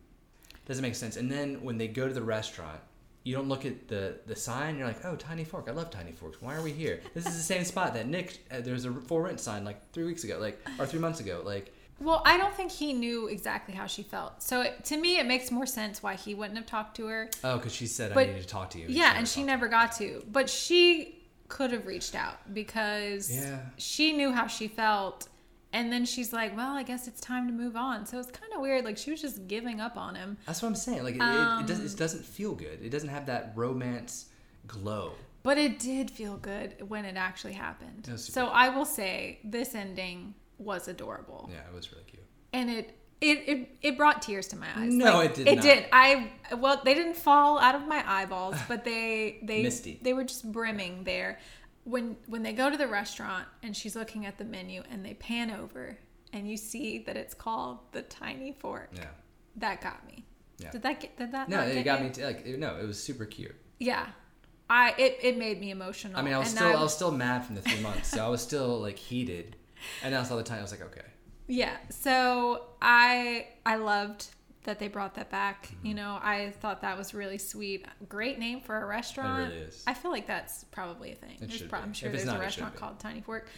doesn't 0.66 0.82
make 0.82 0.94
sense. 0.94 1.16
And 1.16 1.30
then 1.30 1.62
when 1.62 1.78
they 1.78 1.88
go 1.88 2.07
to 2.09 2.14
the 2.14 2.22
restaurant, 2.22 2.80
you 3.24 3.34
don't 3.36 3.48
look 3.48 3.64
at 3.64 3.86
the 3.88 4.18
the 4.26 4.34
sign. 4.34 4.76
You're 4.78 4.86
like, 4.88 5.05
oh, 5.05 5.14
Tiny 5.16 5.44
Fork. 5.44 5.66
I 5.68 5.72
love 5.72 5.90
Tiny 5.90 6.12
Forks. 6.12 6.42
Why 6.42 6.55
are 6.57 6.62
we 6.62 6.72
here? 6.72 7.00
This 7.14 7.26
is 7.26 7.36
the 7.36 7.42
same 7.42 7.64
spot 7.64 7.94
that 7.94 8.09
Nick. 8.09 8.38
Uh, 8.50 8.61
there's 8.61 8.84
a 8.84 8.92
for 8.92 9.22
rent 9.22 9.38
sign 9.40 9.64
like 9.64 9.92
three 9.92 10.05
weeks 10.05 10.24
ago, 10.24 10.38
like 10.40 10.61
or 10.78 10.86
three 10.86 11.00
months 11.00 11.20
ago, 11.20 11.42
like. 11.44 11.72
Well, 12.00 12.20
I 12.26 12.36
don't 12.36 12.53
think 12.53 12.72
he 12.72 12.92
knew 12.94 13.28
exactly 13.28 13.74
how 13.74 13.86
she 13.86 14.03
felt. 14.03 14.42
So 14.42 14.62
it, 14.62 14.84
to 14.86 14.96
me, 14.96 15.18
it 15.20 15.26
makes 15.26 15.53
more 15.53 15.66
sense 15.66 16.03
why 16.03 16.14
he 16.16 16.34
wouldn't 16.34 16.57
have 16.57 16.66
talked 16.66 16.96
to 16.96 17.07
her. 17.07 17.30
Oh, 17.44 17.59
because 17.59 17.72
she 17.72 17.86
said 17.86 18.11
I 18.11 18.14
But- 18.14 18.26
needed 18.26 18.42
to 18.42 18.48
talk 18.48 18.70
to 18.70 18.78
you. 18.80 18.86
Yeah, 18.88 19.14
and 19.16 19.28
she 19.28 19.44
never 19.44 19.68
got 19.68 19.92
to. 19.98 20.24
But 20.32 20.50
she 20.50 21.21
could 21.55 21.70
have 21.76 21.86
reached 21.86 22.14
out 22.14 22.38
because 22.55 23.30
Yeah. 23.30 23.61
she 23.76 24.12
knew 24.18 24.32
how 24.32 24.46
she 24.46 24.66
felt 24.68 25.28
And 25.74 25.90
then 25.90 26.05
she's 26.05 26.34
like, 26.34 26.55
"Well, 26.55 26.72
I 26.76 26.82
guess 26.82 27.09
it's 27.09 27.18
time 27.32 27.46
to 27.46 27.53
move 27.62 27.76
on." 27.76 28.05
So 28.05 28.18
it's 28.18 28.30
kind 28.30 28.53
of 28.55 28.61
weird. 28.61 28.84
Like 28.84 28.98
she 28.98 29.11
was 29.11 29.22
just 29.22 29.38
giving 29.48 29.80
up 29.80 29.96
on 29.96 30.14
him. 30.14 30.36
That's 30.46 30.61
what 30.61 30.68
I'm 30.68 30.74
saying. 30.74 31.03
Like 31.03 31.14
it, 31.14 31.22
Um, 31.22 31.61
it, 31.61 31.64
it, 31.64 31.66
doesn't, 31.68 31.86
it 31.94 31.96
doesn't 31.96 32.24
feel 32.26 32.55
good. 32.55 32.78
It 32.82 32.90
doesn't 32.90 33.09
have 33.09 33.24
that 33.32 33.53
romance 33.57 34.26
glow. 34.66 35.12
But 35.42 35.57
it 35.57 35.78
did 35.78 36.11
feel 36.11 36.36
good 36.36 36.68
when 36.90 37.07
it 37.07 37.16
actually 37.16 37.55
happened. 37.55 38.07
It 38.12 38.18
So 38.18 38.48
I 38.48 38.68
will 38.68 38.84
say 38.84 39.38
this 39.44 39.74
ending 39.74 40.34
was 40.59 40.88
adorable. 40.88 41.48
Yeah, 41.50 41.66
it 41.66 41.74
was 41.74 41.90
really 41.90 42.05
cute. 42.05 42.26
And 42.53 42.68
it 42.68 42.86
it, 43.22 43.48
it 43.48 43.68
it 43.82 43.96
brought 43.96 44.20
tears 44.22 44.48
to 44.48 44.56
my 44.56 44.66
eyes. 44.76 44.92
No, 44.92 45.20
it 45.20 45.34
did 45.34 45.46
not. 45.46 45.52
It 45.52 45.56
not. 45.56 45.62
did. 45.64 45.84
I 45.92 46.32
well, 46.56 46.82
they 46.84 46.94
didn't 46.94 47.16
fall 47.16 47.58
out 47.58 47.74
of 47.74 47.86
my 47.86 48.02
eyeballs, 48.06 48.56
but 48.68 48.84
they 48.84 49.38
they 49.42 49.62
Misty. 49.62 49.98
they 50.02 50.12
were 50.12 50.24
just 50.24 50.50
brimming 50.50 51.04
there. 51.04 51.38
When 51.84 52.16
when 52.26 52.42
they 52.42 52.52
go 52.52 52.70
to 52.70 52.76
the 52.76 52.86
restaurant 52.88 53.46
and 53.62 53.76
she's 53.76 53.96
looking 53.96 54.26
at 54.26 54.38
the 54.38 54.44
menu 54.44 54.82
and 54.90 55.04
they 55.04 55.14
pan 55.14 55.50
over 55.50 55.98
and 56.32 56.48
you 56.50 56.56
see 56.56 56.98
that 57.00 57.16
it's 57.16 57.34
called 57.34 57.78
the 57.92 58.02
Tiny 58.02 58.52
Fork. 58.52 58.90
Yeah. 58.94 59.06
That 59.56 59.80
got 59.80 60.06
me. 60.06 60.24
Yeah. 60.58 60.70
Did 60.70 60.82
that 60.82 61.00
get 61.00 61.16
did 61.16 61.32
that 61.32 61.48
No, 61.48 61.60
it 61.60 61.82
got 61.84 62.00
you? 62.00 62.06
me. 62.06 62.10
To, 62.12 62.26
like 62.26 62.46
no, 62.46 62.76
it 62.78 62.86
was 62.86 63.02
super 63.02 63.24
cute. 63.26 63.54
Yeah. 63.78 64.06
I 64.70 64.94
it, 64.96 65.18
it 65.22 65.38
made 65.38 65.60
me 65.60 65.70
emotional. 65.70 66.16
I 66.16 66.22
mean, 66.22 66.34
I 66.34 66.38
was 66.38 66.48
And 66.48 66.56
still 66.58 66.76
I 66.76 66.82
was 66.82 66.94
still 66.94 67.10
mad 67.10 67.44
from 67.44 67.56
the 67.56 67.62
three 67.62 67.80
months, 67.80 68.08
so 68.08 68.24
I 68.24 68.28
was 68.28 68.40
still 68.40 68.80
like 68.80 68.96
heated. 68.98 69.56
And 70.02 70.14
then 70.14 70.20
I 70.20 70.24
saw 70.24 70.36
the 70.36 70.44
time, 70.44 70.60
I 70.60 70.62
was 70.62 70.70
like, 70.70 70.82
okay. 70.82 71.02
Yeah. 71.49 71.76
So 71.90 72.66
I 72.80 73.49
I 73.66 73.76
loved 73.76 74.28
that 74.64 74.78
they 74.78 74.88
brought 74.88 75.14
that 75.16 75.28
back. 75.30 75.66
Mm-hmm. 75.66 75.86
You 75.86 75.95
know, 75.95 76.18
I 76.22 76.53
thought 76.61 76.82
that 76.82 76.97
was 76.97 77.14
really 77.14 77.38
sweet. 77.38 77.84
Great 78.09 78.38
name 78.38 78.61
for 78.61 78.80
a 78.80 78.86
restaurant. 78.86 79.51
really 79.53 79.62
is. 79.62 79.82
I 79.86 79.95
feel 79.95 80.11
like 80.12 80.26
that's 80.26 80.64
probably 80.64 81.12
a 81.12 81.16
thing. 81.16 81.38
It 81.40 81.51
be. 81.51 81.76
I'm 81.76 81.93
sure 81.93 82.11
there's 82.11 82.22
a 82.22 82.26
not, 82.26 82.34
it 82.36 82.38
should 82.38 82.43
restaurant 82.43 82.76
called 82.76 82.99
Tiny 83.01 83.20
Fork. 83.20 83.49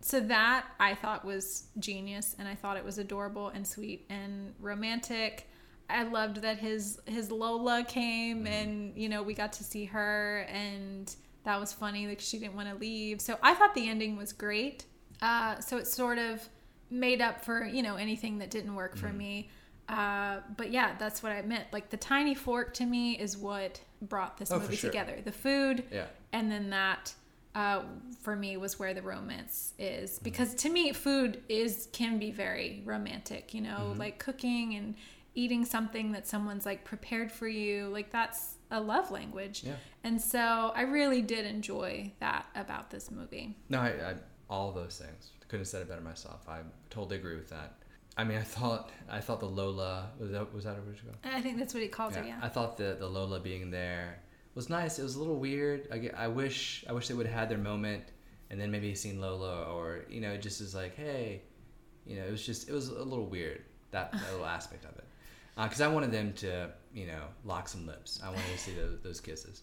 So 0.00 0.20
that 0.20 0.66
I 0.78 0.94
thought 0.94 1.24
was 1.24 1.68
genius, 1.78 2.36
and 2.38 2.46
I 2.46 2.54
thought 2.54 2.76
it 2.76 2.84
was 2.84 2.98
adorable 2.98 3.48
and 3.48 3.66
sweet 3.66 4.06
and 4.10 4.54
romantic. 4.60 5.48
I 5.90 6.02
loved 6.04 6.42
that 6.42 6.58
his 6.58 6.98
his 7.06 7.30
Lola 7.30 7.84
came, 7.84 8.44
Mm-hmm. 8.44 8.46
and 8.46 8.96
you 8.96 9.08
know 9.08 9.22
we 9.22 9.34
got 9.34 9.52
to 9.54 9.64
see 9.64 9.86
her, 9.86 10.46
and 10.50 11.14
that 11.44 11.58
was 11.58 11.72
funny. 11.72 12.06
Like 12.06 12.20
she 12.20 12.38
didn't 12.38 12.54
want 12.54 12.68
to 12.68 12.74
leave, 12.76 13.20
so 13.20 13.38
I 13.42 13.54
thought 13.54 13.74
the 13.74 13.88
ending 13.88 14.16
was 14.16 14.32
great. 14.32 14.84
Uh, 15.22 15.58
so 15.60 15.78
it 15.78 15.86
sort 15.86 16.18
of 16.18 16.46
made 16.94 17.20
up 17.20 17.44
for 17.44 17.64
you 17.64 17.82
know 17.82 17.96
anything 17.96 18.38
that 18.38 18.50
didn't 18.50 18.74
work 18.74 18.94
Mm-hmm. 18.96 19.06
for 19.06 19.12
me. 19.12 19.50
Uh, 19.86 20.40
but 20.56 20.70
yeah, 20.72 20.94
that's 20.98 21.22
what 21.22 21.30
I 21.32 21.42
meant. 21.42 21.66
Like 21.72 21.90
the 21.90 21.98
tiny 21.98 22.34
fork 22.34 22.72
to 22.74 22.86
me 22.86 23.18
is 23.18 23.36
what 23.36 23.80
brought 24.00 24.38
this 24.38 24.50
Oh, 24.50 24.58
movie 24.58 24.76
sure. 24.76 24.90
together. 24.90 25.18
The 25.22 25.32
food, 25.32 25.84
Yeah. 25.92 26.06
and 26.32 26.50
then 26.50 26.70
that 26.70 27.12
uh, 27.54 27.82
for 28.22 28.34
me 28.34 28.56
was 28.56 28.78
where 28.78 28.94
the 28.94 29.02
romance 29.02 29.74
is 29.78 30.12
Mm-hmm. 30.14 30.24
because 30.24 30.54
to 30.56 30.70
me 30.70 30.92
food 30.92 31.42
is 31.50 31.88
can 31.92 32.18
be 32.18 32.30
very 32.30 32.82
romantic. 32.86 33.52
You 33.52 33.60
know, 33.60 33.88
Mm-hmm. 33.90 33.98
like 34.00 34.18
cooking 34.18 34.74
and 34.74 34.94
eating 35.34 35.64
something 35.64 36.12
that 36.12 36.26
someone's 36.28 36.64
like 36.64 36.84
prepared 36.84 37.30
for 37.30 37.46
you. 37.48 37.88
Like 37.88 38.10
that's 38.10 38.54
a 38.70 38.80
love 38.80 39.10
language. 39.10 39.64
Yeah. 39.64 39.74
And 40.02 40.18
so 40.20 40.72
I 40.74 40.82
really 40.82 41.20
did 41.22 41.44
enjoy 41.44 42.12
that 42.20 42.46
about 42.54 42.90
this 42.90 43.10
movie. 43.10 43.54
No, 43.68 43.80
I, 43.80 43.88
I 43.88 44.14
all 44.48 44.72
those 44.72 44.98
things. 44.98 45.30
Couldn't 45.54 45.66
have 45.66 45.68
said 45.68 45.82
it 45.82 45.88
better 45.88 46.00
myself. 46.00 46.48
I 46.48 46.62
totally 46.90 47.14
agree 47.14 47.36
with 47.36 47.50
that. 47.50 47.74
I 48.16 48.24
mean, 48.24 48.38
I 48.38 48.42
thought 48.42 48.90
I 49.08 49.20
thought 49.20 49.38
the 49.38 49.46
Lola 49.46 50.10
was 50.18 50.32
that 50.32 50.52
was 50.52 50.64
that 50.64 50.78
original? 50.84 51.14
I 51.22 51.40
think 51.40 51.58
that's 51.60 51.72
what 51.72 51.80
he 51.80 51.88
calls 51.88 52.16
her. 52.16 52.24
Yeah. 52.24 52.40
I 52.42 52.48
thought 52.48 52.76
the 52.76 52.96
the 52.98 53.06
Lola 53.06 53.38
being 53.38 53.70
there 53.70 54.18
was 54.56 54.68
nice. 54.68 54.98
It 54.98 55.04
was 55.04 55.14
a 55.14 55.20
little 55.20 55.36
weird. 55.36 55.86
I, 55.92 56.24
I 56.24 56.26
wish 56.26 56.84
I 56.88 56.92
wish 56.92 57.06
they 57.06 57.14
would 57.14 57.26
have 57.26 57.38
had 57.38 57.48
their 57.48 57.58
moment 57.58 58.02
and 58.50 58.60
then 58.60 58.72
maybe 58.72 58.92
seen 58.96 59.20
Lola 59.20 59.72
or 59.72 60.06
you 60.08 60.20
know 60.20 60.32
it 60.32 60.42
just 60.42 60.60
is 60.60 60.74
like 60.74 60.96
hey, 60.96 61.42
you 62.04 62.16
know 62.16 62.24
it 62.24 62.32
was 62.32 62.44
just 62.44 62.68
it 62.68 62.72
was 62.72 62.88
a 62.88 63.04
little 63.04 63.26
weird 63.26 63.62
that, 63.92 64.10
that 64.10 64.32
little 64.32 64.46
aspect 64.58 64.84
of 64.86 64.98
it 64.98 65.04
uh, 65.56 65.68
because 65.68 65.80
I 65.80 65.86
wanted 65.86 66.10
them 66.10 66.32
to 66.38 66.70
you 66.92 67.06
know 67.06 67.22
lock 67.44 67.68
some 67.68 67.86
lips. 67.86 68.20
I 68.24 68.26
wanted 68.28 68.50
to 68.52 68.58
see 68.58 68.72
those, 68.72 68.98
those 69.04 69.20
kisses. 69.20 69.62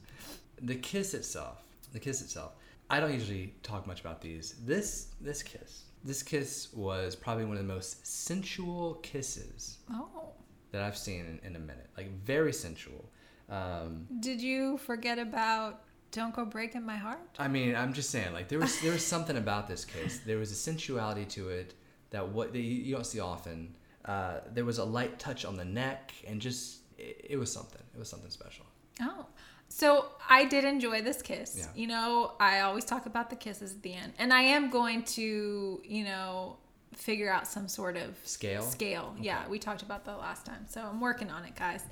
The 0.61 0.75
kiss 0.75 1.13
itself, 1.13 1.61
the 1.91 1.99
kiss 1.99 2.21
itself. 2.21 2.53
I 2.91 2.99
don't 2.99 3.13
usually 3.13 3.53
talk 3.63 3.87
much 3.87 4.01
about 4.01 4.19
these. 4.19 4.55
This 4.65 5.07
this 5.21 5.41
kiss, 5.41 5.83
this 6.03 6.21
kiss 6.21 6.73
was 6.73 7.15
probably 7.15 7.45
one 7.45 7.55
of 7.55 7.65
the 7.65 7.73
most 7.73 8.05
sensual 8.05 8.95
kisses 8.95 9.77
oh. 9.89 10.33
that 10.71 10.81
I've 10.81 10.97
seen 10.97 11.21
in, 11.21 11.39
in 11.47 11.55
a 11.55 11.59
minute. 11.59 11.89
Like 11.95 12.11
very 12.25 12.51
sensual. 12.51 13.09
Um, 13.49 14.07
Did 14.19 14.41
you 14.41 14.77
forget 14.77 15.19
about 15.19 15.83
"Don't 16.11 16.35
Go 16.35 16.43
Breaking 16.43 16.85
My 16.85 16.97
Heart"? 16.97 17.37
I 17.39 17.47
mean, 17.47 17.77
I'm 17.77 17.93
just 17.93 18.09
saying, 18.09 18.33
like 18.33 18.49
there 18.49 18.59
was 18.59 18.81
there 18.81 18.91
was 18.91 19.05
something 19.05 19.37
about 19.37 19.69
this 19.69 19.85
kiss. 19.85 20.19
There 20.19 20.37
was 20.37 20.51
a 20.51 20.55
sensuality 20.55 21.23
to 21.29 21.47
it 21.47 21.73
that 22.09 22.27
what 22.27 22.51
that 22.51 22.59
you, 22.59 22.75
you 22.83 22.95
don't 22.95 23.05
see 23.05 23.21
often. 23.21 23.73
Uh, 24.03 24.39
there 24.53 24.65
was 24.65 24.79
a 24.79 24.83
light 24.83 25.17
touch 25.17 25.45
on 25.45 25.55
the 25.55 25.65
neck, 25.65 26.11
and 26.27 26.41
just 26.41 26.79
it, 26.97 27.27
it 27.29 27.37
was 27.37 27.49
something. 27.53 27.83
It 27.95 27.99
was 27.99 28.09
something 28.09 28.31
special. 28.31 28.65
Oh. 28.99 29.27
So 29.71 30.07
I 30.29 30.45
did 30.45 30.65
enjoy 30.65 31.01
this 31.01 31.21
kiss. 31.21 31.55
Yeah. 31.57 31.65
You 31.75 31.87
know, 31.87 32.33
I 32.39 32.59
always 32.61 32.83
talk 32.85 33.05
about 33.05 33.29
the 33.29 33.35
kisses 33.37 33.71
at 33.71 33.81
the 33.81 33.93
end. 33.93 34.13
And 34.19 34.33
I 34.33 34.41
am 34.41 34.69
going 34.69 35.03
to, 35.03 35.81
you 35.83 36.03
know, 36.03 36.57
figure 36.93 37.31
out 37.31 37.47
some 37.47 37.67
sort 37.69 37.95
of 37.95 38.15
Scale? 38.25 38.63
Scale. 38.63 39.15
Yeah, 39.19 39.47
we 39.47 39.59
talked 39.59 39.81
about 39.81 40.03
that 40.05 40.19
last 40.19 40.45
time. 40.45 40.65
So 40.67 40.81
I'm 40.81 40.99
working 40.99 41.29
on 41.31 41.45
it, 41.45 41.55
guys. 41.55 41.83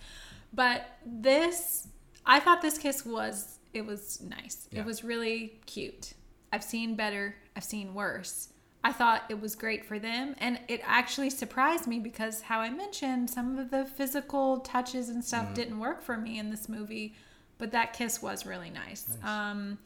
But 0.53 0.87
this 1.05 1.87
I 2.25 2.39
thought 2.39 2.61
this 2.61 2.77
kiss 2.77 3.05
was 3.05 3.59
it 3.73 3.85
was 3.85 4.21
nice. 4.21 4.67
Yeah. 4.71 4.81
It 4.81 4.85
was 4.85 5.03
really 5.03 5.59
cute. 5.65 6.13
I've 6.51 6.63
seen 6.63 6.95
better, 6.95 7.35
I've 7.55 7.63
seen 7.63 7.93
worse. 7.93 8.49
I 8.83 8.91
thought 8.91 9.23
it 9.29 9.39
was 9.39 9.55
great 9.55 9.85
for 9.85 9.99
them 9.99 10.35
and 10.39 10.59
it 10.67 10.81
actually 10.85 11.29
surprised 11.29 11.85
me 11.87 11.99
because 11.99 12.41
how 12.41 12.59
I 12.61 12.69
mentioned 12.69 13.29
some 13.29 13.57
of 13.57 13.71
the 13.71 13.85
physical 13.85 14.59
touches 14.59 15.09
and 15.09 15.23
stuff 15.23 15.45
Mm-hmm. 15.45 15.53
didn't 15.53 15.79
work 15.79 16.01
for 16.01 16.17
me 16.17 16.39
in 16.39 16.49
this 16.49 16.67
movie, 16.69 17.13
but 17.59 17.71
that 17.73 17.93
kiss 17.93 18.21
was 18.21 18.45
really 18.47 18.71
nice. 18.71 19.07
Nice. 19.07 19.17
Um 19.23 19.77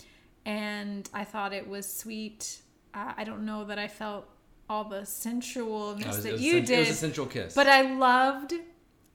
and 0.46 1.10
I 1.14 1.24
thought 1.26 1.52
it 1.54 1.68
was 1.68 1.86
sweet. 1.92 2.62
Uh, 2.94 3.14
I 3.18 3.24
don't 3.24 3.46
know 3.46 3.66
that 3.66 3.80
I 3.80 3.88
felt 3.88 4.28
all 4.70 4.86
the 4.86 5.02
sensualness 5.02 6.08
was- 6.08 6.24
that 6.24 6.40
you 6.40 6.54
sen- 6.54 6.66
did. 6.66 6.76
It 6.80 6.80
was 6.88 6.90
a 6.90 6.94
sensual 6.94 7.26
kiss. 7.26 7.54
But 7.56 7.68
I 7.68 7.82
loved 7.82 8.54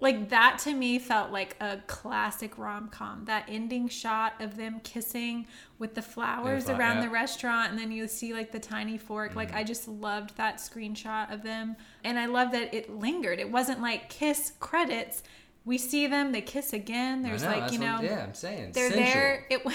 like 0.00 0.28
that 0.28 0.61
to 0.61 0.72
me 0.74 0.96
felt 1.00 1.32
like 1.32 1.56
a 1.61 1.78
classic 1.88 2.56
rom-com. 2.56 3.24
That 3.24 3.44
ending 3.48 3.88
shot 3.88 4.34
of 4.40 4.56
them 4.56 4.78
kissing 4.84 5.46
with 5.80 5.94
the 5.96 6.02
flowers 6.02 6.64
flower- 6.66 6.78
around 6.78 6.96
yeah. 6.98 7.02
the 7.06 7.11
restaurant 7.11 7.70
and 7.70 7.78
then 7.78 7.90
you 7.90 8.06
see 8.06 8.32
like 8.32 8.52
the 8.52 8.61
tiny 8.61 8.96
fork. 8.96 9.34
Like 9.34 9.48
Mm-hmm. 9.48 9.59
I 9.59 9.64
just 9.64 9.88
loved 9.88 10.36
that 10.36 10.59
screenshot 10.59 11.32
of 11.32 11.42
them. 11.42 11.76
And 12.04 12.16
I 12.18 12.26
love 12.26 12.52
that 12.52 12.72
it 12.72 12.88
lingered. 12.90 13.40
It 13.40 13.50
wasn't 13.50 13.80
like 13.82 14.09
kiss 14.09 14.52
credits. 14.61 15.24
We 15.68 15.76
see 15.76 16.06
them, 16.06 16.32
they 16.32 16.40
kiss 16.40 16.72
again. 16.72 17.22
There's 17.22 17.42
know, 17.42 17.50
like, 17.50 17.72
you 17.72 17.78
what- 17.78 18.00
know, 18.00 18.08
yeah, 18.08 18.24
I'm 18.24 18.32
saying 18.32 18.72
they're 18.72 18.88
sensual. 18.88 19.04
there. 19.04 19.46
It 19.50 19.66
was 19.66 19.74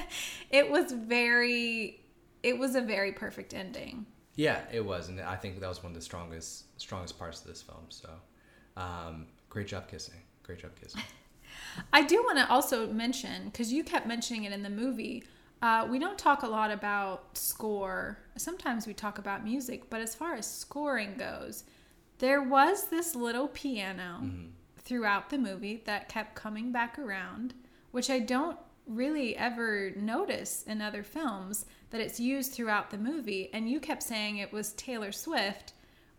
it 0.50 0.70
was 0.70 0.90
very 0.90 2.00
it 2.42 2.58
was 2.58 2.74
a 2.74 2.80
very 2.80 3.12
perfect 3.12 3.52
ending. 3.52 4.06
Yeah, 4.36 4.62
it 4.72 4.82
was, 4.82 5.10
and 5.10 5.20
I 5.20 5.36
think 5.36 5.60
that 5.60 5.68
was 5.68 5.82
one 5.82 5.92
of 5.92 5.96
the 5.96 6.00
strongest 6.00 6.80
strongest 6.80 7.18
parts 7.18 7.42
of 7.42 7.46
this 7.46 7.60
film. 7.60 7.84
So, 7.90 8.08
um, 8.78 9.26
great 9.50 9.66
job 9.66 9.86
kissing. 9.86 10.16
Great 10.44 10.60
job 10.60 10.70
kissing. 10.80 11.02
I 11.92 12.02
do 12.04 12.22
want 12.22 12.38
to 12.38 12.50
also 12.50 12.90
mention 12.90 13.44
because 13.44 13.70
you 13.70 13.84
kept 13.84 14.06
mentioning 14.06 14.44
it 14.44 14.52
in 14.52 14.62
the 14.62 14.70
movie. 14.70 15.24
Uh, 15.60 15.86
we 15.90 15.98
don't 15.98 16.18
talk 16.18 16.42
a 16.42 16.48
lot 16.48 16.70
about 16.70 17.36
score. 17.36 18.18
Sometimes 18.36 18.86
we 18.86 18.94
talk 18.94 19.18
about 19.18 19.44
music, 19.44 19.90
but 19.90 20.00
as 20.00 20.14
far 20.14 20.34
as 20.36 20.50
scoring 20.50 21.16
goes, 21.18 21.64
there 22.18 22.42
was 22.42 22.88
this 22.88 23.14
little 23.14 23.48
piano 23.48 24.30
throughout 24.84 25.30
the 25.30 25.38
movie 25.38 25.82
that 25.86 26.08
kept 26.08 26.34
coming 26.34 26.72
back 26.72 26.98
around, 26.98 27.54
which 27.90 28.10
I 28.10 28.18
don't 28.18 28.58
really 28.86 29.36
ever 29.36 29.92
notice 29.96 30.62
in 30.66 30.82
other 30.82 31.02
films 31.02 31.64
that 31.90 32.00
it's 32.00 32.20
used 32.20 32.52
throughout 32.52 32.90
the 32.90 32.98
movie. 32.98 33.48
And 33.52 33.68
you 33.70 33.80
kept 33.80 34.02
saying 34.02 34.36
it 34.36 34.52
was 34.52 34.72
Taylor 34.74 35.10
Swift, 35.12 35.72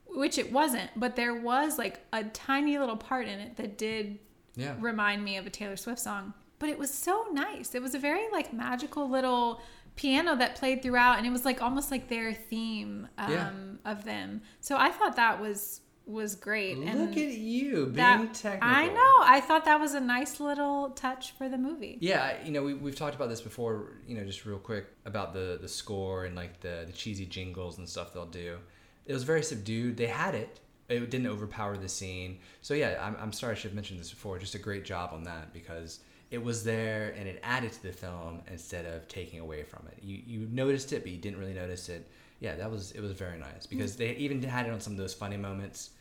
which 0.07 0.38
it 0.38 0.51
wasn't, 0.51 0.89
but 0.95 1.16
there 1.16 1.36
was 1.36 1.78
like 1.78 1.99
a 2.11 2.24
tiny 2.24 2.78
little 2.80 2.97
part 2.97 3.28
in 3.28 3.39
it 3.39 3.57
that 3.57 3.78
did 3.78 4.20
Yeah. 4.55 4.76
remind 4.80 5.24
me 5.24 5.38
of 5.38 5.45
a 5.45 5.49
Taylor 5.49 5.76
Swift 5.76 5.99
song. 5.99 6.34
But 6.57 6.70
it 6.70 6.80
was 6.80 6.91
so 6.91 7.28
nice. 7.34 7.76
It 7.76 7.82
was 7.82 7.93
a 7.93 7.99
very 7.99 8.30
like 8.32 8.53
magical 8.53 9.07
little 9.09 9.61
piano 9.97 10.36
that 10.38 10.55
played 10.55 10.82
throughout, 10.82 11.18
and 11.18 11.28
it 11.28 11.32
was 11.32 11.45
like 11.45 11.61
almost 11.61 11.91
like 11.91 12.07
their 12.07 12.34
theme 12.34 13.07
um, 13.18 13.32
Yeah. 13.32 13.51
of 13.91 14.05
them. 14.05 14.41
So 14.61 14.76
I 14.78 14.89
thought 14.91 15.18
that 15.18 15.39
was 15.41 15.82
was 16.08 16.36
great. 16.36 16.78
and 16.78 16.99
Look 16.99 17.18
at 17.18 17.34
you 17.34 17.86
being 17.86 17.95
that, 17.95 18.34
technical. 18.34 18.70
I 18.70 18.88
know. 18.88 19.16
I 19.22 19.41
thought 19.41 19.66
that 19.66 19.80
was 19.80 19.93
a 19.93 19.99
nice 19.99 20.39
little 20.39 20.91
touch 20.91 21.32
for 21.32 21.49
the 21.49 21.58
movie. 21.58 21.97
Yeah, 21.99 22.36
you 22.43 22.51
know, 22.51 22.64
we, 22.64 22.74
we've 22.74 22.95
talked 22.95 23.16
about 23.16 23.30
this 23.30 23.41
before, 23.41 23.93
you 24.08 24.16
know, 24.16 24.24
just 24.24 24.45
real 24.45 24.60
quick 24.60 24.86
about 25.06 25.34
the, 25.34 25.58
the 25.62 25.68
score 25.68 26.26
and 26.26 26.36
like 26.36 26.60
the, 26.62 26.84
the 26.86 26.93
cheesy 26.93 27.26
jingles 27.26 27.78
and 27.78 27.88
stuff 27.89 28.14
they'll 28.14 28.26
do. 28.26 28.58
It 29.06 29.14
was 29.14 29.24
very 29.24 29.43
subdued. 29.43 29.97
They 29.97 30.08
had 30.08 30.36
it, 30.36 30.60
it 30.89 31.10
didn't 31.10 31.28
overpower 31.28 31.78
the 31.78 31.89
scene. 31.89 32.39
So, 32.62 32.74
yeah, 32.74 32.99
I'm, 33.01 33.16
I'm 33.20 33.34
sorry 33.34 33.53
I 33.53 33.56
should 33.56 33.72
have 33.72 33.76
mentioned 33.76 33.99
this 33.99 34.10
before. 34.12 34.38
Just 34.39 34.56
a 34.56 34.60
great 34.60 34.86
job 34.86 35.12
on 35.14 35.24
that 35.24 35.53
because 35.53 35.99
it 36.32 36.43
was 36.43 36.64
there 36.64 37.14
and 37.18 37.28
it 37.28 37.39
added 37.43 37.72
to 37.72 37.84
the 37.84 37.91
film 37.91 38.41
instead 38.51 38.86
of 38.86 39.08
taking 39.08 39.39
away 39.39 39.64
from 39.64 39.88
it. 39.88 39.97
You, 40.03 40.22
you 40.26 40.47
noticed 40.51 40.91
it, 40.93 41.03
but 41.03 41.12
you 41.12 41.18
didn't 41.18 41.39
really 41.39 41.53
notice 41.53 41.89
it. 41.89 42.08
yeah, 42.39 42.56
that 42.56 42.70
was 42.70 42.91
it 42.91 43.01
was 43.01 43.12
very 43.12 43.38
nice 43.38 43.66
because 43.66 43.93
mm. 43.93 43.97
they 43.97 44.16
even 44.16 44.41
had 44.41 44.66
it 44.66 44.72
on 44.72 44.82
some 44.82 44.93
of 44.93 44.97
those 44.97 45.14
funny 45.14 45.38
moments. 45.38 45.91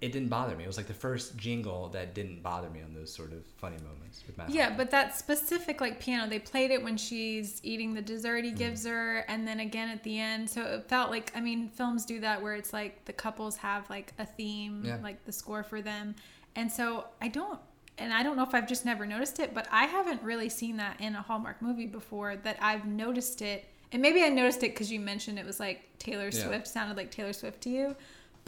It 0.00 0.12
didn't 0.12 0.28
bother 0.28 0.54
me. 0.54 0.62
It 0.62 0.66
was 0.68 0.76
like 0.76 0.86
the 0.86 0.94
first 0.94 1.36
jingle 1.36 1.88
that 1.88 2.14
didn't 2.14 2.40
bother 2.40 2.70
me 2.70 2.82
on 2.82 2.94
those 2.94 3.12
sort 3.12 3.32
of 3.32 3.44
funny 3.56 3.78
moments 3.78 4.22
with 4.26 4.38
Matt. 4.38 4.50
Yeah, 4.50 4.72
but 4.76 4.92
that 4.92 5.16
specific 5.18 5.80
like 5.80 5.98
piano, 5.98 6.28
they 6.30 6.38
played 6.38 6.70
it 6.70 6.84
when 6.84 6.96
she's 6.96 7.60
eating 7.64 7.94
the 7.94 8.02
dessert 8.02 8.44
Mm. 8.44 8.48
he 8.48 8.50
gives 8.52 8.86
her, 8.86 9.18
and 9.26 9.46
then 9.46 9.58
again 9.58 9.88
at 9.88 10.04
the 10.04 10.20
end. 10.20 10.48
So 10.48 10.62
it 10.62 10.88
felt 10.88 11.10
like 11.10 11.32
I 11.34 11.40
mean, 11.40 11.68
films 11.70 12.04
do 12.04 12.20
that 12.20 12.40
where 12.40 12.54
it's 12.54 12.72
like 12.72 13.04
the 13.06 13.12
couples 13.12 13.56
have 13.56 13.90
like 13.90 14.12
a 14.20 14.24
theme, 14.26 14.84
Yeah. 14.84 14.98
like 15.02 15.24
the 15.24 15.32
score 15.32 15.64
for 15.64 15.82
them, 15.82 16.14
and 16.54 16.70
so 16.70 17.06
I 17.20 17.26
don't, 17.26 17.58
and 17.98 18.12
I 18.14 18.22
don't 18.22 18.36
know 18.36 18.44
if 18.44 18.54
I've 18.54 18.68
just 18.68 18.84
never 18.84 19.04
noticed 19.04 19.40
it, 19.40 19.52
but 19.52 19.66
I 19.72 19.86
haven't 19.86 20.22
really 20.22 20.48
seen 20.48 20.76
that 20.76 21.00
in 21.00 21.16
a 21.16 21.22
Hallmark 21.22 21.60
movie 21.60 21.86
before. 21.86 22.36
That 22.36 22.56
I've 22.62 22.86
noticed 22.86 23.42
it, 23.42 23.64
and 23.90 24.00
maybe 24.00 24.22
I 24.22 24.28
noticed 24.28 24.62
it 24.62 24.74
because 24.74 24.92
you 24.92 25.00
mentioned 25.00 25.40
it 25.40 25.44
was 25.46 25.58
like 25.58 25.80
Taylor 25.98 26.26
Yeah. 26.32 26.46
Swift 26.46 26.68
sounded 26.68 26.96
like 26.96 27.10
Taylor 27.10 27.32
Swift 27.32 27.60
to 27.62 27.70
you, 27.70 27.96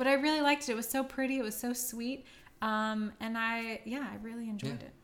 but 0.00 0.06
I 0.06 0.14
really 0.14 0.40
liked 0.40 0.66
it. 0.66 0.72
It 0.72 0.76
was 0.76 0.88
so 0.88 1.04
pretty. 1.04 1.38
It 1.38 1.42
was 1.44 1.54
so 1.54 1.74
sweet. 1.74 2.24
Um, 2.62 3.12
and 3.20 3.36
I, 3.36 3.80
yeah, 3.84 4.06
I 4.10 4.16
really 4.22 4.48
enjoyed 4.48 4.80
Yeah. 4.80 4.86
it. 4.86 4.94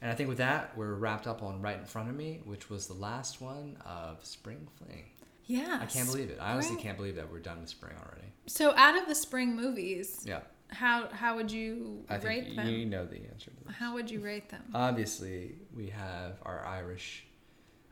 And 0.00 0.10
I 0.10 0.14
think 0.14 0.30
with 0.30 0.38
that, 0.38 0.74
we're 0.74 0.94
wrapped 0.94 1.26
up 1.26 1.42
on 1.42 1.60
right 1.60 1.78
in 1.78 1.84
front 1.84 2.08
of 2.08 2.14
me, 2.16 2.40
which 2.44 2.70
was 2.70 2.86
the 2.86 2.94
last 2.94 3.42
one 3.42 3.76
of 3.84 4.24
Spring 4.24 4.66
Fling. 4.78 5.04
Yeah. 5.44 5.78
I 5.82 5.86
can't 5.86 6.06
believe 6.08 6.30
it. 6.30 6.38
I 6.40 6.52
honestly 6.52 6.70
Spring- 6.72 6.82
can't 6.82 6.96
believe 6.96 7.16
that 7.16 7.30
we're 7.30 7.40
done 7.40 7.60
with 7.60 7.68
spring 7.68 7.94
already. 8.02 8.28
So, 8.46 8.74
out 8.76 8.96
of 8.96 9.06
the 9.06 9.14
spring 9.14 9.54
movies, 9.54 10.22
Yeah, 10.26 10.40
how 10.68 11.08
how 11.08 11.36
would 11.36 11.50
you 11.52 12.04
I 12.08 12.16
rate 12.16 12.44
think 12.44 12.56
them? 12.56 12.68
you 12.68 12.86
know 12.86 13.04
the 13.04 13.16
answer 13.30 13.50
to 13.50 13.64
this. 13.66 13.74
How 13.76 13.92
would 13.94 14.10
you 14.10 14.20
rate 14.20 14.48
them? 14.50 14.62
Obviously, 14.74 15.56
we 15.74 15.88
have 15.90 16.38
our 16.42 16.64
Irish. 16.64 17.26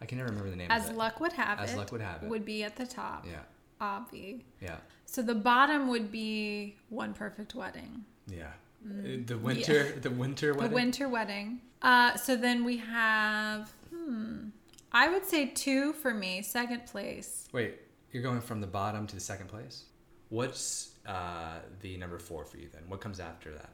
I 0.00 0.06
can 0.06 0.18
never 0.18 0.28
remember 0.30 0.50
the 0.50 0.56
name. 0.56 0.70
As 0.70 0.86
of 0.86 0.92
it. 0.92 0.96
luck 0.96 1.20
would 1.20 1.32
have 1.32 1.58
As 1.60 1.72
it, 1.74 1.76
luck 1.76 1.92
would 1.92 2.00
have 2.02 2.22
it. 2.22 2.28
would 2.28 2.44
be 2.44 2.62
at 2.62 2.76
the 2.76 2.86
top. 2.86 3.26
Yeah, 3.26 3.40
Obvi. 3.80 4.42
yeah, 4.60 4.76
So 5.04 5.22
the 5.22 5.34
bottom 5.34 5.88
would 5.88 6.10
be 6.10 6.76
One 6.88 7.12
Perfect 7.14 7.54
Wedding. 7.54 8.04
yeah. 8.26 8.52
Uh, 8.88 9.18
the 9.26 9.36
winter, 9.36 9.92
the 10.00 10.10
winter 10.10 10.54
wedding. 10.54 10.70
The. 10.70 10.74
Winter 10.74 11.08
Wedding. 11.08 11.60
Uh, 11.82 12.14
so 12.16 12.36
then 12.36 12.64
we 12.64 12.76
have, 12.76 13.72
hmm, 13.92 14.48
I 14.92 15.08
would 15.08 15.24
say 15.26 15.46
two 15.46 15.92
for 15.94 16.14
me, 16.14 16.40
second 16.42 16.86
place. 16.86 17.48
Wait, 17.52 17.80
you're 18.12 18.22
going 18.22 18.40
from 18.40 18.60
the 18.60 18.66
bottom 18.68 19.06
to 19.08 19.14
the 19.14 19.20
second 19.20 19.48
place. 19.48 19.84
What's 20.28 20.92
uh, 21.04 21.58
the 21.80 21.96
number 21.96 22.18
four 22.20 22.44
for 22.44 22.58
you 22.58 22.68
then? 22.72 22.82
What 22.86 23.00
comes 23.00 23.18
after 23.18 23.50
that? 23.54 23.70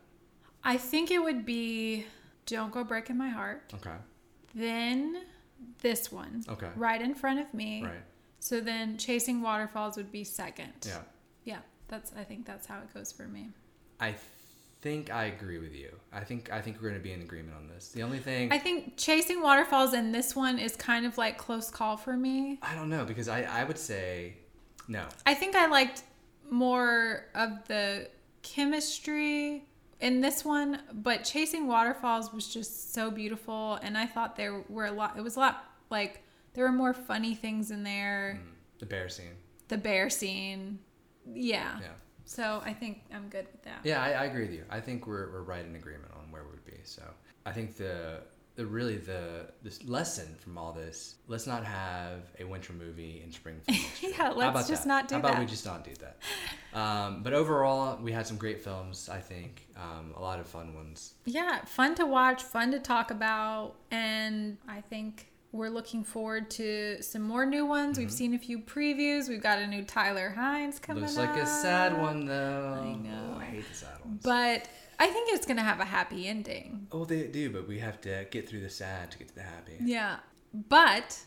I 0.64 0.78
think 0.78 1.11
it 1.11 1.22
would 1.22 1.44
be 1.44 2.07
Don't 2.46 2.72
Go 2.72 2.82
Breaking 2.82 3.18
My 3.18 3.28
Heart. 3.28 3.72
Okay. 3.74 3.96
Then 4.55 5.22
this 5.82 6.11
one, 6.11 6.42
Okay. 6.48 6.68
right 6.76 7.03
in 7.03 7.14
front 7.14 7.38
of 7.40 7.53
me. 7.53 7.82
Right. 7.84 7.92
So 8.43 8.61
then 8.61 8.99
Chasing 8.99 9.40
Waterfalls 9.40 9.97
would 9.97 10.11
be 10.11 10.24
second. 10.24 10.72
Yeah. 10.84 10.99
Yeah, 11.45 11.59
that's 11.86 12.12
I 12.18 12.24
think 12.24 12.45
that's 12.45 12.66
how 12.66 12.78
it 12.78 12.93
goes 12.93 13.12
for 13.12 13.28
me. 13.28 13.51
I 14.01 14.16
think 14.80 15.12
I 15.12 15.26
agree 15.26 15.59
with 15.59 15.76
you. 15.76 15.90
I 16.12 16.24
think 16.24 16.51
I 16.51 16.61
think 16.61 16.78
we're 16.82 16.88
going 16.88 17.01
to 17.01 17.05
be 17.05 17.12
in 17.12 17.22
agreement 17.22 17.57
on 17.57 17.68
this. 17.68 17.90
The 17.90 18.03
only 18.03 18.18
thing 18.18 18.53
I 18.53 18.59
think 18.59 18.97
Chasing 18.97 19.43
Waterfalls 19.43 19.93
and 19.93 20.12
this 20.12 20.34
one 20.34 20.59
is 20.59 20.74
kind 20.74 21.07
of 21.07 21.16
like 21.18 21.38
close 21.38 21.70
call 21.70 21.97
for 21.97 22.16
me. 22.16 22.59
I 22.62 22.74
don't 22.74 22.90
know 22.90 23.05
because 23.05 23.28
I 23.28 23.43
I 23.43 23.62
would 23.62 23.78
say 23.78 24.34
no. 24.88 25.05
I 25.24 25.34
think 25.34 25.55
I 25.55 25.68
liked 25.68 26.03
more 26.51 27.26
of 27.36 27.64
the 27.68 28.09
chemistry 28.43 29.68
in 30.01 30.20
this 30.20 30.45
one, 30.45 30.82
but 30.93 31.22
Chasing 31.22 31.68
Waterfalls 31.68 32.32
was 32.32 32.53
just 32.53 32.93
so 32.93 33.09
beautiful 33.09 33.78
and 33.84 33.97
I 33.97 34.07
thought 34.07 34.34
there 34.34 34.64
were 34.68 34.86
a 34.86 34.93
lot 34.93 35.16
it 35.16 35.22
was 35.22 35.36
a 35.36 35.40
lot 35.40 35.64
like 35.90 36.24
there 36.55 36.64
were 36.64 36.72
more 36.72 36.94
funny 36.94 37.34
things 37.34 37.70
in 37.70 37.82
there. 37.82 38.38
Mm, 38.42 38.53
The 38.78 38.86
bear 38.86 39.09
scene. 39.09 39.36
The 39.68 39.78
bear 39.78 40.11
scene. 40.11 40.78
Yeah. 41.32 41.78
Yeah. 41.80 41.86
So 42.24 42.62
I 42.64 42.72
think 42.72 43.03
I'm 43.12 43.28
good 43.28 43.46
with 43.53 43.62
that. 43.64 43.80
Yeah, 43.84 44.03
I, 44.03 44.11
I 44.11 44.24
agree 44.26 44.42
with 44.42 44.53
you. 44.53 44.64
I 44.70 44.80
think 44.80 45.07
we're, 45.07 45.30
we're 45.32 45.42
right 45.42 45.64
in 45.64 45.74
agreement 45.76 46.12
on 46.16 46.30
where 46.30 46.44
we 46.44 46.50
would 46.50 46.64
be. 46.64 46.78
So 46.84 47.03
I 47.46 47.53
think 47.53 47.76
the 47.76 48.20
the 48.55 48.66
really 48.66 48.98
the 48.98 49.46
this 49.62 49.82
lesson 49.84 50.34
from 50.38 50.59
all 50.59 50.74
this 50.74 51.14
let's 51.26 51.46
not 51.46 51.64
have 51.64 52.20
a 52.38 52.44
winter 52.44 52.74
movie 52.74 53.22
in 53.24 53.32
spring. 53.32 53.59
film 53.64 53.78
next 53.78 54.03
year. 54.03 54.12
Yeah, 54.12 54.16
How 54.18 54.34
let's 54.34 54.68
just 54.68 54.82
that? 54.82 54.88
not 54.88 55.09
do 55.09 55.14
that. 55.16 55.22
How 55.22 55.28
about 55.30 55.40
we 55.40 55.46
just 55.46 55.64
not 55.64 55.84
do 55.84 55.92
that? 56.00 56.18
Um, 56.78 57.22
but 57.22 57.32
overall, 57.32 57.98
we 58.03 58.12
had 58.12 58.26
some 58.26 58.36
great 58.36 58.61
films. 58.62 59.09
I 59.09 59.20
think 59.20 59.66
um, 59.76 60.12
a 60.16 60.20
lot 60.20 60.38
of 60.38 60.46
fun 60.46 60.74
ones. 60.74 61.14
Yeah, 61.24 61.64
fun 61.64 61.94
to 61.94 62.05
watch, 62.07 62.42
fun 62.42 62.70
to 62.72 62.78
talk 62.78 63.11
about, 63.11 63.76
and 63.90 64.59
I 64.68 64.82
think 64.82 65.32
we're 65.53 65.68
looking 65.68 66.03
forward 66.03 66.50
to 66.50 67.03
some 67.03 67.22
more 67.22 67.44
new 67.44 67.66
ones. 67.66 67.96
Mm-hmm. 67.96 68.05
We've 68.07 68.12
seen 68.12 68.34
a 68.34 68.38
few 68.38 68.59
previews. 68.59 69.28
We've 69.28 69.42
got 69.42 69.59
a 69.59 69.66
new 69.66 69.84
Tyler 69.84 70.34
Hynes 70.36 70.80
coming. 70.80 71.05
Up. 71.05 71.11
Looks 71.11 71.18
like 71.18 71.36
a 71.36 71.46
sad 71.46 71.98
one 72.00 72.24
though. 72.26 72.80
I 72.82 72.94
know. 72.96 73.34
Oh, 73.36 73.38
I 73.38 73.44
hate 73.44 73.68
the 73.68 73.74
sad 73.74 74.05
ones. 74.05 74.22
but 74.24 74.68
I 74.98 75.07
think 75.09 75.28
it's 75.32 75.46
gonna 75.46 75.62
have 75.62 75.80
a 75.80 75.84
happy 75.84 76.26
ending. 76.26 76.86
oh, 76.90 77.05
they 77.05 77.26
do, 77.26 77.50
but 77.50 77.68
we 77.68 77.78
have 77.80 78.00
to 78.03 78.26
get 78.30 78.48
through 78.48 78.61
the 78.61 78.70
sad 78.70 79.11
to 79.12 79.18
get 79.18 79.28
to 79.28 79.34
the 79.34 79.42
happy. 79.42 79.76
Yeah, 79.80 80.16
but 80.68 81.18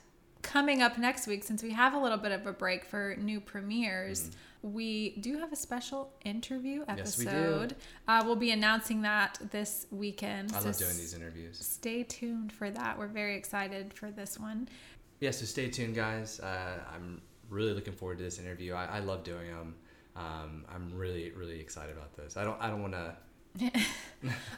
coming 0.46 0.82
up 0.82 0.98
next 0.98 1.28
week, 1.28 1.44
since 1.44 1.62
we 1.64 1.72
have 1.72 1.94
a 1.94 1.98
little 2.00 2.18
bit 2.18 2.32
of 2.32 2.46
a 2.48 2.54
break 2.54 2.86
for 2.86 3.16
new 3.20 3.40
premieres. 3.42 4.32
We 4.62 5.18
do 5.18 5.38
have 5.40 5.52
a 5.52 5.56
special 5.56 6.12
interview 6.24 6.82
Mm-hmm. 6.86 6.98
Yes, 6.98 7.20
episode. 7.20 7.62
we 7.62 7.68
do. 7.68 7.76
Uh, 8.08 8.24
we'll 8.26 8.36
be 8.36 8.52
announcing 8.52 9.02
that 9.04 9.38
this 9.52 9.86
weekend. 9.92 10.52
I 10.56 10.60
so 10.60 10.66
love 10.68 10.78
doing 10.78 10.96
these 10.98 11.14
interviews. 11.14 11.58
Stay 11.60 12.04
tuned 12.04 12.52
for 12.52 12.70
that. 12.72 12.98
We're 12.98 13.08
very 13.08 13.36
excited 13.36 13.94
for 13.94 14.10
this 14.12 14.40
one. 14.40 14.68
yeah, 15.20 15.32
so 15.32 15.46
stay 15.46 15.70
tuned, 15.70 15.96
guys. 15.96 16.40
Uh, 16.40 16.80
I'm 16.94 17.22
really 17.50 17.74
looking 17.74 17.94
forward 17.94 18.18
to 18.20 18.24
this 18.24 18.40
interview. 18.40 18.74
I, 18.74 18.86
I 18.86 19.00
love 19.00 19.24
doing 19.24 19.48
them. 19.52 19.76
Um, 20.16 20.66
I'm 20.74 20.92
really, 20.96 21.32
really 21.32 21.60
excited 21.60 21.96
about 21.96 22.16
this. 22.16 22.36
I 22.38 22.44
don't, 22.44 22.60
I 22.62 22.70
don't 22.70 22.82
want 22.82 22.94
to. 22.94 23.16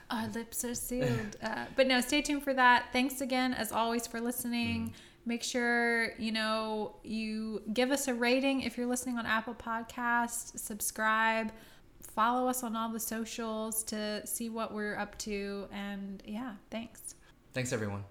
Our 0.10 0.28
lips 0.30 0.64
are 0.64 0.74
sealed. 0.76 1.36
Uh, 1.44 1.66
but 1.76 1.86
no, 1.88 2.00
stay 2.02 2.22
tuned 2.22 2.44
for 2.44 2.54
that. 2.54 2.86
Thanks 2.94 3.20
again, 3.22 3.54
as 3.54 3.72
always, 3.72 4.08
for 4.08 4.22
listening. 4.22 4.94
Make 5.28 5.44
sure 5.44 6.14
you 6.18 6.32
know 6.32 6.96
you 7.04 7.62
give 7.74 7.92
us 7.92 8.08
a 8.08 8.14
rating 8.14 8.62
if 8.62 8.78
you're 8.78 8.88
listening 8.88 9.18
on 9.18 9.26
Apple 9.26 9.54
Podcast. 9.54 10.58
Subscribe. 10.58 11.52
Follow 12.02 12.48
us 12.48 12.64
on 12.64 12.78
all 12.78 12.94
the 12.94 13.00
socials 13.00 13.84
to 13.84 14.26
see 14.26 14.48
what 14.50 14.74
we're 14.74 14.96
up 14.96 15.18
to. 15.20 15.68
And 15.74 16.24
yeah, 16.26 16.54
thanks. 16.72 17.16
Thanks, 17.54 17.74
everyone. 17.74 18.06